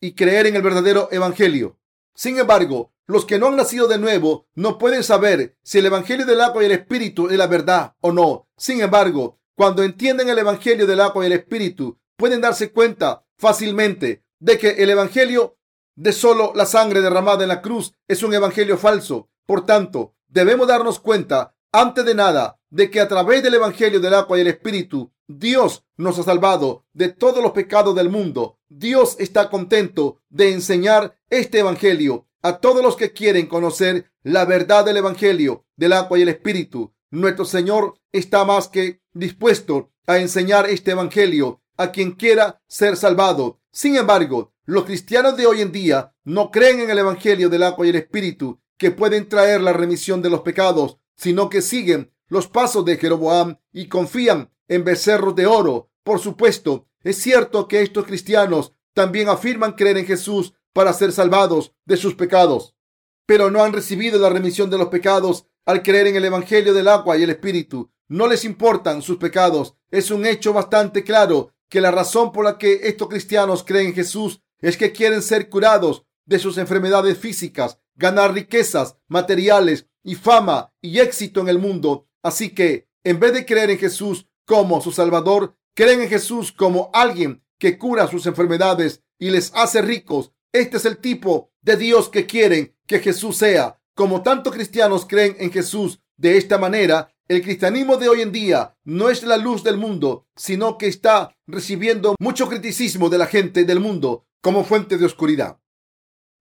y 0.00 0.14
creer 0.14 0.46
en 0.46 0.56
el 0.56 0.62
verdadero 0.62 1.08
Evangelio. 1.10 1.78
Sin 2.14 2.38
embargo, 2.38 2.92
los 3.06 3.24
que 3.24 3.38
no 3.38 3.48
han 3.48 3.56
nacido 3.56 3.88
de 3.88 3.98
nuevo 3.98 4.46
no 4.54 4.78
pueden 4.78 5.02
saber 5.02 5.56
si 5.62 5.78
el 5.78 5.86
Evangelio 5.86 6.26
del 6.26 6.40
agua 6.40 6.62
y 6.62 6.66
el 6.66 6.72
Espíritu 6.72 7.28
es 7.28 7.36
la 7.36 7.46
verdad 7.46 7.96
o 8.00 8.12
no. 8.12 8.48
Sin 8.56 8.80
embargo, 8.80 9.40
cuando 9.56 9.82
entienden 9.82 10.28
el 10.28 10.38
Evangelio 10.38 10.86
del 10.86 11.00
agua 11.00 11.24
y 11.24 11.26
el 11.26 11.32
Espíritu, 11.32 11.99
pueden 12.20 12.42
darse 12.42 12.70
cuenta 12.70 13.24
fácilmente 13.38 14.22
de 14.40 14.58
que 14.58 14.68
el 14.82 14.90
Evangelio 14.90 15.56
de 15.96 16.12
solo 16.12 16.52
la 16.54 16.66
sangre 16.66 17.00
derramada 17.00 17.42
en 17.42 17.48
la 17.48 17.62
cruz 17.62 17.94
es 18.06 18.22
un 18.22 18.34
Evangelio 18.34 18.76
falso. 18.76 19.30
Por 19.46 19.64
tanto, 19.64 20.14
debemos 20.28 20.68
darnos 20.68 21.00
cuenta, 21.00 21.56
antes 21.72 22.04
de 22.04 22.14
nada, 22.14 22.60
de 22.68 22.90
que 22.90 23.00
a 23.00 23.08
través 23.08 23.42
del 23.42 23.54
Evangelio 23.54 24.00
del 24.00 24.12
agua 24.12 24.36
y 24.36 24.42
el 24.42 24.48
Espíritu, 24.48 25.10
Dios 25.28 25.86
nos 25.96 26.18
ha 26.18 26.22
salvado 26.22 26.84
de 26.92 27.08
todos 27.08 27.42
los 27.42 27.52
pecados 27.52 27.94
del 27.94 28.10
mundo. 28.10 28.58
Dios 28.68 29.16
está 29.18 29.48
contento 29.48 30.20
de 30.28 30.52
enseñar 30.52 31.18
este 31.30 31.60
Evangelio 31.60 32.28
a 32.42 32.58
todos 32.58 32.82
los 32.82 32.96
que 32.96 33.12
quieren 33.12 33.46
conocer 33.46 34.12
la 34.22 34.44
verdad 34.44 34.84
del 34.84 34.98
Evangelio 34.98 35.64
del 35.74 35.94
agua 35.94 36.18
y 36.18 36.22
el 36.22 36.28
Espíritu. 36.28 36.92
Nuestro 37.10 37.46
Señor 37.46 37.94
está 38.12 38.44
más 38.44 38.68
que 38.68 39.00
dispuesto 39.14 39.90
a 40.06 40.18
enseñar 40.18 40.68
este 40.68 40.90
Evangelio 40.90 41.62
a 41.80 41.92
quien 41.92 42.12
quiera 42.12 42.60
ser 42.68 42.94
salvado. 42.94 43.58
Sin 43.72 43.96
embargo, 43.96 44.52
los 44.66 44.84
cristianos 44.84 45.34
de 45.38 45.46
hoy 45.46 45.62
en 45.62 45.72
día 45.72 46.14
no 46.24 46.50
creen 46.50 46.80
en 46.80 46.90
el 46.90 46.98
Evangelio 46.98 47.48
del 47.48 47.62
agua 47.62 47.86
y 47.86 47.88
el 47.88 47.96
Espíritu 47.96 48.60
que 48.76 48.90
pueden 48.90 49.30
traer 49.30 49.62
la 49.62 49.72
remisión 49.72 50.20
de 50.20 50.28
los 50.28 50.42
pecados, 50.42 50.98
sino 51.16 51.48
que 51.48 51.62
siguen 51.62 52.12
los 52.28 52.48
pasos 52.48 52.84
de 52.84 52.98
Jeroboam 52.98 53.56
y 53.72 53.88
confían 53.88 54.50
en 54.68 54.84
becerros 54.84 55.34
de 55.34 55.46
oro. 55.46 55.90
Por 56.02 56.20
supuesto, 56.20 56.86
es 57.02 57.16
cierto 57.16 57.66
que 57.66 57.80
estos 57.80 58.04
cristianos 58.04 58.74
también 58.92 59.30
afirman 59.30 59.72
creer 59.72 59.96
en 59.96 60.06
Jesús 60.06 60.52
para 60.74 60.92
ser 60.92 61.12
salvados 61.12 61.74
de 61.86 61.96
sus 61.96 62.14
pecados, 62.14 62.76
pero 63.24 63.50
no 63.50 63.64
han 63.64 63.72
recibido 63.72 64.18
la 64.18 64.28
remisión 64.28 64.68
de 64.68 64.76
los 64.76 64.88
pecados 64.88 65.46
al 65.64 65.82
creer 65.82 66.08
en 66.08 66.16
el 66.16 66.26
Evangelio 66.26 66.74
del 66.74 66.88
agua 66.88 67.16
y 67.16 67.22
el 67.22 67.30
Espíritu. 67.30 67.90
No 68.06 68.26
les 68.26 68.44
importan 68.44 69.00
sus 69.00 69.16
pecados. 69.16 69.76
Es 69.90 70.10
un 70.10 70.26
hecho 70.26 70.52
bastante 70.52 71.04
claro 71.04 71.54
que 71.70 71.80
la 71.80 71.90
razón 71.90 72.32
por 72.32 72.44
la 72.44 72.58
que 72.58 72.80
estos 72.82 73.08
cristianos 73.08 73.64
creen 73.64 73.88
en 73.88 73.94
Jesús 73.94 74.42
es 74.60 74.76
que 74.76 74.92
quieren 74.92 75.22
ser 75.22 75.48
curados 75.48 76.04
de 76.26 76.38
sus 76.38 76.58
enfermedades 76.58 77.16
físicas, 77.16 77.78
ganar 77.94 78.34
riquezas 78.34 78.96
materiales 79.08 79.86
y 80.02 80.16
fama 80.16 80.74
y 80.82 80.98
éxito 80.98 81.40
en 81.40 81.48
el 81.48 81.58
mundo. 81.58 82.08
Así 82.22 82.50
que, 82.50 82.88
en 83.04 83.18
vez 83.18 83.32
de 83.32 83.46
creer 83.46 83.70
en 83.70 83.78
Jesús 83.78 84.26
como 84.44 84.80
su 84.80 84.92
Salvador, 84.92 85.56
creen 85.74 86.02
en 86.02 86.08
Jesús 86.08 86.52
como 86.52 86.90
alguien 86.92 87.42
que 87.58 87.78
cura 87.78 88.08
sus 88.08 88.26
enfermedades 88.26 89.02
y 89.18 89.30
les 89.30 89.52
hace 89.54 89.80
ricos. 89.80 90.32
Este 90.52 90.78
es 90.78 90.84
el 90.84 90.98
tipo 90.98 91.52
de 91.62 91.76
Dios 91.76 92.08
que 92.08 92.26
quieren 92.26 92.76
que 92.86 92.98
Jesús 92.98 93.36
sea. 93.36 93.80
Como 93.94 94.22
tantos 94.22 94.54
cristianos 94.54 95.06
creen 95.06 95.36
en 95.38 95.52
Jesús 95.52 96.00
De 96.20 96.36
esta 96.36 96.58
manera, 96.58 97.14
el 97.28 97.40
cristianismo 97.40 97.96
de 97.96 98.10
hoy 98.10 98.20
en 98.20 98.30
día 98.30 98.76
no 98.84 99.08
es 99.08 99.22
la 99.22 99.38
luz 99.38 99.64
del 99.64 99.78
mundo, 99.78 100.28
sino 100.36 100.76
que 100.76 100.86
está 100.86 101.34
recibiendo 101.46 102.14
mucho 102.20 102.46
criticismo 102.46 103.08
de 103.08 103.16
la 103.16 103.24
gente 103.24 103.64
del 103.64 103.80
mundo 103.80 104.26
como 104.42 104.62
fuente 104.64 104.98
de 104.98 105.06
oscuridad. 105.06 105.62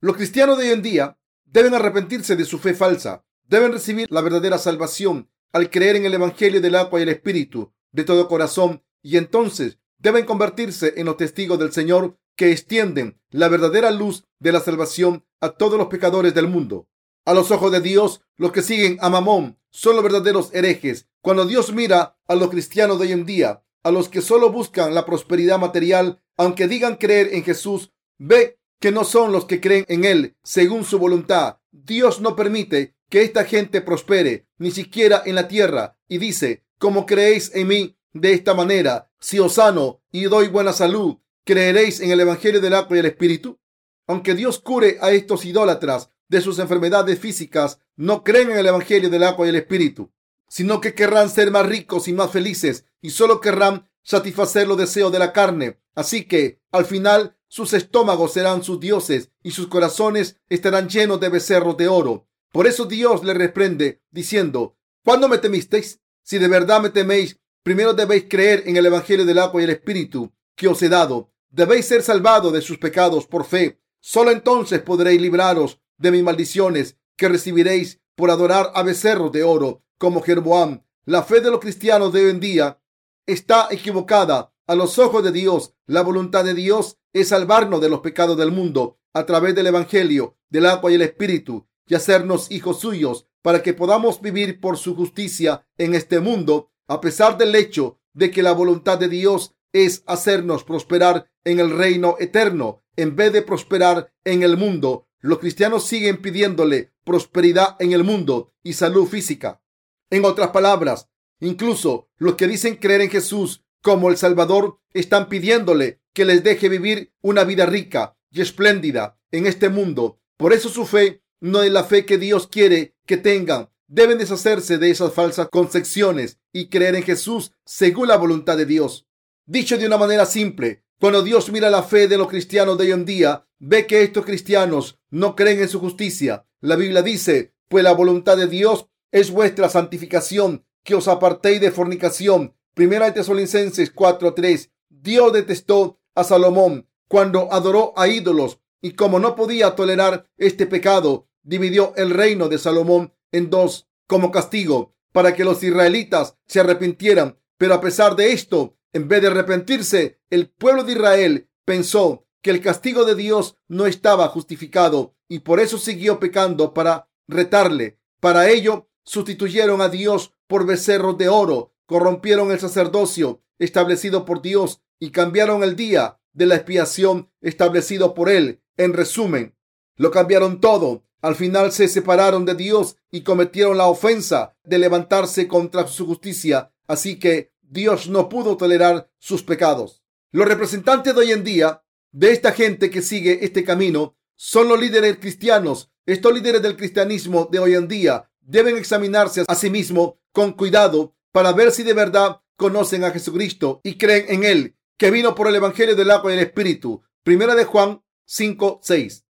Los 0.02 0.18
cristianos 0.18 0.58
de 0.58 0.66
hoy 0.66 0.72
en 0.74 0.82
día 0.82 1.18
deben 1.46 1.74
arrepentirse 1.74 2.36
de 2.36 2.44
su 2.44 2.60
fe 2.60 2.74
falsa, 2.74 3.24
deben 3.46 3.72
recibir 3.72 4.08
la 4.12 4.20
verdadera 4.20 4.58
salvación 4.58 5.30
al 5.54 5.70
creer 5.70 5.96
en 5.96 6.06
el 6.06 6.14
Evangelio 6.14 6.60
del 6.60 6.76
agua 6.76 7.00
y 7.00 7.04
el 7.04 7.10
Espíritu 7.10 7.72
de 7.94 8.04
todo 8.04 8.28
corazón 8.28 8.84
y 9.02 9.16
entonces 9.16 9.80
deben 9.98 10.26
convertirse 10.26 10.96
en 10.98 11.06
los 11.06 11.16
testigos 11.16 11.58
del 11.58 11.72
Señor 11.72 12.20
que 12.36 12.52
extienden 12.52 13.22
la 13.30 13.48
verdadera 13.48 13.92
luz 13.92 14.26
de 14.40 14.52
la 14.52 14.60
salvación 14.60 15.24
a 15.40 15.52
todos 15.52 15.78
los 15.78 15.88
pecadores 15.88 16.34
del 16.34 16.50
mundo. 16.50 16.90
A 17.30 17.34
los 17.36 17.52
ojos 17.52 17.72
de 17.72 17.80
Dios, 17.80 18.22
los 18.38 18.52
que 18.52 18.64
siguen 18.64 18.98
a 19.02 19.10
Mamón 19.12 19.60
son 19.70 19.94
los 19.94 20.04
verdaderos 20.04 20.50
herejes. 20.52 21.08
Cuando 21.22 21.46
Dios 21.46 21.72
mira 21.72 22.18
a 22.28 22.34
los 22.34 22.50
cristianos 22.50 22.98
de 22.98 23.06
hoy 23.06 23.12
en 23.12 23.28
día, 23.28 23.64
a 23.84 23.92
los 23.92 24.10
que 24.10 24.24
solo 24.24 24.52
buscan 24.52 24.96
la 24.96 25.06
prosperidad 25.06 25.60
material, 25.60 26.24
aunque 26.38 26.68
digan 26.68 26.96
creer 26.96 27.36
en 27.36 27.44
Jesús, 27.44 27.94
ve 28.18 28.58
que 28.80 28.92
no 28.92 29.04
son 29.04 29.32
los 29.32 29.46
que 29.46 29.62
creen 29.62 29.86
en 29.90 30.06
Él 30.06 30.38
según 30.42 30.84
su 30.84 30.98
voluntad. 30.98 31.60
Dios 31.72 32.20
no 32.20 32.36
permite 32.36 32.96
que 33.10 33.22
esta 33.22 33.46
gente 33.46 33.82
prospere, 33.82 34.48
ni 34.58 34.72
siquiera 34.72 35.22
en 35.24 35.36
la 35.36 35.48
tierra, 35.48 36.00
y 36.08 36.18
dice, 36.18 36.64
como 36.80 37.06
creéis 37.06 37.54
en 37.54 37.68
mí 37.68 37.96
de 38.12 38.34
esta 38.34 38.56
manera, 38.56 39.12
si 39.20 39.38
os 39.38 39.54
sano 39.54 40.02
y 40.12 40.24
doy 40.24 40.48
buena 40.48 40.74
salud, 40.74 41.18
¿creeréis 41.46 42.00
en 42.00 42.10
el 42.10 42.22
Evangelio 42.22 42.60
del 42.60 42.74
agua 42.74 42.98
y 42.98 43.02
el 43.02 43.06
Espíritu? 43.06 43.60
Aunque 44.08 44.34
Dios 44.34 44.58
cure 44.58 44.98
a 45.00 45.12
estos 45.12 45.46
idólatras 45.46 46.10
de 46.30 46.42
sus 46.42 46.60
enfermedades 46.60 47.20
físicas, 47.20 47.80
no 47.96 48.24
creen 48.24 48.52
en 48.52 48.60
el 48.60 48.68
Evangelio 48.68 49.10
del 49.10 49.24
agua 49.24 49.46
y 49.46 49.50
el 49.50 49.56
Espíritu, 49.56 50.12
sino 50.48 50.80
que 50.80 50.94
querrán 50.94 51.30
ser 51.30 51.52
más 51.52 51.66
ricos 51.66 52.08
y 52.08 52.14
más 52.14 52.32
felices 52.32 52.86
y 53.02 53.10
solo 53.10 53.42
querrán 53.42 53.90
satisfacer 54.04 54.68
los 54.68 54.78
deseos 54.78 55.12
de 55.12 55.20
la 55.20 55.34
carne. 55.34 55.80
Así 55.96 56.26
que, 56.26 56.62
al 56.72 56.86
final, 56.86 57.36
sus 57.48 57.74
estómagos 57.74 58.34
serán 58.34 58.64
sus 58.64 58.80
dioses 58.80 59.32
y 59.44 59.52
sus 59.52 59.68
corazones 59.68 60.38
estarán 60.50 60.88
llenos 60.88 61.20
de 61.20 61.30
becerros 61.30 61.78
de 61.78 61.88
oro. 61.88 62.28
Por 62.52 62.68
eso 62.68 62.86
Dios 62.86 63.24
le 63.24 63.34
reprende 63.34 64.02
diciendo, 64.12 64.78
¿cuándo 65.04 65.28
me 65.28 65.40
temisteis? 65.40 66.00
Si 66.24 66.38
de 66.38 66.48
verdad 66.48 66.82
me 66.82 66.90
teméis, 66.90 67.40
primero 67.64 67.94
debéis 67.94 68.26
creer 68.30 68.64
en 68.68 68.78
el 68.78 68.86
Evangelio 68.86 69.26
del 69.26 69.40
agua 69.40 69.62
y 69.62 69.64
el 69.66 69.72
Espíritu 69.72 70.32
que 70.56 70.68
os 70.68 70.82
he 70.82 70.90
dado. 70.90 71.32
Debéis 71.50 71.88
ser 71.88 72.04
salvados 72.04 72.54
de 72.54 72.62
sus 72.62 72.78
pecados 72.78 73.26
por 73.26 73.46
fe. 73.46 73.80
Solo 74.00 74.32
entonces 74.32 74.82
podréis 74.82 75.20
libraros 75.20 75.80
de 76.00 76.12
mis 76.12 76.24
maldiciones 76.24 76.98
que 77.16 77.30
recibiréis 77.30 78.02
por 78.16 78.32
adorar 78.32 78.72
a 78.74 78.84
becerros 78.84 79.32
de 79.32 79.44
oro 79.44 79.84
como 79.98 80.22
Jeroboam. 80.22 80.84
La 81.06 81.24
fe 81.24 81.42
de 81.42 81.52
los 81.52 81.60
cristianos 81.60 82.12
de 82.12 82.26
hoy 82.26 82.32
en 82.32 82.40
día 82.40 82.82
está 83.28 83.68
equivocada 83.70 84.54
a 84.66 84.76
los 84.76 84.98
ojos 84.98 85.24
de 85.24 85.32
Dios. 85.32 85.76
La 85.86 86.02
voluntad 86.02 86.44
de 86.44 86.54
Dios 86.54 86.98
es 87.14 87.30
salvarnos 87.30 87.82
de 87.82 87.90
los 87.90 88.00
pecados 88.00 88.38
del 88.38 88.52
mundo 88.52 89.00
a 89.14 89.26
través 89.26 89.56
del 89.56 89.68
Evangelio, 89.68 90.38
del 90.50 90.66
agua 90.66 90.92
y 90.92 90.96
el 90.96 91.02
Espíritu 91.02 91.68
y 91.88 91.96
hacernos 91.96 92.52
hijos 92.52 92.80
suyos 92.80 93.28
para 93.42 93.64
que 93.64 93.74
podamos 93.74 94.22
vivir 94.22 94.60
por 94.60 94.78
su 94.78 94.96
justicia 94.96 95.68
en 95.78 95.96
este 95.96 96.20
mundo, 96.20 96.72
a 96.88 97.02
pesar 97.02 97.38
del 97.38 97.56
hecho 97.56 98.00
de 98.14 98.32
que 98.32 98.44
la 98.44 98.52
voluntad 98.52 98.98
de 98.98 99.10
Dios 99.10 99.56
es 99.74 100.04
hacernos 100.06 100.64
prosperar 100.64 101.30
en 101.44 101.60
el 101.60 101.76
reino 101.76 102.16
eterno 102.20 102.84
en 102.96 103.16
vez 103.16 103.34
de 103.34 103.42
prosperar 103.42 104.14
en 104.24 104.44
el 104.44 104.58
mundo. 104.58 105.08
Los 105.22 105.40
cristianos 105.40 105.86
siguen 105.86 106.22
pidiéndole 106.22 106.94
prosperidad 107.04 107.76
en 107.80 107.92
el 107.92 108.04
mundo 108.04 108.54
y 108.64 108.74
salud 108.74 109.08
física. 109.08 109.62
En 110.10 110.26
otras 110.26 110.50
palabras, 110.50 111.10
incluso 111.40 112.10
los 112.18 112.36
que 112.36 112.48
dicen 112.48 112.76
creer 112.76 113.02
en 113.02 113.10
Jesús 113.10 113.64
como 113.82 114.10
el 114.10 114.18
Salvador 114.18 114.80
están 114.94 115.30
pidiéndole 115.30 116.02
que 116.14 116.26
les 116.26 116.44
deje 116.44 116.70
vivir 116.70 117.14
una 117.22 117.44
vida 117.44 117.66
rica 117.66 118.18
y 118.32 118.42
espléndida 118.42 119.20
en 119.32 119.46
este 119.46 119.70
mundo. 119.70 120.20
Por 120.38 120.54
eso 120.54 120.70
su 120.70 120.86
fe 120.86 121.22
no 121.42 121.64
es 121.64 121.72
la 121.72 121.84
fe 121.84 122.06
que 122.06 122.18
Dios 122.18 122.48
quiere 122.48 122.96
que 123.06 123.18
tengan. 123.18 123.70
Deben 123.88 124.18
deshacerse 124.18 124.78
de 124.78 124.92
esas 124.92 125.14
falsas 125.14 125.50
concepciones 125.50 126.38
y 126.54 126.68
creer 126.68 126.96
en 126.96 127.04
Jesús 127.04 127.52
según 127.66 128.08
la 128.08 128.18
voluntad 128.18 128.56
de 128.58 128.66
Dios. 128.66 129.08
Dicho 129.46 129.78
de 129.78 129.88
una 129.88 129.98
manera 129.98 130.26
simple, 130.26 130.84
cuando 131.00 131.24
Dios 131.24 131.50
mira 131.52 131.70
la 131.70 131.84
fe 131.84 132.08
de 132.08 132.18
los 132.18 132.28
cristianos 132.28 132.78
de 132.78 132.86
hoy 132.86 132.92
en 132.92 133.06
día, 133.06 133.48
ve 133.60 133.86
que 133.88 134.04
estos 134.04 134.26
cristianos 134.26 135.00
no 135.10 135.36
creen 135.36 135.62
en 135.62 135.70
su 135.70 135.80
justicia. 135.80 136.48
La 136.62 136.76
Biblia 136.76 137.02
dice, 137.02 137.54
pues 137.68 137.84
la 137.84 137.92
voluntad 137.92 138.38
de 138.38 138.48
Dios 138.48 138.88
es 139.12 139.32
vuestra 139.32 139.70
santificación, 139.70 140.66
que 140.84 140.96
os 140.96 141.08
apartéis 141.08 141.62
de 141.62 141.72
fornicación. 141.72 142.56
Primera 142.74 143.06
de 143.06 143.12
Tesalonicenses 143.14 143.94
4:3. 143.94 144.72
Dios 144.90 145.34
detestó 145.34 146.00
a 146.16 146.24
Salomón 146.24 146.90
cuando 147.08 147.52
adoró 147.52 147.94
a 147.98 148.08
ídolos 148.08 148.60
y 148.82 148.94
como 148.94 149.20
no 149.20 149.36
podía 149.36 149.76
tolerar 149.76 150.30
este 150.38 150.66
pecado, 150.66 151.28
dividió 151.44 151.94
el 151.96 152.12
reino 152.12 152.48
de 152.48 152.58
Salomón 152.58 153.14
en 153.32 153.50
dos 153.50 153.90
como 154.08 154.32
castigo 154.32 154.96
para 155.12 155.36
que 155.36 155.44
los 155.44 155.62
israelitas 155.64 156.38
se 156.48 156.60
arrepintieran. 156.60 157.38
Pero 157.58 157.74
a 157.74 157.82
pesar 157.82 158.16
de 158.16 158.32
esto, 158.32 158.78
en 158.94 159.08
vez 159.08 159.22
de 159.22 159.28
arrepentirse, 159.28 160.20
el 160.30 160.50
pueblo 160.50 160.84
de 160.84 160.94
Israel 160.94 161.50
pensó 161.66 162.26
que 162.42 162.52
el 162.52 162.62
castigo 162.62 163.06
de 163.06 163.16
Dios 163.16 163.56
no 163.68 163.86
estaba 163.86 164.28
justificado 164.28 165.16
y 165.28 165.40
por 165.40 165.60
eso 165.60 165.78
siguió 165.78 166.20
pecando 166.20 166.74
para 166.74 167.10
retarle. 167.28 168.00
Para 168.20 168.50
ello, 168.50 168.90
sustituyeron 169.04 169.82
a 169.82 169.90
Dios 169.90 170.34
por 170.48 170.66
becerros 170.66 171.18
de 171.18 171.30
oro, 171.30 171.74
corrompieron 171.86 172.52
el 172.52 172.60
sacerdocio 172.60 173.42
establecido 173.60 174.26
por 174.26 174.42
Dios 174.42 174.82
y 175.00 175.12
cambiaron 175.12 175.64
el 175.64 175.76
día 175.76 176.20
de 176.34 176.46
la 176.46 176.56
expiación 176.56 177.30
establecido 177.42 178.14
por 178.14 178.30
él. 178.30 178.62
En 178.78 178.94
resumen, 178.94 179.56
lo 179.96 180.12
cambiaron 180.12 180.62
todo. 180.62 181.04
Al 181.22 181.36
final 181.36 181.74
se 181.74 181.90
separaron 181.90 182.46
de 182.46 182.56
Dios 182.56 182.96
y 183.12 183.22
cometieron 183.22 183.78
la 183.78 183.88
ofensa 183.88 184.56
de 184.64 184.80
levantarse 184.80 185.48
contra 185.48 185.86
su 185.88 186.06
justicia. 186.06 186.72
Así 186.88 187.20
que 187.20 187.52
Dios 187.62 188.08
no 188.08 188.30
pudo 188.30 188.56
tolerar 188.56 189.12
sus 189.18 189.44
pecados. 189.44 190.02
Los 190.32 190.48
representantes 190.48 191.14
de 191.14 191.20
hoy 191.20 191.32
en 191.32 191.44
día 191.44 191.84
de 192.12 192.32
esta 192.32 192.52
gente 192.52 192.90
que 192.90 193.02
sigue 193.02 193.46
este 193.46 193.64
camino 193.64 194.18
son 194.36 194.68
los 194.68 194.80
líderes 194.80 195.18
cristianos. 195.18 195.92
Estos 196.06 196.34
líderes 196.34 196.62
del 196.62 196.76
cristianismo 196.76 197.48
de 197.52 197.60
hoy 197.60 197.76
en 197.76 197.88
día 197.88 198.32
deben 198.42 198.78
examinarse 198.78 199.44
a 199.48 199.56
sí 199.56 199.70
mismos 199.70 200.14
con 200.32 200.54
cuidado 200.54 201.16
para 201.32 201.52
ver 201.54 201.72
si 201.72 201.84
de 201.84 201.94
verdad 201.94 202.42
conocen 202.56 203.04
a 203.04 203.12
Jesucristo 203.12 203.82
y 203.84 203.98
creen 203.98 204.26
en 204.30 204.44
Él, 204.44 204.76
que 204.98 205.12
vino 205.12 205.36
por 205.36 205.48
el 205.48 205.56
Evangelio 205.56 205.96
del 205.96 206.12
agua 206.12 206.32
y 206.32 206.38
el 206.38 206.44
Espíritu. 206.44 207.04
Primera 207.24 207.54
de 207.56 207.66
Juan 207.66 208.02
5, 208.26 208.80
6. 208.82 209.26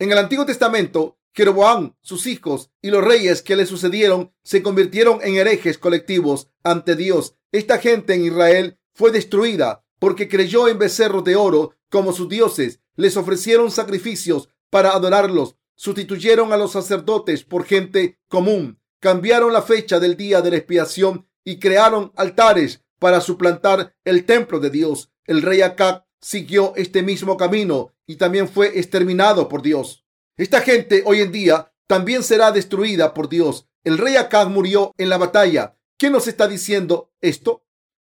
En 0.00 0.10
el 0.10 0.18
Antiguo 0.18 0.44
Testamento, 0.44 1.18
Jeroboam, 1.32 1.94
sus 2.00 2.26
hijos 2.26 2.70
y 2.80 2.90
los 2.90 3.04
reyes 3.04 3.42
que 3.42 3.56
le 3.56 3.66
sucedieron 3.66 4.32
se 4.42 4.62
convirtieron 4.62 5.20
en 5.22 5.36
herejes 5.36 5.78
colectivos 5.78 6.48
ante 6.62 6.96
Dios. 6.96 7.36
Esta 7.52 7.78
gente 7.78 8.14
en 8.14 8.24
Israel 8.24 8.78
fue 8.92 9.10
destruida 9.10 9.84
porque 9.98 10.28
creyó 10.28 10.68
en 10.68 10.78
becerros 10.78 11.24
de 11.24 11.36
oro 11.36 11.74
como 11.94 12.12
sus 12.12 12.28
dioses. 12.28 12.80
Les 12.96 13.16
ofrecieron 13.16 13.70
sacrificios 13.70 14.48
para 14.68 14.90
adorarlos. 14.90 15.54
Sustituyeron 15.76 16.52
a 16.52 16.56
los 16.56 16.72
sacerdotes 16.72 17.44
por 17.44 17.64
gente 17.64 18.18
común. 18.26 18.80
Cambiaron 18.98 19.52
la 19.52 19.62
fecha 19.62 20.00
del 20.00 20.16
día 20.16 20.42
de 20.42 20.50
la 20.50 20.56
expiación 20.56 21.28
y 21.44 21.60
crearon 21.60 22.10
altares 22.16 22.82
para 22.98 23.20
suplantar 23.20 23.94
el 24.04 24.24
templo 24.24 24.58
de 24.58 24.70
Dios. 24.70 25.12
El 25.24 25.40
rey 25.40 25.62
Acab 25.62 26.04
siguió 26.20 26.72
este 26.74 27.04
mismo 27.04 27.36
camino 27.36 27.92
y 28.08 28.16
también 28.16 28.48
fue 28.48 28.76
exterminado 28.76 29.48
por 29.48 29.62
Dios. 29.62 30.04
Esta 30.36 30.62
gente 30.62 31.04
hoy 31.06 31.20
en 31.20 31.30
día 31.30 31.72
también 31.86 32.24
será 32.24 32.50
destruida 32.50 33.14
por 33.14 33.28
Dios. 33.28 33.68
El 33.84 33.98
rey 33.98 34.16
Acab 34.16 34.50
murió 34.50 34.92
en 34.98 35.10
la 35.10 35.18
batalla. 35.18 35.76
¿Qué 35.96 36.10
nos 36.10 36.26
está 36.26 36.48
diciendo 36.48 37.12
esto? 37.20 37.62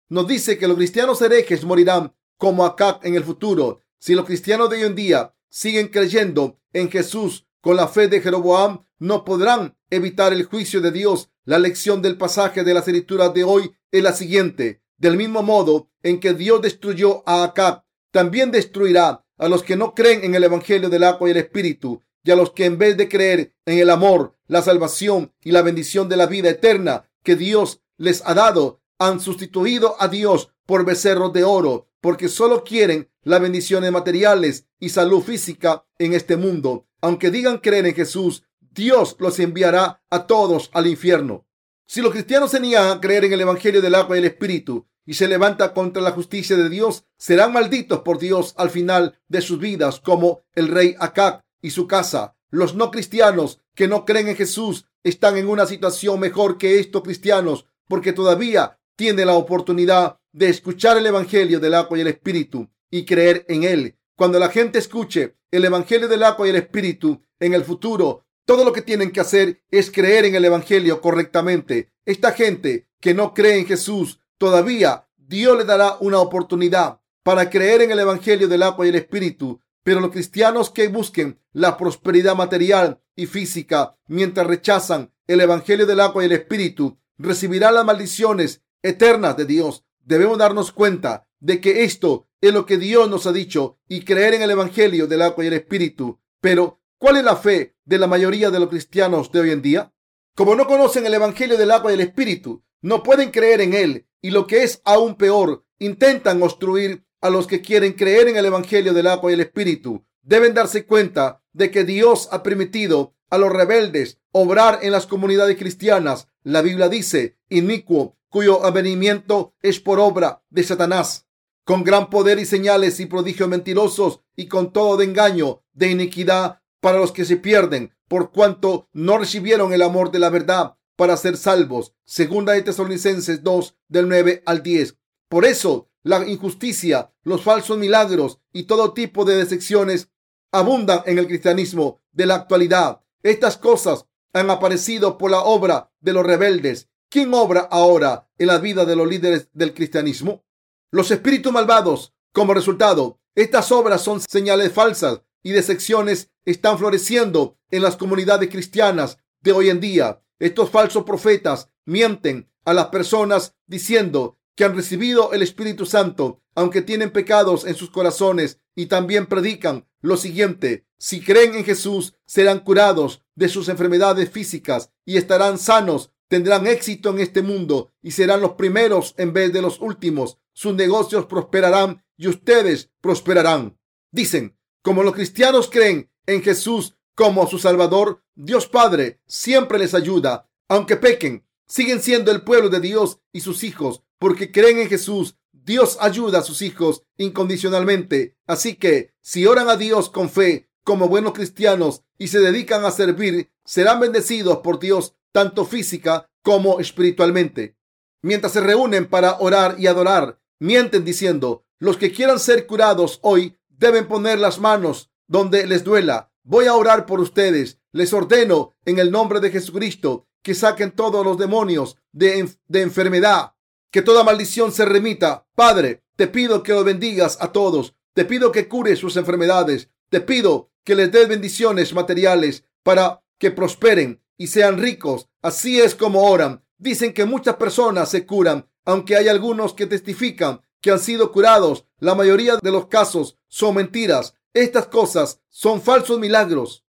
Nos 0.09 0.28
dice 0.28 0.59
que 0.59 0.68
los 0.68 0.76
cristianos 0.76 1.20
herejes 1.22 1.64
morirán 1.64 2.14
como 2.41 2.64
Acab 2.64 3.01
en 3.05 3.14
el 3.14 3.22
futuro. 3.22 3.82
Si 3.99 4.14
los 4.14 4.24
cristianos 4.24 4.70
de 4.70 4.78
hoy 4.78 4.82
en 4.84 4.95
día 4.95 5.34
siguen 5.51 5.88
creyendo 5.88 6.59
en 6.72 6.91
Jesús 6.91 7.47
con 7.61 7.76
la 7.76 7.86
fe 7.86 8.09
de 8.09 8.22
Jeroboam, 8.22 8.86
no 8.99 9.24
podrán 9.24 9.76
evitar 9.91 10.32
el 10.32 10.45
juicio 10.45 10.80
de 10.80 10.91
Dios. 10.91 11.30
La 11.45 11.59
lección 11.59 12.01
del 12.01 12.16
pasaje 12.16 12.64
de 12.64 12.72
las 12.72 12.88
escrituras 12.88 13.34
de 13.34 13.45
hoy 13.45 13.72
es 13.93 14.03
la 14.03 14.14
siguiente. 14.14 14.82
Del 14.97 15.18
mismo 15.18 15.43
modo 15.43 15.91
en 16.03 16.18
que 16.18 16.32
Dios 16.32 16.62
destruyó 16.62 17.22
a 17.28 17.45
Acab 17.45 17.84
también 18.11 18.51
destruirá 18.51 19.26
a 19.36 19.49
los 19.49 19.62
que 19.62 19.76
no 19.76 19.95
creen 19.95 20.24
en 20.24 20.34
el 20.34 20.45
Evangelio 20.45 20.88
del 20.88 21.05
agua 21.05 21.28
y 21.28 21.32
el 21.32 21.36
Espíritu 21.36 22.03
y 22.24 22.30
a 22.30 22.36
los 22.36 22.53
que 22.53 22.64
en 22.64 22.78
vez 22.78 22.97
de 22.97 23.09
creer 23.09 23.55
en 23.66 23.78
el 23.78 23.91
amor, 23.91 24.34
la 24.47 24.62
salvación 24.62 25.34
y 25.43 25.53
la 25.53 25.61
bendición 25.61 26.09
de 26.09 26.16
la 26.16 26.26
vida 26.26 26.49
eterna 26.49 27.11
que 27.22 27.36
Dios 27.36 27.82
les 27.99 28.22
ha 28.24 28.32
dado, 28.32 28.80
han 28.99 29.20
sustituido 29.20 29.97
a 29.99 30.09
Dios 30.09 30.51
por 30.64 30.86
becerros 30.86 31.32
de 31.34 31.45
oro, 31.45 31.89
porque 32.01 32.28
solo 32.28 32.64
quieren 32.64 33.11
las 33.22 33.40
bendiciones 33.40 33.92
materiales 33.92 34.66
y 34.78 34.88
salud 34.88 35.22
física 35.22 35.84
en 35.98 36.14
este 36.14 36.36
mundo. 36.36 36.86
Aunque 37.01 37.30
digan 37.30 37.59
creer 37.59 37.86
en 37.86 37.94
Jesús, 37.94 38.44
Dios 38.61 39.16
los 39.18 39.38
enviará 39.38 40.03
a 40.11 40.26
todos 40.26 40.70
al 40.72 40.86
infierno. 40.86 41.46
Si 41.86 42.01
los 42.01 42.12
cristianos 42.12 42.53
se 42.53 42.61
niegan 42.61 42.88
a 42.88 43.01
creer 43.01 43.24
en 43.24 43.32
el 43.32 43.40
Evangelio 43.40 43.82
del 43.82 43.96
agua 43.96 44.16
y 44.16 44.20
el 44.20 44.26
Espíritu 44.26 44.86
y 45.05 45.14
se 45.14 45.26
levantan 45.26 45.70
contra 45.70 46.01
la 46.01 46.12
justicia 46.12 46.57
de 46.57 46.68
Dios, 46.68 47.05
serán 47.16 47.53
malditos 47.53 48.01
por 48.01 48.18
Dios 48.18 48.55
al 48.57 48.70
final 48.70 49.18
de 49.28 49.40
sus 49.40 49.59
vidas, 49.59 49.98
como 49.98 50.42
el 50.55 50.68
rey 50.68 50.94
Acab 51.01 51.40
y 51.61 51.70
su 51.70 51.88
casa. 51.88 52.36
Los 52.51 52.74
no 52.74 52.90
cristianos 52.90 53.61
que 53.74 53.88
no 53.88 54.05
creen 54.05 54.28
en 54.28 54.36
Jesús 54.36 54.86
están 55.03 55.36
en 55.36 55.48
una 55.48 55.66
situación 55.66 56.20
mejor 56.20 56.59
que 56.59 56.78
estos 56.78 57.03
cristianos, 57.03 57.66
porque 57.88 58.12
todavía 58.12 58.78
tienen 58.94 59.26
la 59.26 59.34
oportunidad 59.34 60.20
de 60.33 60.49
escuchar 60.49 60.97
el 60.97 61.07
Evangelio 61.07 61.61
del 61.61 61.74
agua 61.74 61.99
y 61.99 62.03
el 62.03 62.09
Espíritu 62.09 62.68
y 62.91 63.05
creer 63.05 63.45
en 63.49 63.64
él. 63.64 63.97
Cuando 64.16 64.39
la 64.39 64.49
gente 64.49 64.78
escuche 64.78 65.37
el 65.51 65.64
Evangelio 65.64 66.09
del 66.09 66.22
agua 66.22 66.47
y 66.47 66.51
el 66.51 66.57
Espíritu 66.57 67.22
en 67.39 67.55
el 67.55 67.64
futuro, 67.64 68.26
todo 68.45 68.64
lo 68.64 68.72
que 68.72 68.83
tienen 68.83 69.11
que 69.11 69.20
hacer 69.20 69.62
es 69.70 69.91
creer 69.91 70.24
en 70.24 70.35
el 70.35 70.45
Evangelio 70.45 71.01
correctamente. 71.01 71.93
Esta 72.05 72.33
gente 72.33 72.89
que 73.01 73.14
no 73.14 73.35
cree 73.35 73.59
en 73.59 73.66
Jesús, 73.66 74.20
todavía 74.39 75.09
Dios 75.16 75.57
le 75.57 75.64
dará 75.64 75.97
una 76.01 76.18
oportunidad 76.18 77.01
para 77.22 77.49
creer 77.49 77.83
en 77.83 77.93
el 77.93 78.01
Evangelio 78.01 78.49
del 78.49 78.62
agua 78.62 78.87
y 78.87 78.89
el 78.91 78.97
Espíritu. 78.97 79.61
Pero 79.83 80.01
los 80.01 80.11
cristianos 80.11 80.70
que 80.70 80.89
busquen 80.89 81.41
la 81.53 81.76
prosperidad 81.76 82.35
material 82.35 83.01
y 83.16 83.26
física 83.26 83.97
mientras 84.07 84.47
rechazan 84.47 85.12
el 85.26 85.41
Evangelio 85.41 85.87
del 85.87 86.01
agua 86.01 86.22
y 86.22 86.26
el 86.26 86.33
Espíritu, 86.33 86.99
recibirán 87.18 87.74
las 87.74 87.85
maldiciones 87.85 88.62
eternas 88.83 89.37
de 89.37 89.45
Dios. 89.45 89.85
Debemos 90.11 90.39
darnos 90.39 90.73
cuenta 90.73 91.29
de 91.39 91.61
que 91.61 91.85
esto 91.85 92.27
es 92.41 92.53
lo 92.53 92.67
que 92.67 92.79
Dios 92.79 93.09
nos 93.09 93.29
ha 93.29 93.33
dicho 93.33 93.79
y 93.87 94.01
creer 94.01 94.35
en 94.35 94.43
el 94.43 94.51
Evangelio 94.51 95.07
del 95.07 95.23
agua 95.23 95.45
y 95.45 95.47
el 95.47 95.53
Espíritu. 95.53 96.19
Pero, 96.41 96.81
¿cuál 96.99 97.19
es 97.19 97.23
la 97.23 97.37
fe 97.37 97.77
de 97.85 97.97
la 97.97 98.09
mayoría 98.09 98.51
de 98.51 98.59
los 98.59 98.69
cristianos 98.69 99.31
de 99.31 99.39
hoy 99.39 99.53
en 99.53 99.63
día? 99.63 99.95
Como 100.35 100.57
no 100.57 100.67
conocen 100.67 101.07
el 101.07 101.15
Evangelio 101.15 101.57
del 101.57 101.71
agua 101.71 101.93
y 101.93 101.95
el 101.95 102.01
Espíritu, 102.01 102.65
no 102.83 103.05
pueden 103.05 103.31
creer 103.31 103.61
en 103.61 103.73
él 103.73 104.09
y 104.21 104.33
lo 104.33 104.49
que 104.49 104.65
es 104.65 104.83
aún 104.85 105.15
peor, 105.15 105.65
intentan 105.79 106.43
obstruir 106.43 107.05
a 107.21 107.31
los 107.31 107.47
que 107.47 107.61
quieren 107.61 107.93
creer 107.93 108.27
en 108.27 108.37
el 108.37 108.47
Evangelio 108.47 108.93
del 108.93 109.07
agua 109.07 109.31
y 109.31 109.35
el 109.35 109.43
Espíritu. 109.43 110.05
Deben 110.23 110.55
darse 110.55 110.87
cuenta 110.87 111.45
de 111.53 111.71
que 111.71 111.85
Dios 111.85 112.29
ha 112.33 112.43
permitido 112.43 113.15
a 113.31 113.39
los 113.39 113.53
rebeldes 113.53 114.19
obrar 114.33 114.81
en 114.83 114.91
las 114.91 115.07
comunidades 115.07 115.57
cristianas. 115.57 116.27
La 116.43 116.63
Biblia 116.63 116.89
dice, 116.89 117.39
inicuo, 117.49 118.17
cuyo 118.31 118.64
avenimiento 118.64 119.55
es 119.61 119.81
por 119.81 120.01
obra 120.01 120.43
de 120.49 120.62
Satanás 120.62 121.26
con 121.70 121.85
gran 121.85 122.11
poder 122.11 122.41
y 122.41 122.47
señales 122.47 122.99
y 122.99 123.07
prodigios 123.07 123.49
mentirosos 123.49 124.22
y 124.35 124.49
con 124.49 124.72
todo 124.72 124.97
de 124.97 125.05
engaño, 125.05 125.62
de 125.72 125.91
iniquidad 125.91 126.61
para 126.81 126.99
los 126.99 127.12
que 127.12 127.24
se 127.24 127.37
pierden, 127.37 127.95
por 128.09 128.33
cuanto 128.33 128.89
no 128.93 129.18
recibieron 129.18 129.72
el 129.72 129.83
amor 129.83 130.11
de 130.11 130.18
la 130.18 130.31
verdad 130.31 130.74
para 130.97 131.16
ser 131.16 131.37
salvos. 131.37 131.95
Segunda 132.05 132.55
de 132.55 132.62
Tesalonicenses 132.62 133.45
2 133.45 133.76
del 133.87 134.09
9 134.09 134.43
al 134.47 134.64
10. 134.64 134.97
Por 135.28 135.45
eso 135.45 135.91
la 136.03 136.26
injusticia, 136.26 137.12
los 137.22 137.43
falsos 137.43 137.78
milagros 137.78 138.41
y 138.53 138.64
todo 138.64 138.93
tipo 138.93 139.24
de 139.24 139.37
decepciones 139.37 140.09
abundan 140.51 141.03
en 141.07 141.18
el 141.18 141.28
cristianismo 141.28 142.01
de 142.11 142.26
la 142.26 142.35
actualidad. 142.35 143.03
Estas 143.22 143.57
cosas 143.57 144.07
han 144.33 144.51
aparecido 144.51 145.18
por 145.18 145.31
la 145.31 145.43
obra 145.43 145.93
de 146.01 146.14
los 146.14 146.26
rebeldes. 146.26 146.89
¿Quién 147.11 147.35
obra 147.35 147.69
ahora 147.71 148.31
en 148.39 148.47
la 148.47 148.59
vida 148.59 148.87
de 148.87 148.97
los 148.97 149.07
líderes 149.07 149.49
del 149.53 149.75
cristianismo? 149.75 150.45
los 150.91 151.11
espíritus 151.11 151.53
malvados. 151.53 152.15
Como 152.33 152.55
resultado, 152.55 153.21
estas 153.35 153.73
obras 153.73 154.03
son 154.03 154.21
señales 154.21 154.73
falsas 154.73 155.23
y 155.43 155.51
de 155.51 155.63
secciones 155.63 156.31
están 156.45 156.79
floreciendo 156.79 157.59
en 157.71 157.83
las 157.83 157.97
comunidades 157.97 158.51
cristianas 158.51 159.19
de 159.41 159.53
hoy 159.53 159.71
en 159.71 159.81
día. 159.81 160.23
Estos 160.39 160.71
falsos 160.71 161.05
profetas 161.05 161.71
mienten 161.85 162.51
a 162.65 162.73
las 162.75 162.87
personas 162.87 163.55
diciendo 163.67 164.39
que 164.55 164.65
han 164.65 164.77
recibido 164.77 165.33
el 165.33 165.43
Espíritu 165.43 165.87
Santo, 165.87 166.43
aunque 166.55 166.83
tienen 166.83 167.11
pecados 167.11 167.65
en 167.65 167.75
sus 167.75 167.91
corazones, 167.91 168.59
y 168.75 168.87
también 168.87 169.27
predican 169.27 169.87
lo 170.01 170.17
siguiente, 170.17 170.87
si 170.99 171.23
creen 171.23 171.55
en 171.55 171.65
Jesús, 171.65 172.15
serán 172.27 172.61
curados 172.61 173.23
de 173.35 173.49
sus 173.49 173.69
enfermedades 173.69 174.31
físicas 174.31 174.93
y 175.05 175.17
estarán 175.17 175.59
sanos, 175.59 176.13
tendrán 176.31 176.68
éxito 176.68 177.11
en 177.11 177.18
este 177.18 177.43
mundo 177.43 177.93
y 178.01 178.12
serán 178.12 178.41
los 178.41 178.53
primeros 178.53 179.14
en 179.18 179.33
vez 179.33 179.53
de 179.53 179.61
los 179.61 179.81
últimos 179.81 180.39
sus 180.53 180.74
negocios 180.74 181.26
prosperarán 181.26 182.05
y 182.18 182.28
ustedes 182.28 182.91
prosperarán. 183.01 183.78
Dicen, 184.12 184.59
como 184.83 185.03
los 185.03 185.14
cristianos 185.14 185.70
creen 185.70 186.11
en 186.26 186.43
Jesús 186.43 186.97
como 187.14 187.47
su 187.47 187.59
Salvador, 187.59 188.22
Dios 188.35 188.66
Padre 188.66 189.22
siempre 189.26 189.78
les 189.78 189.95
ayuda, 189.95 190.51
aunque 190.68 190.97
pequen, 190.97 191.47
siguen 191.66 192.03
siendo 192.03 192.31
el 192.31 192.43
pueblo 192.43 192.68
de 192.68 192.81
Dios 192.81 193.20
y 193.33 193.41
sus 193.41 193.64
hijos, 193.64 194.03
porque 194.18 194.53
creen 194.53 194.78
en 194.78 194.89
Jesús. 194.89 195.37
Dios 195.53 195.97
ayuda 196.01 196.41
a 196.41 196.43
sus 196.43 196.62
hijos 196.62 197.05
incondicionalmente. 197.16 198.37
Así 198.47 198.74
que 198.74 199.14
si 199.22 199.47
oran 199.47 199.68
a 199.68 199.76
Dios 199.76 200.11
con 200.11 200.28
fe 200.28 200.68
como 200.85 201.09
buenos 201.09 201.33
cristianos 201.33 202.03
y 202.18 202.28
se 202.28 202.41
dedican 202.41 202.85
a 202.85 202.91
servir, 202.91 203.51
serán 203.64 204.01
bendecidos 204.01 204.59
por 204.59 204.78
Dios 204.78 205.14
tanto 205.33 205.64
física 205.64 206.26
como 206.43 206.81
espiritualmente. 206.81 207.76
Mientras 208.22 208.53
se 208.53 208.61
reúnen 208.61 209.07
para 209.07 209.39
orar 209.41 209.76
y 209.78 209.87
adorar, 209.87 210.41
mienten 210.59 211.05
diciendo, 211.05 211.64
los 211.78 211.97
que 211.97 212.12
quieran 212.12 212.39
ser 212.39 212.66
curados 212.66 213.18
hoy 213.22 213.59
deben 213.68 214.07
poner 214.07 214.39
las 214.39 214.59
manos 214.59 215.11
donde 215.26 215.66
les 215.66 215.85
duela. 215.85 216.31
Voy 216.43 216.66
a 216.66 216.74
orar 216.74 217.07
por 217.07 217.20
ustedes. 217.20 217.78
Les 217.93 218.12
ordeno 218.12 218.74
en 218.85 218.99
el 218.99 219.11
nombre 219.11 219.41
de 219.41 219.51
Jesucristo 219.51 220.26
que 220.43 220.55
saquen 220.55 220.91
todos 220.93 221.24
los 221.24 221.39
demonios 221.39 221.97
de, 222.12 222.49
de 222.68 222.83
enfermedad, 222.83 223.55
que 223.91 224.03
toda 224.03 224.24
maldición 224.24 224.72
se 224.72 224.85
remita. 224.85 225.47
Padre, 225.55 226.03
te 226.16 226.26
pido 226.26 226.62
que 226.62 226.72
los 226.72 226.85
bendigas 226.85 227.39
a 227.41 227.53
todos. 227.53 227.95
Te 228.14 228.24
pido 228.24 228.53
que 228.53 228.68
cures 228.68 228.99
sus 228.99 229.16
enfermedades. 229.16 229.89
Te 230.11 230.20
pido 230.20 230.70
que 230.85 230.95
les 230.95 231.11
des 231.12 231.28
bendiciones 231.28 231.95
materiales 231.95 232.64
para 232.83 233.22
que 233.39 233.51
prosperen 233.51 234.22
y 234.41 234.47
sean 234.47 234.78
ricos. 234.78 235.28
Así 235.43 235.78
es 235.78 235.95
como 235.95 236.22
oran. 236.22 236.64
Dicen 236.78 237.12
que 237.12 237.26
muchas 237.26 237.57
personas 237.57 238.09
se 238.09 238.24
curan 238.24 238.66
aunque 238.86 239.14
hay 239.14 239.28
algunos 239.28 239.74
que 239.74 239.86
testifican 239.86 240.62
que 240.80 240.91
han 240.91 240.99
sido 240.99 241.30
curados, 241.30 241.84
la 241.99 242.14
mayoría 242.14 242.57
de 242.57 242.72
los 242.72 242.86
casos 242.86 243.36
son 243.49 243.74
mentiras. 243.74 244.34
Estas 244.55 244.86
cosas 244.86 245.43
son 245.51 245.82
falsos 245.82 246.18
milagros. 246.18 246.86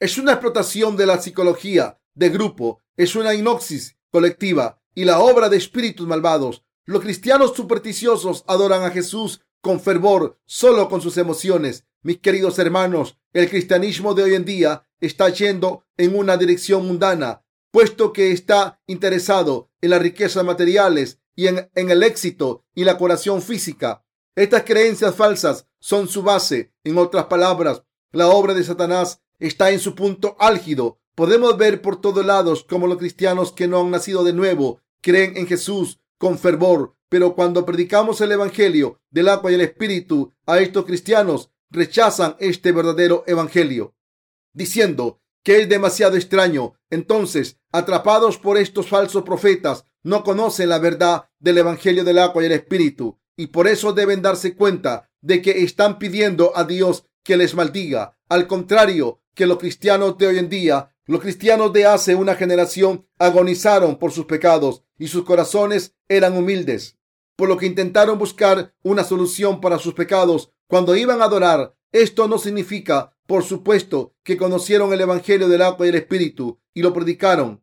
Es 0.00 0.16
una 0.16 0.32
explotación 0.32 0.96
de 0.96 1.04
la 1.04 1.20
psicología 1.20 2.00
de 2.14 2.30
grupo, 2.30 2.80
es 2.96 3.14
una 3.14 3.34
hipnosis 3.34 3.98
colectiva 4.10 4.80
y 4.94 5.04
la 5.04 5.18
obra 5.18 5.50
de 5.50 5.58
espíritus 5.58 6.06
malvados. 6.06 6.64
Los 6.86 7.02
cristianos 7.02 7.54
supersticiosos 7.54 8.44
adoran 8.46 8.82
a 8.82 8.90
Jesús 8.90 9.42
con 9.60 9.78
fervor, 9.78 10.38
solo 10.46 10.88
con 10.88 11.02
sus 11.02 11.18
emociones. 11.18 11.84
Mis 12.04 12.18
queridos 12.18 12.58
hermanos, 12.58 13.16
el 13.32 13.48
cristianismo 13.48 14.12
de 14.12 14.24
hoy 14.24 14.34
en 14.34 14.44
día 14.44 14.86
está 15.00 15.30
yendo 15.30 15.86
en 15.96 16.14
una 16.14 16.36
dirección 16.36 16.86
mundana, 16.86 17.46
puesto 17.70 18.12
que 18.12 18.30
está 18.30 18.78
interesado 18.86 19.70
en 19.80 19.88
las 19.88 20.02
riquezas 20.02 20.44
materiales 20.44 21.18
y 21.34 21.46
en, 21.46 21.70
el 21.74 22.02
éxito 22.02 22.62
y 22.74 22.84
la 22.84 22.98
curación 22.98 23.40
física. 23.40 24.04
Estas 24.36 24.64
creencias 24.64 25.14
falsas 25.14 25.66
son 25.80 26.06
su 26.06 26.22
base. 26.22 26.74
En 26.84 26.98
otras 26.98 27.24
palabras, 27.24 27.84
la 28.12 28.28
obra 28.28 28.52
de 28.52 28.64
Satanás 28.64 29.22
está 29.38 29.70
en 29.70 29.80
su 29.80 29.94
punto 29.94 30.36
álgido. 30.38 31.00
Podemos 31.14 31.56
ver 31.56 31.80
por 31.80 32.02
todos 32.02 32.26
lados 32.26 32.66
cómo 32.68 32.86
los 32.86 32.98
cristianos 32.98 33.50
que 33.50 33.66
no 33.66 33.80
han 33.80 33.90
nacido 33.90 34.24
de 34.24 34.34
nuevo 34.34 34.82
creen 35.00 35.38
en 35.38 35.46
Jesús 35.46 36.00
con 36.18 36.38
fervor, 36.38 36.96
pero 37.08 37.34
cuando 37.34 37.64
predicamos 37.64 38.20
el 38.20 38.32
Evangelio 38.32 39.00
del 39.10 39.28
agua 39.28 39.50
y 39.50 39.54
el 39.54 39.62
Espíritu 39.62 40.34
a 40.44 40.58
estos 40.58 40.84
cristianos, 40.84 41.50
rechazan 41.74 42.36
este 42.38 42.72
verdadero 42.72 43.24
Evangelio, 43.26 43.94
diciendo 44.52 45.20
que 45.42 45.60
es 45.60 45.68
demasiado 45.68 46.16
extraño. 46.16 46.74
Entonces, 46.88 47.58
atrapados 47.70 48.38
por 48.38 48.56
estos 48.56 48.88
falsos 48.88 49.24
profetas, 49.24 49.84
no 50.02 50.24
conocen 50.24 50.68
la 50.68 50.78
verdad 50.78 51.28
del 51.38 51.58
Evangelio 51.58 52.04
del 52.04 52.18
agua 52.18 52.42
y 52.42 52.46
el 52.46 52.52
Espíritu 52.52 53.18
y 53.36 53.48
por 53.48 53.66
eso 53.66 53.92
deben 53.92 54.22
darse 54.22 54.54
cuenta 54.54 55.10
de 55.20 55.42
que 55.42 55.62
están 55.62 55.98
pidiendo 55.98 56.56
a 56.56 56.64
Dios 56.64 57.04
que 57.22 57.36
les 57.36 57.54
maldiga. 57.54 58.18
Al 58.28 58.46
contrario 58.46 59.22
que 59.34 59.46
los 59.46 59.58
cristianos 59.58 60.16
de 60.18 60.26
hoy 60.28 60.38
en 60.38 60.48
día, 60.48 60.94
los 61.06 61.20
cristianos 61.20 61.72
de 61.72 61.86
hace 61.86 62.14
una 62.14 62.34
generación 62.34 63.06
agonizaron 63.18 63.98
por 63.98 64.12
sus 64.12 64.26
pecados 64.26 64.84
y 64.98 65.08
sus 65.08 65.24
corazones 65.24 65.94
eran 66.08 66.36
humildes, 66.36 66.98
por 67.36 67.48
lo 67.48 67.56
que 67.56 67.66
intentaron 67.66 68.18
buscar 68.18 68.74
una 68.82 69.02
solución 69.02 69.60
para 69.60 69.78
sus 69.78 69.94
pecados 69.94 70.52
cuando 70.74 70.96
iban 70.96 71.22
a 71.22 71.26
adorar. 71.26 71.76
Esto 71.92 72.26
no 72.26 72.36
significa, 72.36 73.16
por 73.28 73.44
supuesto, 73.44 74.16
que 74.24 74.36
conocieron 74.36 74.92
el 74.92 75.02
Evangelio 75.02 75.48
del 75.48 75.62
agua 75.62 75.86
y 75.86 75.90
el 75.90 75.94
Espíritu 75.94 76.58
y 76.74 76.82
lo 76.82 76.92
predicaron. 76.92 77.62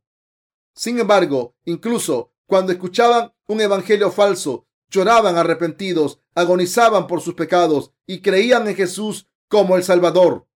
Sin 0.73 0.97
embargo, 0.97 1.57
incluso 1.65 2.31
cuando 2.45 2.71
escuchaban 2.71 3.33
un 3.47 3.59
evangelio 3.59 4.11
falso, 4.11 4.65
lloraban 4.89 5.35
arrepentidos, 5.35 6.21
agonizaban 6.35 7.05
por 7.07 7.19
sus 7.19 7.33
pecados 7.33 7.91
y 8.07 8.21
creían 8.21 8.65
en 8.69 8.77
Jesús 8.77 9.27
como 9.49 9.75
el 9.75 9.83
Salvador. 9.83 10.47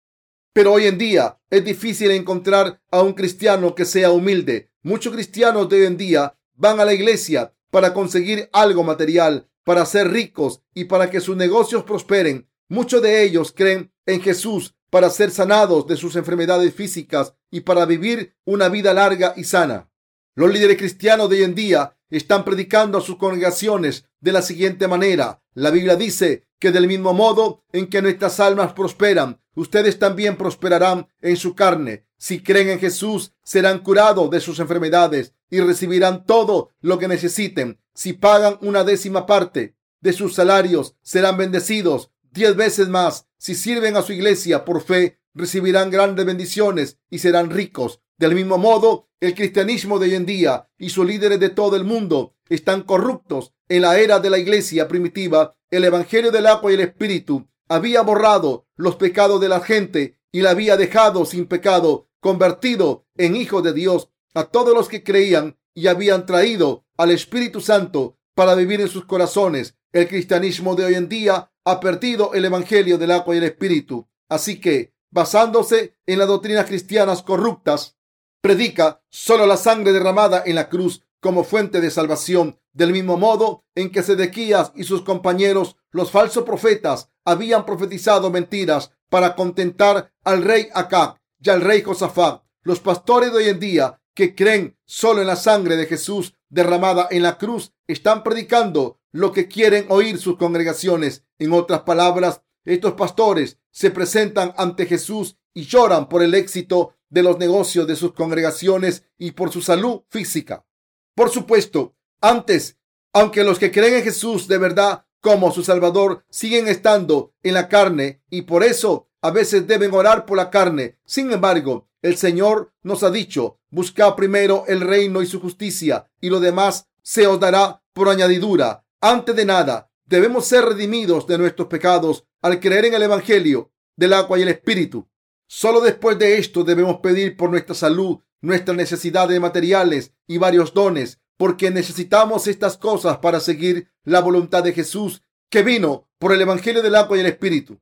Pero 0.54 0.72
hoy 0.72 0.86
en 0.86 0.98
día 0.98 1.38
es 1.50 1.66
difícil 1.66 2.10
encontrar 2.12 2.82
a 2.90 3.02
un 3.02 3.12
cristiano 3.12 3.76
que 3.76 3.84
sea 3.84 4.12
humilde. 4.12 4.72
Muchos 4.82 5.12
cristianos 5.12 5.68
de 5.68 5.82
hoy 5.82 5.88
en 5.88 5.98
día 5.98 6.38
van 6.54 6.80
a 6.80 6.86
la 6.86 6.94
iglesia 6.94 7.54
para 7.70 7.94
conseguir 7.94 8.50
algo 8.54 8.86
material, 8.86 9.50
para 9.66 9.86
ser 9.86 10.10
ricos 10.10 10.62
y 10.74 10.86
para 10.86 11.10
que 11.10 11.20
sus 11.20 11.36
negocios 11.36 11.84
prosperen. 11.84 12.48
Muchos 12.70 13.02
de 13.02 13.24
ellos 13.24 13.54
creen 13.54 13.92
en 14.06 14.22
Jesús 14.22 14.76
para 14.90 15.10
ser 15.10 15.32
sanados 15.32 15.86
de 15.88 15.98
sus 15.98 16.16
enfermedades 16.16 16.74
físicas 16.74 17.34
y 17.52 17.62
para 17.62 17.86
vivir 17.86 18.38
una 18.46 18.70
vida 18.70 18.94
larga 18.94 19.34
y 19.36 19.44
sana. 19.44 19.90
Los 20.36 20.54
líderes 20.54 20.78
cristianos 20.78 21.30
de 21.30 21.38
hoy 21.38 21.44
en 21.44 21.56
día 21.56 21.98
están 22.10 22.46
predicando 22.46 22.98
a 22.98 23.02
sus 23.02 23.18
congregaciones 23.18 24.06
de 24.22 24.32
la 24.32 24.42
siguiente 24.42 24.88
manera. 24.88 25.42
La 25.54 25.72
Biblia 25.72 25.96
dice 25.96 26.48
que 26.60 26.72
del 26.72 26.88
mismo 26.88 27.14
modo 27.14 27.64
en 27.74 27.88
que 27.88 28.02
nuestras 28.02 28.40
almas 28.40 28.74
prosperan, 28.74 29.42
ustedes 29.56 30.00
también 30.00 30.38
prosperarán 30.38 31.08
en 31.22 31.38
su 31.38 31.56
carne. 31.56 32.06
Si 32.18 32.42
creen 32.42 32.70
en 32.70 32.80
Jesús, 32.80 33.34
serán 33.44 33.80
curados 33.80 34.30
de 34.30 34.40
sus 34.40 34.60
enfermedades 34.60 35.34
y 35.50 35.60
recibirán 35.62 36.26
todo 36.26 36.72
lo 36.82 37.00
que 37.00 37.08
necesiten. 37.08 37.80
Si 37.94 38.14
pagan 38.14 38.58
una 38.62 38.84
décima 38.84 39.26
parte 39.26 39.76
de 40.02 40.14
sus 40.14 40.36
salarios, 40.36 40.96
serán 41.02 41.38
bendecidos 41.38 42.12
diez 42.32 42.56
veces 42.56 42.90
más. 42.90 43.28
Si 43.38 43.56
sirven 43.56 43.98
a 43.98 44.02
su 44.02 44.14
iglesia 44.14 44.66
por 44.66 44.82
fe, 44.82 45.20
recibirán 45.34 45.90
grandes 45.90 46.26
bendiciones 46.26 47.00
y 47.10 47.20
serán 47.20 47.50
ricos. 47.50 48.02
Del 48.18 48.36
mismo 48.36 48.58
modo, 48.58 49.10
el 49.20 49.34
cristianismo 49.34 50.00
de 50.00 50.08
hoy 50.08 50.16
en 50.16 50.26
día 50.26 50.70
y 50.78 50.90
sus 50.90 51.06
líderes 51.06 51.40
de 51.40 51.50
todo 51.50 51.76
el 51.76 51.84
mundo 51.84 52.36
están 52.50 52.84
corruptos. 52.84 53.54
En 53.68 53.82
la 53.82 54.00
era 54.00 54.20
de 54.20 54.30
la 54.30 54.38
iglesia 54.38 54.88
primitiva, 54.88 55.58
el 55.72 55.84
evangelio 55.84 56.32
del 56.32 56.48
agua 56.48 56.72
y 56.72 56.76
el 56.76 56.82
espíritu 56.82 57.48
había 57.68 58.02
borrado 58.02 58.68
los 58.76 58.96
pecados 58.96 59.42
de 59.42 59.50
la 59.50 59.60
gente 59.60 60.20
y 60.32 60.42
la 60.42 60.52
había 60.52 60.78
dejado 60.78 61.26
sin 61.26 61.48
pecado, 61.48 62.10
convertido 62.20 63.06
en 63.18 63.36
hijo 63.36 63.62
de 63.62 63.74
Dios 63.74 64.10
a 64.36 64.44
todos 64.44 64.76
los 64.76 64.88
que 64.88 65.04
creían 65.04 65.58
y 65.74 65.88
habían 65.88 66.26
traído 66.26 66.86
al 66.98 67.10
Espíritu 67.12 67.62
Santo 67.62 68.20
para 68.36 68.54
vivir 68.54 68.82
en 68.82 68.90
sus 68.90 69.06
corazones. 69.06 69.76
El 69.92 70.08
cristianismo 70.08 70.76
de 70.76 70.86
hoy 70.86 70.96
en 70.96 71.10
día 71.10 71.52
ha 71.64 71.80
perdido 71.80 72.34
el 72.34 72.46
evangelio 72.46 72.98
del 72.98 73.12
agua 73.12 73.34
y 73.34 73.40
el 73.40 73.46
espíritu. 73.46 74.08
Así 74.30 74.60
que, 74.60 74.94
basándose 75.10 75.96
en 76.06 76.20
las 76.20 76.28
doctrinas 76.28 76.66
cristianas 76.66 77.24
corruptas, 77.24 77.98
predica 78.42 79.02
solo 79.10 79.48
la 79.48 79.58
sangre 79.58 79.94
derramada 79.94 80.44
en 80.46 80.56
la 80.56 80.70
cruz 80.70 81.02
como 81.22 81.44
fuente 81.44 81.82
de 81.82 81.90
salvación, 81.90 82.60
del 82.74 82.92
mismo 82.92 83.18
modo 83.18 83.64
en 83.74 83.90
que 83.90 84.04
Sedequías 84.04 84.74
y 84.76 84.84
sus 84.84 85.02
compañeros, 85.02 85.78
los 85.92 86.12
falsos 86.12 86.44
profetas, 86.44 87.10
habían 87.24 87.66
profetizado 87.66 88.30
mentiras 88.30 88.92
para 89.10 89.36
contentar 89.36 90.12
al 90.24 90.44
rey 90.44 90.68
Acab 90.74 91.16
y 91.40 91.50
al 91.50 91.62
rey 91.62 91.82
Josafat. 91.82 92.44
Los 92.64 92.80
pastores 92.82 93.32
de 93.32 93.38
hoy 93.38 93.50
en 93.50 93.60
día 93.60 94.02
que 94.16 94.34
creen 94.34 94.78
solo 94.86 95.22
en 95.22 95.28
la 95.28 95.36
sangre 95.36 95.76
de 95.76 95.86
Jesús 95.86 96.34
derramada 96.50 97.08
en 97.12 97.22
la 97.22 97.38
cruz 97.38 97.74
están 97.86 98.24
predicando 98.24 99.00
lo 99.12 99.32
que 99.32 99.48
quieren 99.48 99.86
oír 99.90 100.18
sus 100.18 100.38
congregaciones. 100.38 101.24
En 101.38 101.54
otras 101.54 101.82
palabras, 101.82 102.42
estos 102.64 102.94
pastores 102.94 103.60
se 103.72 103.92
presentan 103.92 104.54
ante 104.58 104.86
Jesús 104.86 105.38
y 105.54 105.66
lloran 105.66 106.10
por 106.10 106.24
el 106.24 106.34
éxito 106.34 106.96
de 107.10 107.24
los 107.24 107.38
negocios 107.38 107.88
de 107.88 107.96
sus 107.96 108.14
congregaciones 108.14 109.04
y 109.18 109.32
por 109.32 109.52
su 109.52 109.62
salud 109.62 110.02
física. 110.10 110.66
Por 111.14 111.30
supuesto, 111.30 111.96
antes, 112.22 112.78
aunque 113.14 113.44
los 113.44 113.60
que 113.60 113.72
creen 113.72 113.96
en 113.96 114.04
Jesús 114.04 114.48
de 114.48 114.58
verdad 114.58 115.06
como 115.22 115.52
su 115.52 115.64
Salvador 115.64 116.24
siguen 116.30 116.68
estando 116.68 117.34
en 117.44 117.54
la 117.54 117.68
carne 117.68 118.22
y 118.30 118.44
por 118.44 118.64
eso 118.64 119.10
a 119.22 119.32
veces 119.32 119.66
deben 119.66 119.94
orar 119.94 120.26
por 120.26 120.38
la 120.38 120.50
carne. 120.50 120.98
Sin 121.06 121.32
embargo, 121.32 121.88
el 122.06 122.18
Señor 122.18 122.72
nos 122.84 123.02
ha 123.02 123.10
dicho, 123.10 123.58
busca 123.72 124.16
primero 124.16 124.66
el 124.68 124.82
reino 124.82 125.24
y 125.24 125.26
su 125.26 125.42
justicia 125.42 126.06
y 126.22 126.30
lo 126.30 126.40
demás 126.40 126.88
se 127.02 127.26
os 127.26 127.40
dará 127.40 127.82
por 127.94 128.10
añadidura. 128.10 128.86
Antes 129.02 129.36
de 129.36 129.44
nada, 129.44 129.90
debemos 130.06 130.46
ser 130.46 130.66
redimidos 130.66 131.26
de 131.26 131.40
nuestros 131.40 131.68
pecados 131.68 132.28
al 132.44 132.60
creer 132.60 132.86
en 132.86 132.94
el 132.94 133.02
Evangelio 133.02 133.72
del 133.96 134.14
agua 134.14 134.38
y 134.38 134.44
el 134.44 134.50
Espíritu. 134.50 135.08
Solo 135.48 135.82
después 135.82 136.20
de 136.20 136.38
esto 136.38 136.64
debemos 136.64 136.98
pedir 136.98 137.36
por 137.36 137.50
nuestra 137.50 137.74
salud, 137.74 138.20
nuestras 138.40 138.78
necesidades 138.78 139.42
materiales 139.42 140.14
y 140.28 140.38
varios 140.38 140.76
dones, 140.76 141.20
porque 141.38 141.72
necesitamos 141.72 142.46
estas 142.46 142.78
cosas 142.78 143.18
para 143.18 143.40
seguir 143.40 143.90
la 144.04 144.22
voluntad 144.22 144.64
de 144.64 144.74
Jesús 144.74 145.24
que 145.50 145.64
vino 145.64 146.08
por 146.20 146.34
el 146.34 146.42
Evangelio 146.42 146.84
del 146.84 146.98
agua 146.98 147.18
y 147.18 147.22
el 147.22 147.26
Espíritu. 147.26 147.80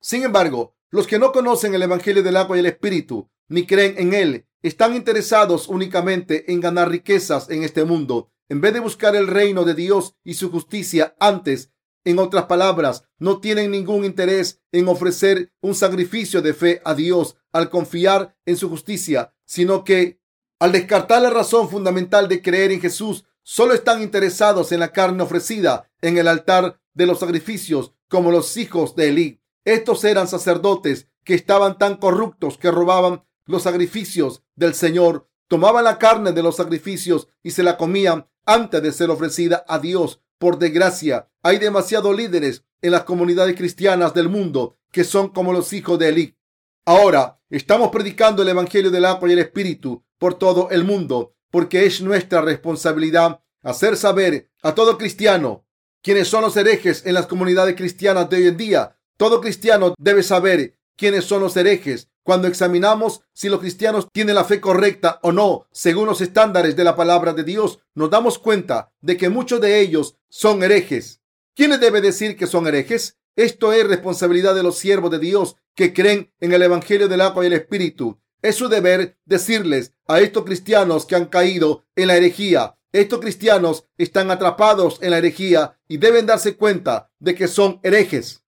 Sin 0.00 0.22
embargo, 0.22 0.74
los 0.88 1.06
que 1.06 1.18
no 1.18 1.30
conocen 1.30 1.74
el 1.74 1.82
Evangelio 1.82 2.22
del 2.22 2.38
agua 2.38 2.56
y 2.56 2.60
el 2.60 2.66
Espíritu, 2.66 3.28
ni 3.48 3.66
creen 3.66 3.94
en 3.98 4.14
él, 4.14 4.46
están 4.62 4.96
interesados 4.96 5.68
únicamente 5.68 6.52
en 6.52 6.60
ganar 6.60 6.90
riquezas 6.90 7.50
en 7.50 7.62
este 7.62 7.84
mundo, 7.84 8.30
en 8.48 8.60
vez 8.60 8.72
de 8.72 8.80
buscar 8.80 9.16
el 9.16 9.26
reino 9.26 9.64
de 9.64 9.74
Dios 9.74 10.16
y 10.24 10.34
su 10.34 10.50
justicia 10.50 11.14
antes 11.18 11.72
en 12.04 12.20
otras 12.20 12.44
palabras, 12.44 13.04
no 13.18 13.40
tienen 13.40 13.72
ningún 13.72 14.04
interés 14.04 14.60
en 14.70 14.86
ofrecer 14.86 15.52
un 15.60 15.74
sacrificio 15.74 16.40
de 16.40 16.54
fe 16.54 16.80
a 16.84 16.94
Dios 16.94 17.36
al 17.52 17.68
confiar 17.68 18.36
en 18.46 18.56
su 18.56 18.68
justicia, 18.68 19.34
sino 19.44 19.82
que 19.82 20.20
al 20.60 20.72
descartar 20.72 21.20
la 21.20 21.30
razón 21.30 21.68
fundamental 21.68 22.28
de 22.28 22.40
creer 22.40 22.70
en 22.70 22.80
Jesús, 22.80 23.24
solo 23.42 23.74
están 23.74 24.02
interesados 24.02 24.72
en 24.72 24.80
la 24.80 24.92
carne 24.92 25.22
ofrecida 25.22 25.90
en 26.00 26.16
el 26.16 26.28
altar 26.28 26.80
de 26.94 27.06
los 27.06 27.18
sacrificios, 27.18 27.92
como 28.08 28.30
los 28.30 28.56
hijos 28.56 28.96
de 28.96 29.08
Elí. 29.08 29.40
Estos 29.64 30.04
eran 30.04 30.28
sacerdotes 30.28 31.08
que 31.24 31.34
estaban 31.34 31.76
tan 31.76 31.96
corruptos 31.96 32.56
que 32.56 32.70
robaban 32.70 33.24
los 33.46 33.62
sacrificios 33.62 34.42
del 34.54 34.74
Señor, 34.74 35.28
tomaban 35.48 35.84
la 35.84 35.98
carne 35.98 36.32
de 36.32 36.42
los 36.42 36.56
sacrificios 36.56 37.28
y 37.42 37.52
se 37.52 37.62
la 37.62 37.76
comían 37.76 38.28
antes 38.44 38.82
de 38.82 38.92
ser 38.92 39.10
ofrecida 39.10 39.64
a 39.68 39.78
Dios. 39.78 40.20
Por 40.38 40.58
desgracia, 40.58 41.30
hay 41.42 41.58
demasiados 41.58 42.14
líderes 42.14 42.64
en 42.82 42.90
las 42.92 43.04
comunidades 43.04 43.56
cristianas 43.56 44.12
del 44.12 44.28
mundo 44.28 44.76
que 44.92 45.04
son 45.04 45.28
como 45.28 45.52
los 45.52 45.72
hijos 45.72 45.98
de 45.98 46.08
Eli. 46.08 46.36
Ahora 46.84 47.40
estamos 47.50 47.90
predicando 47.90 48.42
el 48.42 48.48
Evangelio 48.48 48.90
del 48.90 49.04
agua 49.04 49.28
y 49.28 49.32
el 49.32 49.38
Espíritu 49.40 50.04
por 50.18 50.34
todo 50.34 50.70
el 50.70 50.84
mundo, 50.84 51.34
porque 51.50 51.86
es 51.86 52.00
nuestra 52.00 52.40
responsabilidad 52.40 53.40
hacer 53.62 53.96
saber 53.96 54.50
a 54.62 54.74
todo 54.74 54.96
cristiano 54.96 55.66
quiénes 56.02 56.28
son 56.28 56.42
los 56.42 56.56
herejes 56.56 57.04
en 57.04 57.14
las 57.14 57.26
comunidades 57.26 57.76
cristianas 57.76 58.30
de 58.30 58.36
hoy 58.36 58.46
en 58.46 58.56
día. 58.56 58.96
Todo 59.16 59.40
cristiano 59.40 59.94
debe 59.98 60.22
saber 60.22 60.78
quiénes 60.96 61.24
son 61.24 61.40
los 61.42 61.56
herejes 61.56 62.08
cuando 62.26 62.48
examinamos 62.48 63.20
si 63.32 63.48
los 63.48 63.60
cristianos 63.60 64.08
tienen 64.12 64.34
la 64.34 64.44
fe 64.44 64.60
correcta 64.60 65.20
o 65.22 65.30
no, 65.30 65.68
según 65.70 66.06
los 66.06 66.20
estándares 66.20 66.74
de 66.74 66.82
la 66.82 66.96
palabra 66.96 67.32
de 67.32 67.44
Dios, 67.44 67.78
nos 67.94 68.10
damos 68.10 68.40
cuenta 68.40 68.90
de 69.00 69.16
que 69.16 69.28
muchos 69.28 69.60
de 69.60 69.78
ellos 69.78 70.16
son 70.28 70.64
herejes. 70.64 71.20
¿Quién 71.54 71.78
debe 71.78 72.00
decir 72.00 72.36
que 72.36 72.48
son 72.48 72.66
herejes? 72.66 73.16
Esto 73.36 73.72
es 73.72 73.86
responsabilidad 73.86 74.56
de 74.56 74.64
los 74.64 74.76
siervos 74.76 75.12
de 75.12 75.20
Dios 75.20 75.54
que 75.76 75.94
creen 75.94 76.32
en 76.40 76.52
el 76.52 76.62
Evangelio 76.62 77.06
del 77.06 77.20
agua 77.20 77.44
y 77.44 77.46
el 77.46 77.52
Espíritu. 77.52 78.18
Es 78.42 78.56
su 78.56 78.68
deber 78.68 79.16
decirles 79.24 79.92
a 80.08 80.18
estos 80.18 80.44
cristianos 80.44 81.06
que 81.06 81.14
han 81.14 81.26
caído 81.26 81.84
en 81.94 82.08
la 82.08 82.16
herejía. 82.16 82.76
Estos 82.90 83.20
cristianos 83.20 83.84
están 83.98 84.32
atrapados 84.32 84.98
en 85.00 85.12
la 85.12 85.18
herejía 85.18 85.78
y 85.86 85.98
deben 85.98 86.26
darse 86.26 86.56
cuenta 86.56 87.12
de 87.20 87.36
que 87.36 87.46
son 87.46 87.78
herejes. 87.84 88.42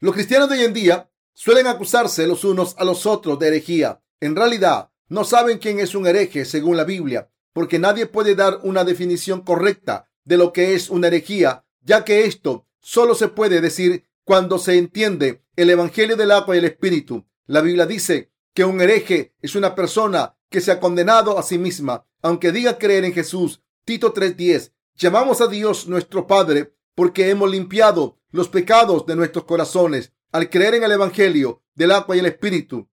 Los 0.00 0.14
cristianos 0.14 0.48
de 0.48 0.58
hoy 0.58 0.64
en 0.64 0.74
día 0.74 1.08
Suelen 1.34 1.66
acusarse 1.66 2.26
los 2.26 2.44
unos 2.44 2.74
a 2.78 2.84
los 2.84 3.06
otros 3.06 3.38
de 3.38 3.48
herejía. 3.48 4.02
En 4.20 4.36
realidad, 4.36 4.90
no 5.08 5.24
saben 5.24 5.58
quién 5.58 5.80
es 5.80 5.94
un 5.94 6.06
hereje 6.06 6.44
según 6.44 6.76
la 6.76 6.84
Biblia, 6.84 7.30
porque 7.52 7.78
nadie 7.78 8.06
puede 8.06 8.34
dar 8.34 8.60
una 8.62 8.84
definición 8.84 9.42
correcta 9.42 10.08
de 10.24 10.36
lo 10.36 10.52
que 10.52 10.74
es 10.74 10.90
una 10.90 11.08
herejía, 11.08 11.64
ya 11.80 12.04
que 12.04 12.24
esto 12.24 12.66
solo 12.80 13.14
se 13.14 13.28
puede 13.28 13.60
decir 13.60 14.04
cuando 14.24 14.58
se 14.58 14.78
entiende 14.78 15.42
el 15.56 15.70
Evangelio 15.70 16.16
del 16.16 16.30
agua 16.30 16.54
y 16.54 16.58
el 16.58 16.64
Espíritu. 16.66 17.26
La 17.46 17.60
Biblia 17.60 17.86
dice 17.86 18.30
que 18.54 18.64
un 18.64 18.80
hereje 18.80 19.34
es 19.40 19.54
una 19.54 19.74
persona 19.74 20.36
que 20.48 20.60
se 20.60 20.70
ha 20.70 20.80
condenado 20.80 21.38
a 21.38 21.42
sí 21.42 21.58
misma, 21.58 22.06
aunque 22.20 22.52
diga 22.52 22.78
creer 22.78 23.04
en 23.04 23.12
Jesús. 23.12 23.62
Tito 23.84 24.12
3:10. 24.12 24.72
Llamamos 24.96 25.40
a 25.40 25.46
Dios 25.46 25.88
nuestro 25.88 26.26
Padre 26.26 26.74
porque 26.94 27.30
hemos 27.30 27.50
limpiado 27.50 28.18
los 28.30 28.48
pecados 28.48 29.06
de 29.06 29.16
nuestros 29.16 29.44
corazones 29.44 30.12
al 30.32 30.50
creer 30.50 30.74
en 30.74 30.84
el 30.84 30.92
Evangelio 30.92 31.62
del 31.74 31.92
agua 31.92 32.16
y 32.16 32.18
el 32.18 32.26
Espíritu. 32.26 32.88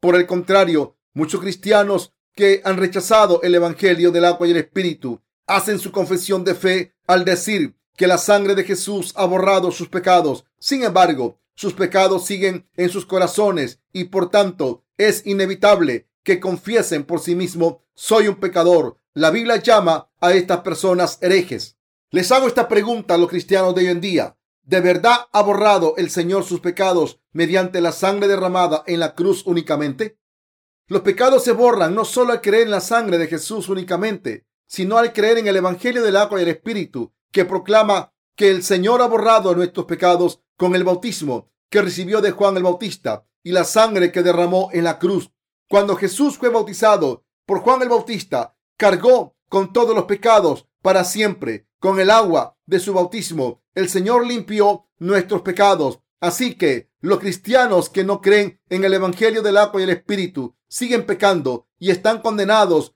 Por 0.00 0.16
el 0.16 0.26
contrario, 0.26 0.96
muchos 1.14 1.40
cristianos 1.40 2.12
que 2.34 2.60
han 2.64 2.76
rechazado 2.76 3.40
el 3.42 3.54
Evangelio 3.54 4.10
del 4.10 4.24
agua 4.24 4.46
y 4.46 4.50
el 4.50 4.56
Espíritu 4.58 5.20
hacen 5.46 5.78
su 5.78 5.92
confesión 5.92 6.44
de 6.44 6.54
fe 6.54 6.94
al 7.06 7.24
decir 7.24 7.76
que 7.96 8.06
la 8.06 8.18
sangre 8.18 8.54
de 8.54 8.64
Jesús 8.64 9.12
ha 9.16 9.24
borrado 9.26 9.70
sus 9.70 9.88
pecados. 9.88 10.44
Sin 10.58 10.82
embargo, 10.82 11.38
sus 11.54 11.74
pecados 11.74 12.26
siguen 12.26 12.68
en 12.76 12.88
sus 12.88 13.06
corazones 13.06 13.80
y 13.92 14.04
por 14.04 14.30
tanto 14.30 14.84
es 14.96 15.26
inevitable 15.26 16.08
que 16.22 16.40
confiesen 16.40 17.04
por 17.04 17.20
sí 17.20 17.34
mismos, 17.34 17.76
soy 17.94 18.28
un 18.28 18.36
pecador. 18.36 18.96
La 19.14 19.30
Biblia 19.30 19.56
llama 19.56 20.10
a 20.20 20.32
estas 20.32 20.60
personas 20.60 21.18
herejes. 21.20 21.76
Les 22.10 22.30
hago 22.32 22.46
esta 22.46 22.68
pregunta 22.68 23.14
a 23.14 23.18
los 23.18 23.28
cristianos 23.28 23.74
de 23.74 23.82
hoy 23.82 23.88
en 23.88 24.00
día. 24.00 24.36
¿De 24.62 24.80
verdad 24.80 25.26
ha 25.32 25.42
borrado 25.42 25.94
el 25.96 26.10
Señor 26.10 26.44
sus 26.44 26.60
pecados 26.60 27.20
mediante 27.32 27.80
la 27.80 27.92
sangre 27.92 28.28
derramada 28.28 28.84
en 28.86 29.00
la 29.00 29.14
cruz 29.14 29.44
únicamente? 29.44 30.18
Los 30.86 31.02
pecados 31.02 31.42
se 31.42 31.52
borran 31.52 31.94
no 31.94 32.04
solo 32.04 32.32
al 32.32 32.40
creer 32.40 32.64
en 32.64 32.70
la 32.70 32.80
sangre 32.80 33.18
de 33.18 33.26
Jesús 33.26 33.68
únicamente, 33.68 34.46
sino 34.66 34.98
al 34.98 35.12
creer 35.12 35.38
en 35.38 35.48
el 35.48 35.56
Evangelio 35.56 36.02
del 36.02 36.16
agua 36.16 36.38
y 36.38 36.44
el 36.44 36.48
Espíritu, 36.48 37.12
que 37.30 37.44
proclama 37.44 38.12
que 38.36 38.50
el 38.50 38.62
Señor 38.62 39.02
ha 39.02 39.06
borrado 39.06 39.54
nuestros 39.54 39.86
pecados 39.86 40.40
con 40.56 40.74
el 40.74 40.84
bautismo 40.84 41.50
que 41.72 41.82
recibió 41.82 42.20
de 42.20 42.30
Juan 42.30 42.56
el 42.56 42.62
Bautista 42.62 43.24
y 43.42 43.50
la 43.50 43.64
sangre 43.64 44.12
que 44.12 44.22
derramó 44.22 44.68
en 44.72 44.84
la 44.84 44.98
cruz. 44.98 45.32
Cuando 45.68 45.96
Jesús 45.96 46.36
fue 46.36 46.50
bautizado 46.50 47.24
por 47.46 47.60
Juan 47.60 47.80
el 47.82 47.88
Bautista, 47.88 48.54
cargó 48.76 49.36
con 49.48 49.72
todos 49.72 49.94
los 49.96 50.04
pecados 50.04 50.68
para 50.82 51.02
siempre. 51.02 51.66
Con 51.78 51.98
el 51.98 52.10
agua 52.10 52.56
de 52.66 52.80
su 52.80 52.92
bautismo, 52.94 53.62
el 53.74 53.88
Señor 53.88 54.26
limpió 54.26 54.86
nuestros 54.98 55.42
pecados. 55.42 56.00
Así 56.20 56.54
que 56.54 56.90
los 57.00 57.18
cristianos 57.18 57.88
que 57.88 58.04
no 58.04 58.20
creen 58.20 58.60
en 58.68 58.84
el 58.84 58.94
Evangelio 58.94 59.42
del 59.42 59.56
agua 59.56 59.80
y 59.80 59.84
el 59.84 59.90
Espíritu 59.90 60.54
siguen 60.68 61.04
pecando 61.04 61.66
y 61.78 61.90
están 61.90 62.20
condenados. 62.20 62.94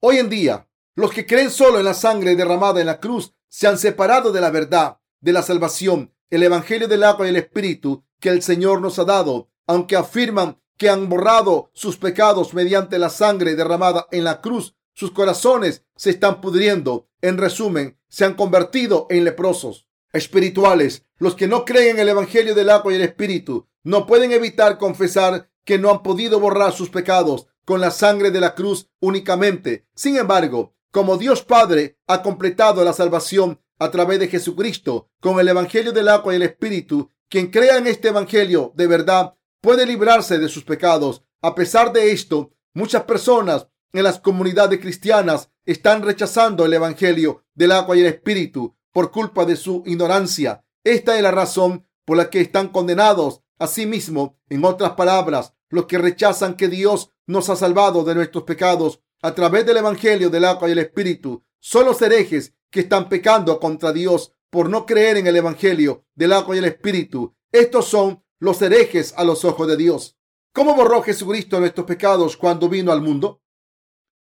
Hoy 0.00 0.18
en 0.18 0.28
día, 0.28 0.68
los 0.94 1.10
que 1.12 1.26
creen 1.26 1.50
solo 1.50 1.78
en 1.78 1.84
la 1.84 1.94
sangre 1.94 2.36
derramada 2.36 2.80
en 2.80 2.86
la 2.86 3.00
cruz 3.00 3.34
se 3.48 3.66
han 3.66 3.78
separado 3.78 4.32
de 4.32 4.40
la 4.40 4.50
verdad 4.50 4.98
de 5.20 5.32
la 5.32 5.42
salvación, 5.42 6.14
el 6.30 6.42
Evangelio 6.42 6.88
del 6.88 7.04
agua 7.04 7.26
y 7.26 7.30
el 7.30 7.36
Espíritu 7.36 8.04
que 8.20 8.28
el 8.28 8.42
Señor 8.42 8.80
nos 8.80 8.98
ha 8.98 9.04
dado, 9.04 9.50
aunque 9.66 9.96
afirman 9.96 10.60
que 10.76 10.88
han 10.88 11.08
borrado 11.08 11.70
sus 11.74 11.96
pecados 11.96 12.54
mediante 12.54 12.98
la 12.98 13.10
sangre 13.10 13.54
derramada 13.54 14.06
en 14.10 14.24
la 14.24 14.40
cruz, 14.40 14.76
sus 14.94 15.10
corazones 15.10 15.84
se 15.96 16.10
están 16.10 16.40
pudriendo. 16.40 17.08
En 17.22 17.36
resumen, 17.36 17.98
se 18.10 18.26
han 18.26 18.34
convertido 18.34 19.06
en 19.08 19.24
leprosos 19.24 19.88
espirituales. 20.12 21.06
Los 21.16 21.34
que 21.34 21.48
no 21.48 21.64
creen 21.64 21.96
en 21.96 22.00
el 22.00 22.10
Evangelio 22.10 22.54
del 22.54 22.68
agua 22.68 22.92
y 22.92 22.96
el 22.96 23.02
Espíritu 23.02 23.68
no 23.82 24.06
pueden 24.06 24.32
evitar 24.32 24.76
confesar 24.76 25.50
que 25.64 25.78
no 25.78 25.90
han 25.90 26.02
podido 26.02 26.40
borrar 26.40 26.72
sus 26.72 26.90
pecados 26.90 27.46
con 27.64 27.80
la 27.80 27.90
sangre 27.90 28.30
de 28.30 28.40
la 28.40 28.54
cruz 28.54 28.90
únicamente. 29.00 29.86
Sin 29.94 30.16
embargo, 30.16 30.74
como 30.90 31.16
Dios 31.16 31.42
Padre 31.42 31.98
ha 32.06 32.22
completado 32.22 32.84
la 32.84 32.92
salvación 32.92 33.60
a 33.78 33.90
través 33.90 34.18
de 34.18 34.28
Jesucristo 34.28 35.08
con 35.20 35.38
el 35.38 35.48
Evangelio 35.48 35.92
del 35.92 36.08
agua 36.08 36.32
y 36.32 36.36
el 36.36 36.42
Espíritu, 36.42 37.10
quien 37.28 37.50
crea 37.50 37.78
en 37.78 37.86
este 37.86 38.08
Evangelio 38.08 38.72
de 38.74 38.86
verdad 38.86 39.34
puede 39.60 39.86
librarse 39.86 40.38
de 40.38 40.48
sus 40.48 40.64
pecados. 40.64 41.22
A 41.42 41.54
pesar 41.54 41.92
de 41.92 42.10
esto, 42.10 42.50
muchas 42.74 43.04
personas 43.04 43.68
en 43.92 44.02
las 44.02 44.20
comunidades 44.20 44.80
cristianas 44.80 45.50
están 45.70 46.02
rechazando 46.02 46.64
el 46.64 46.72
Evangelio 46.72 47.44
del 47.54 47.70
agua 47.70 47.96
y 47.96 48.00
el 48.00 48.06
Espíritu 48.06 48.76
por 48.92 49.12
culpa 49.12 49.44
de 49.44 49.54
su 49.54 49.84
ignorancia. 49.86 50.64
Esta 50.82 51.16
es 51.16 51.22
la 51.22 51.30
razón 51.30 51.86
por 52.04 52.16
la 52.16 52.28
que 52.28 52.40
están 52.40 52.70
condenados 52.70 53.42
a 53.56 53.68
sí 53.68 53.86
mismos. 53.86 54.32
En 54.48 54.64
otras 54.64 54.92
palabras, 54.92 55.54
los 55.68 55.86
que 55.86 55.98
rechazan 55.98 56.54
que 56.54 56.66
Dios 56.66 57.12
nos 57.28 57.50
ha 57.50 57.54
salvado 57.54 58.02
de 58.02 58.16
nuestros 58.16 58.42
pecados 58.42 59.00
a 59.22 59.32
través 59.32 59.64
del 59.64 59.76
Evangelio 59.76 60.28
del 60.28 60.46
agua 60.46 60.68
y 60.68 60.72
el 60.72 60.80
Espíritu 60.80 61.44
son 61.60 61.84
los 61.86 62.02
herejes 62.02 62.52
que 62.68 62.80
están 62.80 63.08
pecando 63.08 63.60
contra 63.60 63.92
Dios 63.92 64.32
por 64.50 64.68
no 64.68 64.86
creer 64.86 65.18
en 65.18 65.28
el 65.28 65.36
Evangelio 65.36 66.04
del 66.16 66.32
agua 66.32 66.56
y 66.56 66.58
el 66.58 66.64
Espíritu. 66.64 67.36
Estos 67.52 67.86
son 67.86 68.24
los 68.40 68.60
herejes 68.60 69.14
a 69.16 69.22
los 69.22 69.44
ojos 69.44 69.68
de 69.68 69.76
Dios. 69.76 70.16
¿Cómo 70.52 70.74
borró 70.74 71.00
Jesucristo 71.02 71.60
nuestros 71.60 71.86
pecados 71.86 72.36
cuando 72.36 72.68
vino 72.68 72.90
al 72.90 73.02
mundo? 73.02 73.40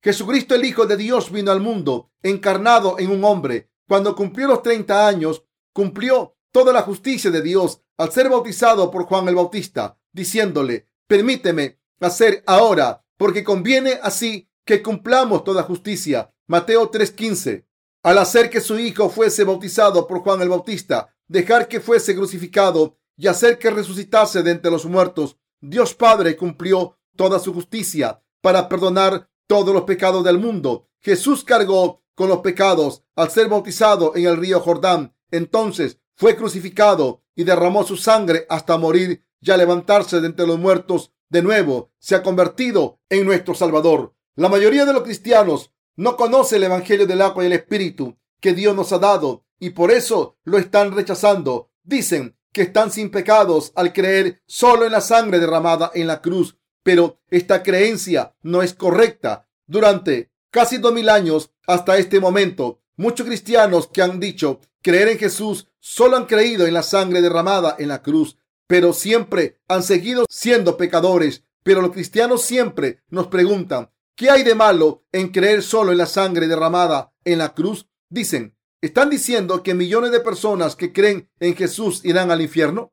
Jesucristo 0.06 0.54
el 0.54 0.64
Hijo 0.64 0.86
de 0.86 0.96
Dios 0.96 1.32
vino 1.32 1.50
al 1.50 1.58
mundo 1.58 2.12
encarnado 2.22 2.96
en 3.00 3.10
un 3.10 3.24
hombre. 3.24 3.72
Cuando 3.88 4.14
cumplió 4.14 4.46
los 4.46 4.62
30 4.62 5.04
años, 5.04 5.42
cumplió 5.72 6.36
toda 6.52 6.72
la 6.72 6.82
justicia 6.82 7.28
de 7.32 7.42
Dios 7.42 7.80
al 7.96 8.12
ser 8.12 8.30
bautizado 8.30 8.88
por 8.92 9.02
Juan 9.06 9.26
el 9.26 9.34
Bautista, 9.34 9.98
diciéndole, 10.12 10.86
permíteme 11.08 11.80
hacer 11.98 12.44
ahora, 12.46 13.04
porque 13.16 13.42
conviene 13.42 13.98
así 14.00 14.48
que 14.64 14.80
cumplamos 14.80 15.42
toda 15.42 15.64
justicia. 15.64 16.32
Mateo 16.46 16.88
3:15. 16.88 17.66
Al 18.04 18.18
hacer 18.18 18.48
que 18.48 18.60
su 18.60 18.78
hijo 18.78 19.10
fuese 19.10 19.42
bautizado 19.42 20.06
por 20.06 20.20
Juan 20.20 20.40
el 20.40 20.50
Bautista, 20.50 21.16
dejar 21.26 21.66
que 21.66 21.80
fuese 21.80 22.14
crucificado 22.14 22.96
y 23.16 23.26
hacer 23.26 23.58
que 23.58 23.70
resucitase 23.70 24.44
de 24.44 24.52
entre 24.52 24.70
los 24.70 24.86
muertos, 24.86 25.36
Dios 25.60 25.94
Padre 25.94 26.36
cumplió 26.36 26.96
toda 27.16 27.40
su 27.40 27.52
justicia 27.52 28.22
para 28.40 28.68
perdonar 28.68 29.28
todos 29.46 29.74
los 29.74 29.84
pecados 29.84 30.24
del 30.24 30.38
mundo. 30.38 30.88
Jesús 31.00 31.44
cargó 31.44 32.02
con 32.14 32.28
los 32.28 32.38
pecados 32.38 33.04
al 33.14 33.30
ser 33.30 33.48
bautizado 33.48 34.16
en 34.16 34.26
el 34.26 34.36
río 34.36 34.60
Jordán. 34.60 35.14
Entonces 35.30 35.98
fue 36.14 36.36
crucificado 36.36 37.22
y 37.34 37.44
derramó 37.44 37.84
su 37.84 37.96
sangre 37.96 38.46
hasta 38.48 38.78
morir 38.78 39.24
y 39.40 39.50
al 39.50 39.58
levantarse 39.58 40.20
de 40.20 40.26
entre 40.26 40.46
los 40.46 40.58
muertos 40.58 41.12
de 41.28 41.42
nuevo 41.42 41.92
se 41.98 42.14
ha 42.14 42.22
convertido 42.22 43.00
en 43.08 43.24
nuestro 43.26 43.54
Salvador. 43.54 44.14
La 44.34 44.48
mayoría 44.48 44.84
de 44.84 44.92
los 44.92 45.02
cristianos 45.02 45.72
no 45.96 46.16
conoce 46.16 46.56
el 46.56 46.64
Evangelio 46.64 47.06
del 47.06 47.22
agua 47.22 47.42
y 47.42 47.46
el 47.46 47.52
Espíritu 47.52 48.16
que 48.40 48.54
Dios 48.54 48.74
nos 48.74 48.92
ha 48.92 48.98
dado 48.98 49.44
y 49.58 49.70
por 49.70 49.90
eso 49.90 50.36
lo 50.44 50.58
están 50.58 50.92
rechazando. 50.92 51.70
Dicen 51.82 52.36
que 52.52 52.62
están 52.62 52.90
sin 52.90 53.10
pecados 53.10 53.72
al 53.74 53.92
creer 53.92 54.42
solo 54.46 54.86
en 54.86 54.92
la 54.92 55.00
sangre 55.00 55.38
derramada 55.38 55.90
en 55.94 56.06
la 56.06 56.20
cruz 56.22 56.58
pero 56.86 57.18
esta 57.30 57.64
creencia 57.64 58.36
no 58.42 58.62
es 58.62 58.72
correcta. 58.72 59.48
Durante 59.66 60.30
casi 60.52 60.78
dos 60.78 60.92
mil 60.92 61.08
años 61.08 61.50
hasta 61.66 61.98
este 61.98 62.20
momento, 62.20 62.80
muchos 62.94 63.26
cristianos 63.26 63.88
que 63.88 64.02
han 64.02 64.20
dicho 64.20 64.60
creer 64.82 65.08
en 65.08 65.18
Jesús 65.18 65.66
solo 65.80 66.16
han 66.16 66.26
creído 66.26 66.64
en 66.64 66.74
la 66.74 66.84
sangre 66.84 67.22
derramada 67.22 67.74
en 67.80 67.88
la 67.88 68.02
cruz, 68.02 68.38
pero 68.68 68.92
siempre 68.92 69.58
han 69.66 69.82
seguido 69.82 70.26
siendo 70.28 70.76
pecadores. 70.76 71.42
Pero 71.64 71.82
los 71.82 71.90
cristianos 71.90 72.42
siempre 72.42 73.02
nos 73.08 73.26
preguntan, 73.26 73.90
¿qué 74.14 74.30
hay 74.30 74.44
de 74.44 74.54
malo 74.54 75.02
en 75.10 75.30
creer 75.30 75.64
solo 75.64 75.90
en 75.90 75.98
la 75.98 76.06
sangre 76.06 76.46
derramada 76.46 77.12
en 77.24 77.38
la 77.38 77.52
cruz? 77.52 77.88
Dicen, 78.08 78.56
¿están 78.80 79.10
diciendo 79.10 79.64
que 79.64 79.74
millones 79.74 80.12
de 80.12 80.20
personas 80.20 80.76
que 80.76 80.92
creen 80.92 81.28
en 81.40 81.56
Jesús 81.56 82.04
irán 82.04 82.30
al 82.30 82.42
infierno? 82.42 82.92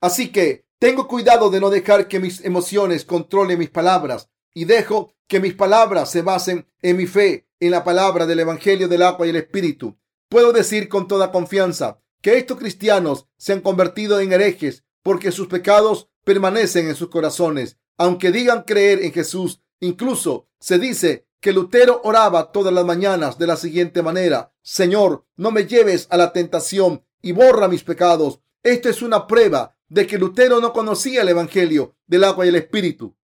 Así 0.00 0.32
que 0.32 0.64
tengo 0.84 1.08
cuidado 1.08 1.48
de 1.48 1.60
no 1.60 1.70
dejar 1.70 2.08
que 2.08 2.20
mis 2.20 2.44
emociones 2.44 3.06
controlen 3.06 3.58
mis 3.58 3.70
palabras 3.70 4.28
y 4.52 4.66
dejo 4.66 5.14
que 5.26 5.40
mis 5.40 5.54
palabras 5.54 6.10
se 6.10 6.20
basen 6.20 6.68
en 6.82 6.98
mi 6.98 7.06
fe, 7.06 7.48
en 7.58 7.70
la 7.70 7.84
palabra 7.84 8.26
del 8.26 8.40
Evangelio 8.40 8.86
del 8.86 9.00
agua 9.00 9.26
y 9.26 9.30
el 9.30 9.36
Espíritu. 9.36 9.96
Puedo 10.28 10.52
decir 10.52 10.90
con 10.90 11.08
toda 11.08 11.32
confianza 11.32 12.02
que 12.20 12.36
estos 12.36 12.58
cristianos 12.58 13.26
se 13.38 13.54
han 13.54 13.62
convertido 13.62 14.20
en 14.20 14.34
herejes 14.34 14.84
porque 15.02 15.32
sus 15.32 15.46
pecados 15.46 16.10
permanecen 16.22 16.86
en 16.86 16.96
sus 16.96 17.08
corazones, 17.08 17.78
aunque 17.96 18.30
digan 18.30 18.64
creer 18.64 19.02
en 19.04 19.12
Jesús. 19.14 19.62
Incluso 19.80 20.50
se 20.60 20.78
dice 20.78 21.26
que 21.40 21.54
Lutero 21.54 22.02
oraba 22.04 22.52
todas 22.52 22.74
las 22.74 22.84
mañanas 22.84 23.38
de 23.38 23.46
la 23.46 23.56
siguiente 23.56 24.02
manera, 24.02 24.52
Señor, 24.60 25.24
no 25.36 25.50
me 25.50 25.64
lleves 25.64 26.08
a 26.10 26.18
la 26.18 26.34
tentación 26.34 27.06
y 27.22 27.32
borra 27.32 27.68
mis 27.68 27.84
pecados. 27.84 28.40
Esto 28.62 28.90
es 28.90 29.00
una 29.00 29.26
prueba 29.26 29.73
de 29.88 30.06
que 30.06 30.18
Lutero 30.18 30.60
no 30.60 30.72
conocía 30.72 31.22
el 31.22 31.28
Evangelio 31.28 31.96
del 32.06 32.24
agua 32.24 32.46
y 32.46 32.48
el 32.48 32.56
Espíritu. 32.56 33.16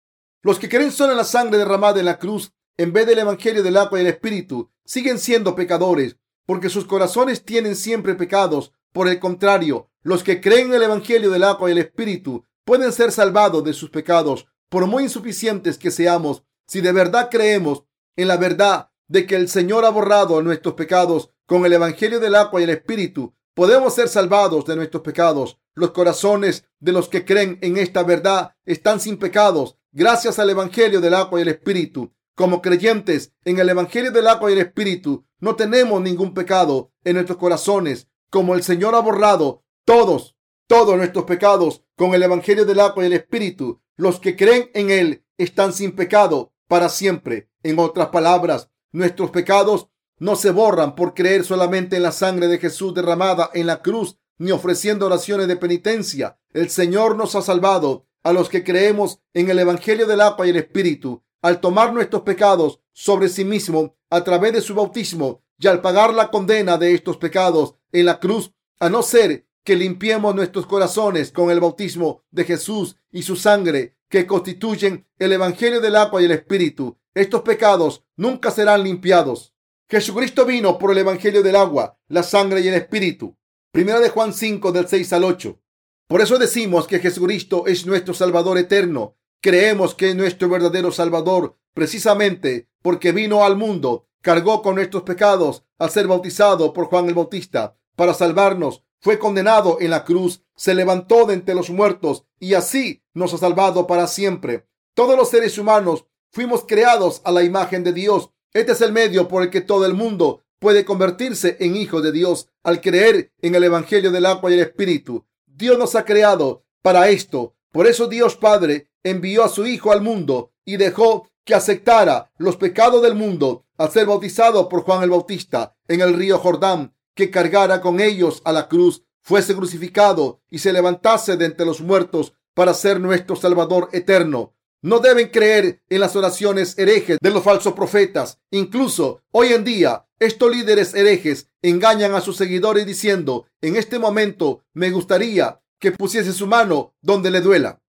Los 0.43 0.59
que 0.59 0.69
creen 0.69 0.93
solo 0.93 1.13
en 1.13 1.19
la 1.19 1.25
sangre 1.25 1.59
derramada 1.59 2.01
en 2.01 2.07
la 2.07 2.19
cruz, 2.19 2.53
en 2.77 2.93
vez 2.93 3.07
del 3.07 3.19
Evangelio 3.19 3.63
del 3.63 3.77
agua 3.77 3.99
y 3.99 4.03
el 4.03 4.09
Espíritu, 4.09 4.71
siguen 4.85 5.19
siendo 5.19 5.55
pecadores, 5.55 6.17
porque 6.47 6.69
sus 6.69 6.85
corazones 6.85 7.45
tienen 7.45 7.77
siempre 7.77 8.15
pecados. 8.15 8.73
Por 8.93 9.09
el 9.09 9.21
contrario, 9.21 9.91
los 10.03 10.23
que 10.23 10.41
creen 10.41 10.69
en 10.69 10.75
el 10.75 10.83
Evangelio 10.85 11.31
del 11.31 11.45
agua 11.45 11.69
y 11.69 11.73
el 11.73 11.79
Espíritu 11.79 12.45
pueden 12.65 12.93
ser 12.93 13.13
salvados 13.13 13.63
de 13.65 13.73
sus 13.73 13.91
pecados, 13.91 14.47
por 14.69 14.87
muy 14.87 15.05
insuficientes 15.05 15.79
que 15.79 15.91
seamos, 15.91 16.45
si 16.67 16.81
de 16.81 16.93
verdad 16.93 17.29
creemos 17.31 17.85
en 18.17 18.29
la 18.29 18.37
verdad 18.37 18.91
de 19.09 19.27
que 19.27 19.37
el 19.37 19.49
Señor 19.49 19.85
ha 19.85 19.91
borrado 19.91 20.41
nuestros 20.43 20.75
pecados 20.75 21.31
con 21.47 21.67
el 21.67 21.73
Evangelio 21.73 22.21
del 22.21 22.37
agua 22.37 22.61
y 22.61 22.65
el 22.65 22.71
Espíritu, 22.71 23.35
podemos 23.61 23.95
ser 23.95 24.09
salvados 24.09 24.65
de 24.65 24.75
nuestros 24.75 25.03
pecados. 25.03 25.59
Los 25.75 25.91
corazones 25.91 26.65
de 26.79 26.93
los 26.93 27.11
que 27.11 27.27
creen 27.27 27.59
en 27.61 27.77
esta 27.77 28.03
verdad 28.03 28.55
están 28.65 29.01
sin 29.01 29.19
pecados 29.19 29.77
gracias 29.93 30.39
al 30.39 30.49
Evangelio 30.49 31.03
del 31.03 31.13
agua 31.13 31.39
y 31.39 31.43
el 31.43 31.49
Espíritu. 31.49 32.11
Como 32.35 32.63
creyentes 32.63 33.35
en 33.45 33.59
el 33.59 33.69
Evangelio 33.69 34.13
del 34.13 34.29
agua 34.29 34.49
y 34.49 34.55
el 34.55 34.61
Espíritu, 34.61 35.27
no 35.41 35.57
tenemos 35.57 36.01
ningún 36.01 36.33
pecado 36.33 36.91
en 37.05 37.17
nuestros 37.17 37.37
corazones, 37.37 38.09
como 38.31 38.55
el 38.55 38.63
Señor 38.63 38.95
ha 38.95 39.01
borrado 39.01 39.63
todos, 39.85 40.39
todos 40.67 40.97
nuestros 40.97 41.27
pecados 41.27 41.85
con 41.97 42.15
el 42.15 42.23
Evangelio 42.23 42.65
del 42.65 42.81
agua 42.81 43.03
y 43.03 43.09
el 43.09 43.13
Espíritu. 43.13 43.83
Los 43.95 44.21
que 44.21 44.37
creen 44.37 44.71
en 44.73 44.89
Él 44.89 45.27
están 45.37 45.75
sin 45.75 45.93
pecado 45.93 46.55
para 46.67 46.89
siempre. 46.89 47.51
En 47.63 47.79
otras 47.79 48.09
palabras, 48.09 48.71
nuestros 48.91 49.31
pecados 49.31 49.89
no 50.21 50.37
se 50.37 50.53
borran 50.53 50.95
por 50.95 51.15
creer 51.15 51.45
solamente 51.45 51.97
en 51.97 52.05
la 52.05 52.13
sangre 52.13 52.47
de 52.47 52.59
Jesús 52.59 52.95
derramada 52.95 53.51
en 53.55 53.67
la 53.67 53.83
cruz, 53.83 54.19
ni 54.39 54.53
ofreciendo 54.53 55.07
oraciones 55.07 55.49
de 55.49 55.57
penitencia. 55.57 56.39
El 56.53 56.71
Señor 56.71 57.17
nos 57.17 57.35
ha 57.35 57.43
salvado 57.43 58.07
a 58.23 58.33
los 58.33 58.49
que 58.49 58.63
creemos 58.63 59.21
en 59.35 59.51
el 59.51 59.59
Evangelio 59.59 60.07
del 60.07 60.21
agua 60.21 60.47
y 60.47 60.51
el 60.51 60.57
Espíritu, 60.57 61.25
al 61.43 61.61
tomar 61.61 61.93
nuestros 61.93 62.23
pecados 62.23 62.81
sobre 62.93 63.29
sí 63.29 63.45
mismo 63.45 63.97
a 64.11 64.23
través 64.23 64.53
de 64.53 64.61
su 64.61 64.75
bautismo 64.75 65.43
y 65.59 65.67
al 65.67 65.81
pagar 65.81 66.13
la 66.13 66.31
condena 66.31 66.77
de 66.77 66.95
estos 66.95 67.17
pecados 67.17 67.75
en 67.93 68.07
la 68.07 68.21
cruz, 68.21 68.53
a 68.79 68.89
no 68.89 69.03
ser 69.03 69.47
que 69.65 69.77
limpiemos 69.77 70.35
nuestros 70.35 70.67
corazones 70.67 71.33
con 71.33 71.51
el 71.51 71.61
bautismo 71.61 72.25
de 72.31 72.45
Jesús 72.45 72.97
y 73.11 73.23
su 73.23 73.37
sangre, 73.37 73.97
que 74.09 74.27
constituyen 74.27 75.07
el 75.19 75.33
Evangelio 75.33 75.81
del 75.81 75.97
agua 75.97 76.21
y 76.21 76.25
el 76.27 76.33
Espíritu. 76.33 76.99
Estos 77.15 77.43
pecados 77.43 78.05
nunca 78.17 78.51
serán 78.51 78.83
limpiados. 78.83 79.55
Jesucristo 79.91 80.47
vino 80.47 80.79
por 80.79 80.93
el 80.93 80.99
Evangelio 80.99 81.43
del 81.43 81.57
agua, 81.57 81.99
la 82.07 82.23
sangre 82.23 82.61
y 82.61 82.69
el 82.69 82.75
Espíritu. 82.75 83.37
Primera 83.73 83.99
de 83.99 84.09
Juan 84.09 84.33
5 84.33 84.71
del 84.71 84.87
6 84.87 85.13
al 85.15 85.25
8. 85.25 85.61
Por 86.07 86.21
eso 86.21 86.39
decimos 86.39 86.87
que 86.87 87.01
Jesucristo 87.01 87.67
es 87.67 87.87
nuestro 87.87 88.15
Salvador 88.15 88.57
eterno. 88.59 89.17
Creemos 89.41 89.97
que 89.97 90.11
es 90.11 90.17
nuestro 90.17 90.49
verdadero 90.49 90.93
Salvador 90.93 91.59
precisamente 91.75 92.69
porque 92.83 93.11
vino 93.11 93.45
al 93.45 93.57
mundo, 93.57 94.09
cargó 94.23 94.63
con 94.63 94.77
nuestros 94.77 95.03
pecados 95.03 95.65
al 95.79 95.91
ser 95.91 96.07
bautizado 96.07 96.73
por 96.73 96.87
Juan 96.87 97.09
el 97.09 97.15
Bautista 97.15 97.77
para 97.97 98.15
salvarnos 98.15 98.85
fue 99.01 99.19
condenado 99.19 99.79
en 99.81 99.91
la 99.91 100.05
cruz, 100.05 100.45
se 100.55 100.75
levantó 100.75 101.25
de 101.25 101.35
entre 101.35 101.55
los 101.55 101.71
muertos 101.71 102.27
y 102.39 102.55
así 102.55 103.03
nos 103.15 103.33
ha 103.35 103.39
salvado 103.39 103.87
para 103.87 104.07
siempre. 104.07 104.69
Todos 104.95 105.17
los 105.17 105.31
seres 105.31 105.59
humanos 105.59 106.07
fuimos 106.31 106.65
creados 106.67 107.23
a 107.25 107.33
la 107.33 107.43
imagen 107.43 107.83
de 107.83 107.93
Dios. 107.93 108.31
Este 108.53 108.73
es 108.73 108.81
el 108.81 108.93
medio 108.93 109.29
por 109.29 109.43
el 109.45 109.51
que 109.51 109.61
todo 109.61 109.87
el 109.87 109.95
mundo 109.95 110.43
puede 110.59 110.85
convertirse 110.85 111.57
en 111.61 111.77
hijo 111.77 112.03
de 112.03 112.11
Dios 112.11 112.49
al 112.65 112.81
creer 112.81 113.33
en 113.41 113.55
el 113.55 113.65
Evangelio 113.65 114.11
del 114.11 114.27
agua 114.27 114.51
y 114.51 114.55
el 114.55 114.61
Espíritu. 114.61 115.25
Dios 115.47 115.79
nos 115.79 115.95
ha 115.95 116.05
creado 116.05 116.65
para 116.83 117.09
esto. 117.09 117.55
Por 117.71 117.87
eso 117.87 118.09
Dios 118.09 118.37
Padre 118.37 118.91
envió 119.05 119.45
a 119.45 119.49
su 119.49 119.67
Hijo 119.67 119.93
al 119.93 120.03
mundo 120.03 120.53
y 120.65 120.77
dejó 120.77 121.29
que 121.45 121.55
aceptara 121.55 122.33
los 122.39 122.57
pecados 122.57 123.03
del 123.03 123.15
mundo 123.15 123.67
al 123.79 123.91
ser 123.91 124.07
bautizado 124.07 124.69
por 124.69 124.83
Juan 124.83 125.03
el 125.05 125.11
Bautista 125.11 125.77
en 125.87 126.01
el 126.01 126.15
río 126.15 126.39
Jordán 126.39 126.95
que 127.15 127.31
cargara 127.31 127.81
con 127.81 128.01
ellos 128.01 128.43
a 128.45 128.53
la 128.53 128.69
cruz, 128.69 129.05
fuese 129.23 129.55
crucificado 129.55 130.41
y 130.51 130.59
se 130.59 130.73
levantase 130.73 131.37
de 131.37 131.47
entre 131.47 131.67
los 131.67 131.81
muertos 131.81 132.33
para 132.55 132.75
ser 132.75 133.01
nuestro 133.01 133.37
Salvador 133.37 133.89
eterno. 133.93 134.55
No 134.83 135.01
deben 135.01 135.29
creer 135.29 135.83
en 135.91 136.01
las 136.01 136.17
oraciones 136.17 136.79
herejes 136.79 137.19
de 137.21 137.31
los 137.31 137.45
falsos 137.45 137.75
profetas. 137.75 138.39
Incluso 138.51 139.23
hoy 139.31 139.53
en 139.53 139.63
día, 139.63 140.07
estos 140.19 140.51
líderes 140.51 140.95
herejes 140.95 141.49
engañan 141.61 142.15
a 142.15 142.23
sus 142.23 142.37
seguidores 142.37 142.87
diciendo, 142.87 143.47
en 143.61 143.77
este 143.77 143.99
momento 143.99 144.65
me 144.73 144.91
gustaría 144.91 145.61
que 145.79 145.93
pusiese 145.93 146.33
su 146.33 146.47
mano 146.47 146.95
donde 147.03 147.31
le 147.31 147.41
duela. 147.41 147.83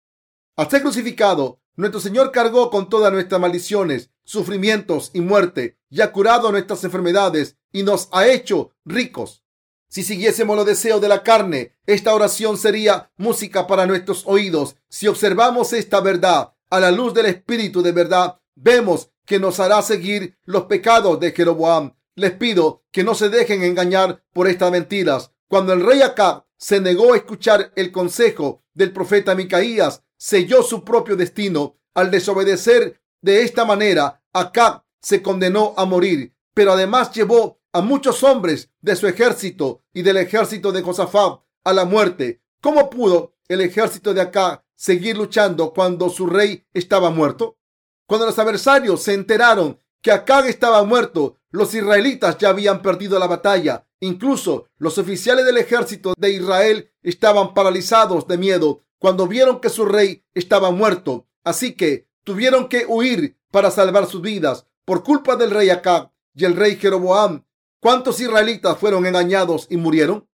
Al 0.57 0.69
ser 0.69 0.81
crucificado, 0.81 1.61
nuestro 1.75 2.01
Señor 2.01 2.31
cargó 2.31 2.69
con 2.69 2.89
todas 2.89 3.11
nuestras 3.13 3.39
maldiciones, 3.39 4.09
sufrimientos 4.25 5.11
y 5.13 5.21
muerte, 5.21 5.77
y 5.89 6.01
ha 6.01 6.11
curado 6.11 6.51
nuestras 6.51 6.83
enfermedades 6.83 7.57
y 7.71 7.83
nos 7.83 8.09
ha 8.11 8.27
hecho 8.27 8.71
ricos. 8.85 9.43
Si 9.87 10.03
siguiésemos 10.03 10.55
los 10.55 10.65
deseos 10.65 11.01
de 11.01 11.09
la 11.09 11.21
carne, 11.21 11.73
esta 11.85 12.13
oración 12.13 12.57
sería 12.57 13.11
música 13.17 13.67
para 13.67 13.85
nuestros 13.85 14.23
oídos. 14.25 14.77
Si 14.87 15.07
observamos 15.07 15.73
esta 15.73 15.99
verdad 15.99 16.50
a 16.71 16.79
la 16.79 16.89
luz 16.89 17.13
del 17.13 17.27
Espíritu 17.27 17.83
de 17.83 17.91
verdad, 17.91 18.39
vemos 18.55 19.11
que 19.25 19.39
nos 19.39 19.59
hará 19.59 19.81
seguir 19.81 20.37
los 20.45 20.63
pecados 20.63 21.19
de 21.19 21.33
Jeroboam. 21.33 21.93
Les 22.15 22.31
pido 22.31 22.83
que 22.91 23.03
no 23.03 23.13
se 23.13 23.29
dejen 23.29 23.63
engañar 23.63 24.23
por 24.33 24.47
estas 24.47 24.71
mentiras. 24.71 25.31
Cuando 25.47 25.73
el 25.73 25.85
rey 25.85 26.01
Acab 26.01 26.45
se 26.57 26.79
negó 26.79 27.13
a 27.13 27.17
escuchar 27.17 27.73
el 27.75 27.91
consejo 27.91 28.63
del 28.73 28.93
profeta 28.93 29.35
Micaías, 29.35 30.03
selló 30.17 30.63
su 30.63 30.83
propio 30.83 31.15
destino. 31.15 31.77
Al 31.93 32.09
desobedecer 32.09 33.01
de 33.21 33.43
esta 33.43 33.65
manera, 33.65 34.23
Acab 34.31 34.83
se 35.01 35.21
condenó 35.21 35.73
a 35.75 35.85
morir, 35.85 36.33
pero 36.53 36.71
además 36.71 37.11
llevó 37.11 37.59
a 37.73 37.81
muchos 37.81 38.23
hombres 38.23 38.69
de 38.79 38.95
su 38.95 39.07
ejército 39.07 39.83
y 39.93 40.03
del 40.03 40.17
ejército 40.17 40.71
de 40.71 40.81
Josafat 40.81 41.41
a 41.65 41.73
la 41.73 41.83
muerte. 41.83 42.41
¿Cómo 42.61 42.89
pudo 42.89 43.35
el 43.49 43.59
ejército 43.59 44.13
de 44.13 44.21
acá 44.21 44.63
seguir 44.81 45.15
luchando 45.15 45.73
cuando 45.73 46.09
su 46.09 46.25
rey 46.25 46.65
estaba 46.73 47.11
muerto? 47.11 47.59
Cuando 48.07 48.25
los 48.25 48.39
adversarios 48.39 49.03
se 49.03 49.13
enteraron 49.13 49.79
que 50.01 50.11
Acá 50.11 50.47
estaba 50.47 50.83
muerto, 50.83 51.37
los 51.51 51.75
israelitas 51.75 52.39
ya 52.39 52.49
habían 52.49 52.81
perdido 52.81 53.19
la 53.19 53.27
batalla. 53.27 53.85
Incluso 53.99 54.69
los 54.77 54.97
oficiales 54.97 55.45
del 55.45 55.59
ejército 55.59 56.13
de 56.17 56.31
Israel 56.31 56.91
estaban 57.03 57.53
paralizados 57.53 58.27
de 58.27 58.39
miedo 58.39 58.81
cuando 58.97 59.27
vieron 59.27 59.59
que 59.59 59.69
su 59.69 59.85
rey 59.85 60.25
estaba 60.33 60.71
muerto. 60.71 61.27
Así 61.43 61.73
que 61.73 62.09
tuvieron 62.23 62.67
que 62.67 62.85
huir 62.87 63.37
para 63.51 63.69
salvar 63.69 64.07
sus 64.07 64.23
vidas 64.23 64.65
por 64.83 65.03
culpa 65.03 65.35
del 65.35 65.51
rey 65.51 65.69
Acab 65.69 66.11
y 66.33 66.45
el 66.45 66.55
rey 66.55 66.77
Jeroboam 66.77 67.43
¿Cuántos 67.79 68.19
israelitas 68.19 68.77
fueron 68.77 69.07
engañados 69.07 69.65
y 69.67 69.77
murieron? 69.77 70.29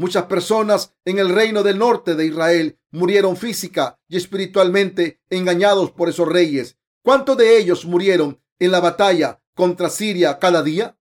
Muchas 0.00 0.24
personas 0.24 0.94
en 1.04 1.18
el 1.18 1.28
reino 1.28 1.62
del 1.62 1.76
norte 1.76 2.14
de 2.14 2.24
Israel 2.24 2.78
murieron 2.90 3.36
física 3.36 4.00
y 4.08 4.16
espiritualmente 4.16 5.20
engañados 5.28 5.90
por 5.90 6.08
esos 6.08 6.26
reyes. 6.26 6.78
¿Cuántos 7.02 7.36
de 7.36 7.58
ellos 7.58 7.84
murieron 7.84 8.40
en 8.58 8.70
la 8.70 8.80
batalla 8.80 9.42
contra 9.54 9.90
Siria 9.90 10.38
cada 10.38 10.62
día? 10.62 10.98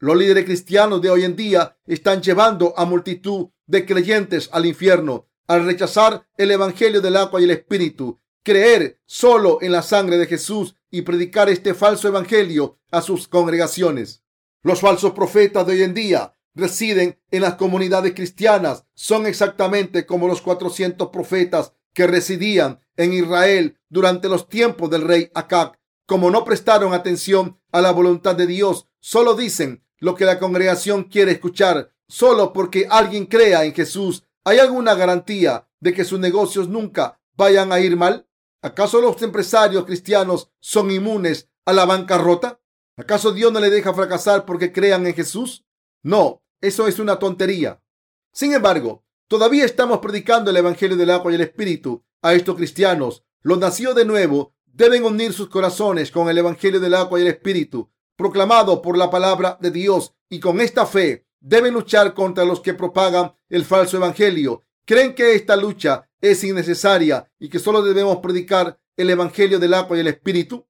Los 0.00 0.18
líderes 0.18 0.44
cristianos 0.44 1.00
de 1.00 1.08
hoy 1.08 1.24
en 1.24 1.34
día 1.34 1.78
están 1.86 2.20
llevando 2.20 2.74
a 2.76 2.84
multitud 2.84 3.48
de 3.64 3.86
creyentes 3.86 4.50
al 4.52 4.66
infierno 4.66 5.26
al 5.46 5.64
rechazar 5.64 6.28
el 6.36 6.50
Evangelio 6.50 7.00
del 7.00 7.16
agua 7.16 7.40
y 7.40 7.44
el 7.44 7.52
Espíritu, 7.52 8.20
creer 8.42 9.00
solo 9.06 9.62
en 9.62 9.72
la 9.72 9.80
sangre 9.80 10.18
de 10.18 10.26
Jesús 10.26 10.76
y 10.90 11.00
predicar 11.00 11.48
este 11.48 11.72
falso 11.72 12.06
Evangelio 12.08 12.78
a 12.90 13.00
sus 13.00 13.28
congregaciones. 13.28 14.22
Los 14.62 14.80
falsos 14.80 15.12
profetas 15.12 15.66
de 15.66 15.72
hoy 15.72 15.82
en 15.84 15.94
día 15.94 16.34
residen 16.54 17.18
en 17.30 17.42
las 17.42 17.54
comunidades 17.54 18.14
cristianas. 18.14 18.84
Son 18.94 19.26
exactamente 19.26 20.06
como 20.06 20.28
los 20.28 20.40
400 20.40 21.08
profetas 21.08 21.72
que 21.92 22.06
residían 22.06 22.80
en 22.96 23.12
Israel 23.12 23.78
durante 23.88 24.28
los 24.28 24.48
tiempos 24.48 24.90
del 24.90 25.02
rey 25.02 25.30
Acab. 25.34 25.78
Como 26.06 26.30
no 26.30 26.44
prestaron 26.44 26.92
atención 26.92 27.58
a 27.72 27.80
la 27.80 27.92
voluntad 27.92 28.36
de 28.36 28.46
Dios, 28.46 28.88
solo 29.00 29.34
dicen 29.34 29.84
lo 29.98 30.14
que 30.14 30.26
la 30.26 30.38
congregación 30.38 31.04
quiere 31.04 31.32
escuchar, 31.32 31.90
solo 32.08 32.52
porque 32.52 32.86
alguien 32.90 33.26
crea 33.26 33.64
en 33.64 33.72
Jesús. 33.72 34.24
¿Hay 34.44 34.58
alguna 34.58 34.94
garantía 34.94 35.68
de 35.80 35.94
que 35.94 36.04
sus 36.04 36.20
negocios 36.20 36.68
nunca 36.68 37.20
vayan 37.36 37.72
a 37.72 37.80
ir 37.80 37.96
mal? 37.96 38.28
¿Acaso 38.60 39.00
los 39.00 39.20
empresarios 39.22 39.84
cristianos 39.84 40.50
son 40.60 40.90
inmunes 40.90 41.48
a 41.64 41.72
la 41.72 41.86
bancarrota? 41.86 42.60
¿Acaso 42.96 43.32
Dios 43.32 43.52
no 43.52 43.60
le 43.60 43.70
deja 43.70 43.94
fracasar 43.94 44.44
porque 44.44 44.72
crean 44.72 45.06
en 45.06 45.14
Jesús? 45.14 45.64
No, 46.02 46.43
eso 46.60 46.86
es 46.88 46.98
una 46.98 47.18
tontería. 47.18 47.82
Sin 48.32 48.52
embargo, 48.52 49.04
todavía 49.28 49.64
estamos 49.64 49.98
predicando 49.98 50.50
el 50.50 50.56
Evangelio 50.56 50.96
del 50.96 51.10
agua 51.10 51.32
y 51.32 51.36
el 51.36 51.42
Espíritu 51.42 52.04
a 52.22 52.34
estos 52.34 52.56
cristianos. 52.56 53.24
Los 53.42 53.58
nacidos 53.58 53.94
de 53.94 54.04
nuevo 54.04 54.54
deben 54.64 55.04
unir 55.04 55.32
sus 55.32 55.48
corazones 55.48 56.10
con 56.10 56.28
el 56.28 56.38
Evangelio 56.38 56.80
del 56.80 56.94
agua 56.94 57.18
y 57.18 57.22
el 57.22 57.28
Espíritu, 57.28 57.90
proclamado 58.16 58.82
por 58.82 58.98
la 58.98 59.10
palabra 59.10 59.58
de 59.60 59.70
Dios, 59.70 60.14
y 60.28 60.40
con 60.40 60.60
esta 60.60 60.86
fe 60.86 61.26
deben 61.40 61.74
luchar 61.74 62.14
contra 62.14 62.44
los 62.44 62.60
que 62.60 62.74
propagan 62.74 63.34
el 63.48 63.64
falso 63.64 63.98
Evangelio. 63.98 64.64
¿Creen 64.84 65.14
que 65.14 65.34
esta 65.34 65.56
lucha 65.56 66.08
es 66.20 66.42
innecesaria 66.42 67.30
y 67.38 67.48
que 67.48 67.58
solo 67.58 67.82
debemos 67.82 68.18
predicar 68.18 68.80
el 68.96 69.10
Evangelio 69.10 69.58
del 69.58 69.74
agua 69.74 69.96
y 69.96 70.00
el 70.00 70.08
Espíritu? 70.08 70.66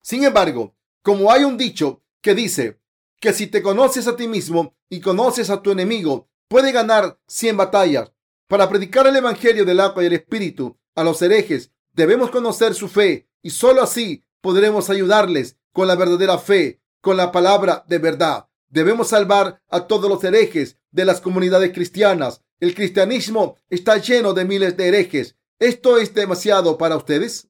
Sin 0.00 0.24
embargo, 0.24 0.74
como 1.02 1.30
hay 1.30 1.44
un 1.44 1.56
dicho 1.56 2.02
que 2.20 2.34
dice 2.34 2.80
que 3.20 3.32
si 3.32 3.46
te 3.46 3.62
conoces 3.62 4.06
a 4.08 4.16
ti 4.16 4.26
mismo 4.26 4.74
y 4.94 5.00
conoces 5.00 5.50
a 5.50 5.60
tu 5.60 5.72
enemigo, 5.72 6.28
puede 6.46 6.70
ganar 6.70 7.18
100 7.26 7.56
batallas. 7.56 8.12
Para 8.46 8.68
predicar 8.68 9.06
el 9.08 9.16
Evangelio 9.16 9.64
del 9.64 9.80
agua 9.80 10.02
y 10.02 10.06
el 10.06 10.12
Espíritu 10.12 10.78
a 10.94 11.02
los 11.02 11.20
herejes, 11.20 11.72
debemos 11.92 12.30
conocer 12.30 12.74
su 12.74 12.88
fe 12.88 13.28
y 13.42 13.50
sólo 13.50 13.82
así 13.82 14.22
podremos 14.40 14.90
ayudarles 14.90 15.56
con 15.72 15.88
la 15.88 15.96
verdadera 15.96 16.38
fe, 16.38 16.80
con 17.00 17.16
la 17.16 17.32
palabra 17.32 17.84
de 17.88 17.98
verdad. 17.98 18.46
Debemos 18.68 19.08
salvar 19.08 19.60
a 19.68 19.88
todos 19.88 20.08
los 20.08 20.22
herejes 20.22 20.78
de 20.92 21.04
las 21.04 21.20
comunidades 21.20 21.72
cristianas. 21.72 22.42
El 22.60 22.74
cristianismo 22.74 23.56
está 23.70 23.96
lleno 23.96 24.32
de 24.32 24.44
miles 24.44 24.76
de 24.76 24.88
herejes. 24.88 25.36
¿Esto 25.58 25.98
es 25.98 26.14
demasiado 26.14 26.78
para 26.78 26.96
ustedes? 26.96 27.48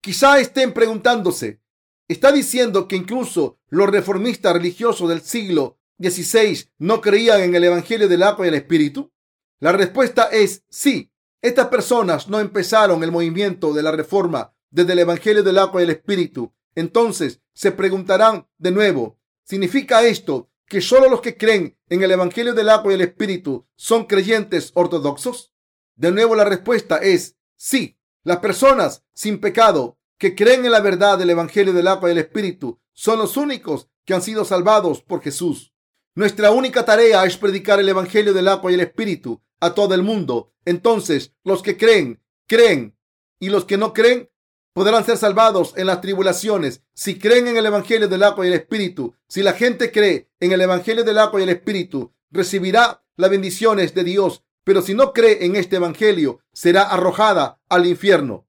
Quizá 0.00 0.40
estén 0.40 0.72
preguntándose, 0.72 1.60
¿Está 2.08 2.30
diciendo 2.30 2.86
que 2.86 2.94
incluso 2.94 3.58
los 3.68 3.90
reformistas 3.90 4.52
religiosos 4.52 5.08
del 5.08 5.22
siglo 5.22 5.75
XVI 5.98 6.68
no 6.78 7.00
creían 7.00 7.40
en 7.40 7.54
el 7.54 7.64
Evangelio 7.64 8.08
del 8.08 8.22
agua 8.22 8.46
y 8.46 8.48
el 8.48 8.54
Espíritu? 8.54 9.12
La 9.58 9.72
respuesta 9.72 10.24
es 10.24 10.64
sí. 10.68 11.12
Estas 11.40 11.68
personas 11.68 12.28
no 12.28 12.40
empezaron 12.40 13.02
el 13.02 13.12
movimiento 13.12 13.72
de 13.72 13.82
la 13.82 13.92
reforma 13.92 14.54
desde 14.70 14.92
el 14.92 15.00
Evangelio 15.00 15.42
del 15.42 15.58
agua 15.58 15.80
y 15.80 15.84
el 15.84 15.90
Espíritu. 15.90 16.52
Entonces 16.74 17.40
se 17.54 17.72
preguntarán 17.72 18.48
de 18.58 18.70
nuevo, 18.70 19.18
¿significa 19.44 20.02
esto 20.04 20.50
que 20.66 20.80
solo 20.80 21.08
los 21.08 21.20
que 21.20 21.36
creen 21.36 21.78
en 21.88 22.02
el 22.02 22.10
Evangelio 22.10 22.52
del 22.52 22.68
agua 22.68 22.92
y 22.92 22.96
el 22.96 23.00
Espíritu 23.00 23.66
son 23.76 24.04
creyentes 24.04 24.72
ortodoxos? 24.74 25.54
De 25.94 26.10
nuevo 26.12 26.34
la 26.34 26.44
respuesta 26.44 26.98
es 26.98 27.36
sí. 27.56 27.98
Las 28.22 28.38
personas 28.38 29.04
sin 29.14 29.40
pecado 29.40 29.98
que 30.18 30.34
creen 30.34 30.64
en 30.64 30.72
la 30.72 30.80
verdad 30.80 31.18
del 31.18 31.30
Evangelio 31.30 31.72
del 31.72 31.88
agua 31.88 32.08
y 32.08 32.14
del 32.14 32.24
Espíritu 32.24 32.80
son 32.92 33.18
los 33.18 33.36
únicos 33.36 33.88
que 34.04 34.14
han 34.14 34.22
sido 34.22 34.44
salvados 34.44 35.02
por 35.02 35.22
Jesús. 35.22 35.74
Nuestra 36.16 36.50
única 36.50 36.86
tarea 36.86 37.26
es 37.26 37.36
predicar 37.36 37.78
el 37.78 37.90
Evangelio 37.90 38.32
del 38.32 38.48
agua 38.48 38.70
y 38.70 38.74
el 38.74 38.80
Espíritu 38.80 39.42
a 39.60 39.74
todo 39.74 39.94
el 39.94 40.02
mundo. 40.02 40.50
Entonces, 40.64 41.34
los 41.44 41.62
que 41.62 41.76
creen, 41.76 42.22
creen, 42.48 42.96
y 43.38 43.50
los 43.50 43.66
que 43.66 43.76
no 43.76 43.92
creen, 43.92 44.30
podrán 44.72 45.04
ser 45.04 45.18
salvados 45.18 45.74
en 45.76 45.86
las 45.86 46.00
tribulaciones. 46.00 46.80
Si 46.94 47.18
creen 47.18 47.48
en 47.48 47.58
el 47.58 47.66
Evangelio 47.66 48.08
del 48.08 48.22
agua 48.22 48.46
y 48.46 48.48
el 48.48 48.54
Espíritu, 48.54 49.14
si 49.28 49.42
la 49.42 49.52
gente 49.52 49.92
cree 49.92 50.30
en 50.40 50.52
el 50.52 50.62
Evangelio 50.62 51.04
del 51.04 51.18
agua 51.18 51.38
y 51.38 51.42
el 51.42 51.50
Espíritu, 51.50 52.14
recibirá 52.30 53.04
las 53.16 53.28
bendiciones 53.28 53.92
de 53.94 54.04
Dios. 54.04 54.42
Pero 54.64 54.80
si 54.80 54.94
no 54.94 55.12
cree 55.12 55.44
en 55.44 55.54
este 55.54 55.76
Evangelio, 55.76 56.40
será 56.50 56.84
arrojada 56.84 57.60
al 57.68 57.84
infierno. 57.84 58.48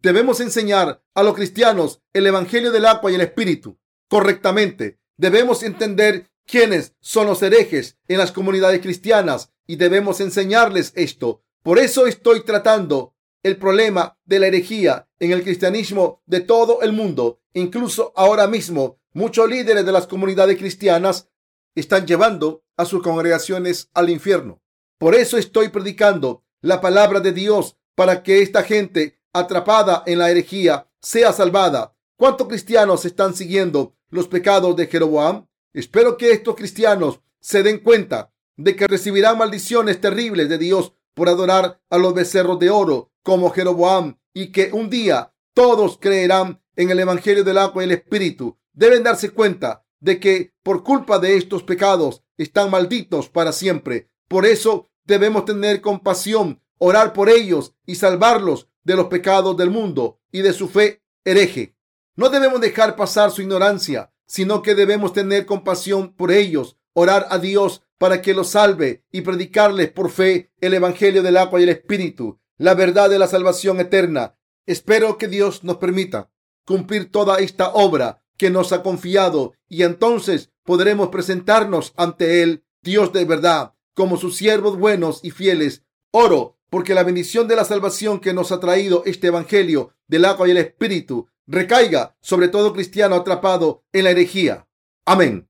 Debemos 0.00 0.38
enseñar 0.38 1.02
a 1.14 1.24
los 1.24 1.34
cristianos 1.34 2.02
el 2.12 2.28
Evangelio 2.28 2.70
del 2.70 2.86
agua 2.86 3.10
y 3.10 3.16
el 3.16 3.20
Espíritu 3.22 3.80
correctamente. 4.06 5.00
Debemos 5.16 5.64
entender 5.64 6.30
quiénes 6.50 6.94
son 7.00 7.26
los 7.26 7.42
herejes 7.42 7.96
en 8.08 8.18
las 8.18 8.32
comunidades 8.32 8.80
cristianas 8.80 9.52
y 9.66 9.76
debemos 9.76 10.20
enseñarles 10.20 10.92
esto. 10.96 11.42
Por 11.62 11.78
eso 11.78 12.06
estoy 12.06 12.44
tratando 12.44 13.14
el 13.44 13.56
problema 13.56 14.18
de 14.24 14.40
la 14.40 14.48
herejía 14.48 15.08
en 15.20 15.30
el 15.30 15.44
cristianismo 15.44 16.22
de 16.26 16.40
todo 16.40 16.82
el 16.82 16.92
mundo. 16.92 17.40
Incluso 17.54 18.12
ahora 18.16 18.48
mismo, 18.48 18.98
muchos 19.12 19.48
líderes 19.48 19.86
de 19.86 19.92
las 19.92 20.06
comunidades 20.08 20.58
cristianas 20.58 21.28
están 21.74 22.06
llevando 22.06 22.64
a 22.76 22.84
sus 22.84 23.02
congregaciones 23.02 23.88
al 23.94 24.10
infierno. 24.10 24.60
Por 24.98 25.14
eso 25.14 25.38
estoy 25.38 25.68
predicando 25.68 26.44
la 26.60 26.80
palabra 26.80 27.20
de 27.20 27.32
Dios 27.32 27.76
para 27.94 28.22
que 28.22 28.42
esta 28.42 28.64
gente 28.64 29.20
atrapada 29.32 30.02
en 30.06 30.18
la 30.18 30.30
herejía 30.30 30.88
sea 31.00 31.32
salvada. 31.32 31.96
¿Cuántos 32.16 32.48
cristianos 32.48 33.04
están 33.04 33.34
siguiendo 33.34 33.94
los 34.10 34.26
pecados 34.26 34.74
de 34.76 34.88
Jeroboam? 34.88 35.46
Espero 35.72 36.16
que 36.16 36.32
estos 36.32 36.56
cristianos 36.56 37.20
se 37.40 37.62
den 37.62 37.78
cuenta 37.78 38.32
de 38.56 38.76
que 38.76 38.86
recibirán 38.86 39.38
maldiciones 39.38 40.00
terribles 40.00 40.48
de 40.48 40.58
Dios 40.58 40.94
por 41.14 41.28
adorar 41.28 41.80
a 41.88 41.98
los 41.98 42.14
becerros 42.14 42.58
de 42.58 42.70
oro 42.70 43.12
como 43.22 43.50
Jeroboam 43.50 44.18
y 44.32 44.52
que 44.52 44.70
un 44.72 44.90
día 44.90 45.32
todos 45.54 45.98
creerán 45.98 46.62
en 46.76 46.90
el 46.90 47.00
Evangelio 47.00 47.44
del 47.44 47.58
agua 47.58 47.82
y 47.82 47.86
el 47.86 47.92
Espíritu. 47.92 48.58
Deben 48.72 49.02
darse 49.02 49.30
cuenta 49.30 49.84
de 50.00 50.18
que 50.18 50.54
por 50.62 50.82
culpa 50.82 51.18
de 51.18 51.36
estos 51.36 51.62
pecados 51.62 52.22
están 52.36 52.70
malditos 52.70 53.28
para 53.28 53.52
siempre. 53.52 54.10
Por 54.28 54.46
eso 54.46 54.88
debemos 55.04 55.44
tener 55.44 55.80
compasión, 55.80 56.62
orar 56.78 57.12
por 57.12 57.28
ellos 57.28 57.74
y 57.86 57.96
salvarlos 57.96 58.68
de 58.84 58.96
los 58.96 59.06
pecados 59.06 59.56
del 59.56 59.70
mundo 59.70 60.20
y 60.32 60.40
de 60.40 60.52
su 60.52 60.68
fe 60.68 61.02
hereje. 61.24 61.76
No 62.16 62.28
debemos 62.28 62.60
dejar 62.60 62.96
pasar 62.96 63.30
su 63.30 63.42
ignorancia, 63.42 64.12
sino 64.30 64.62
que 64.62 64.76
debemos 64.76 65.12
tener 65.12 65.44
compasión 65.44 66.14
por 66.14 66.30
ellos, 66.30 66.76
orar 66.92 67.26
a 67.30 67.40
Dios 67.40 67.82
para 67.98 68.22
que 68.22 68.32
los 68.32 68.50
salve 68.50 69.02
y 69.10 69.22
predicarles 69.22 69.90
por 69.90 70.08
fe 70.08 70.52
el 70.60 70.72
Evangelio 70.72 71.24
del 71.24 71.36
agua 71.36 71.58
y 71.58 71.64
el 71.64 71.70
Espíritu, 71.70 72.38
la 72.56 72.74
verdad 72.74 73.10
de 73.10 73.18
la 73.18 73.26
salvación 73.26 73.80
eterna. 73.80 74.36
Espero 74.66 75.18
que 75.18 75.26
Dios 75.26 75.64
nos 75.64 75.78
permita 75.78 76.30
cumplir 76.64 77.10
toda 77.10 77.40
esta 77.40 77.70
obra 77.70 78.22
que 78.36 78.50
nos 78.50 78.72
ha 78.72 78.84
confiado 78.84 79.54
y 79.68 79.82
entonces 79.82 80.52
podremos 80.62 81.08
presentarnos 81.08 81.92
ante 81.96 82.44
Él, 82.44 82.62
Dios 82.82 83.12
de 83.12 83.24
verdad, 83.24 83.74
como 83.94 84.16
sus 84.16 84.36
siervos 84.36 84.78
buenos 84.78 85.24
y 85.24 85.32
fieles. 85.32 85.82
Oro 86.12 86.56
porque 86.70 86.94
la 86.94 87.02
bendición 87.02 87.48
de 87.48 87.56
la 87.56 87.64
salvación 87.64 88.20
que 88.20 88.32
nos 88.32 88.52
ha 88.52 88.60
traído 88.60 89.02
este 89.06 89.26
Evangelio 89.26 89.92
del 90.06 90.24
agua 90.24 90.46
y 90.46 90.52
el 90.52 90.58
Espíritu 90.58 91.26
recaiga 91.50 92.16
sobre 92.20 92.48
todo 92.48 92.72
cristiano 92.72 93.16
atrapado 93.16 93.84
en 93.92 94.04
la 94.04 94.10
herejía. 94.10 94.68
Amén. 95.04 95.49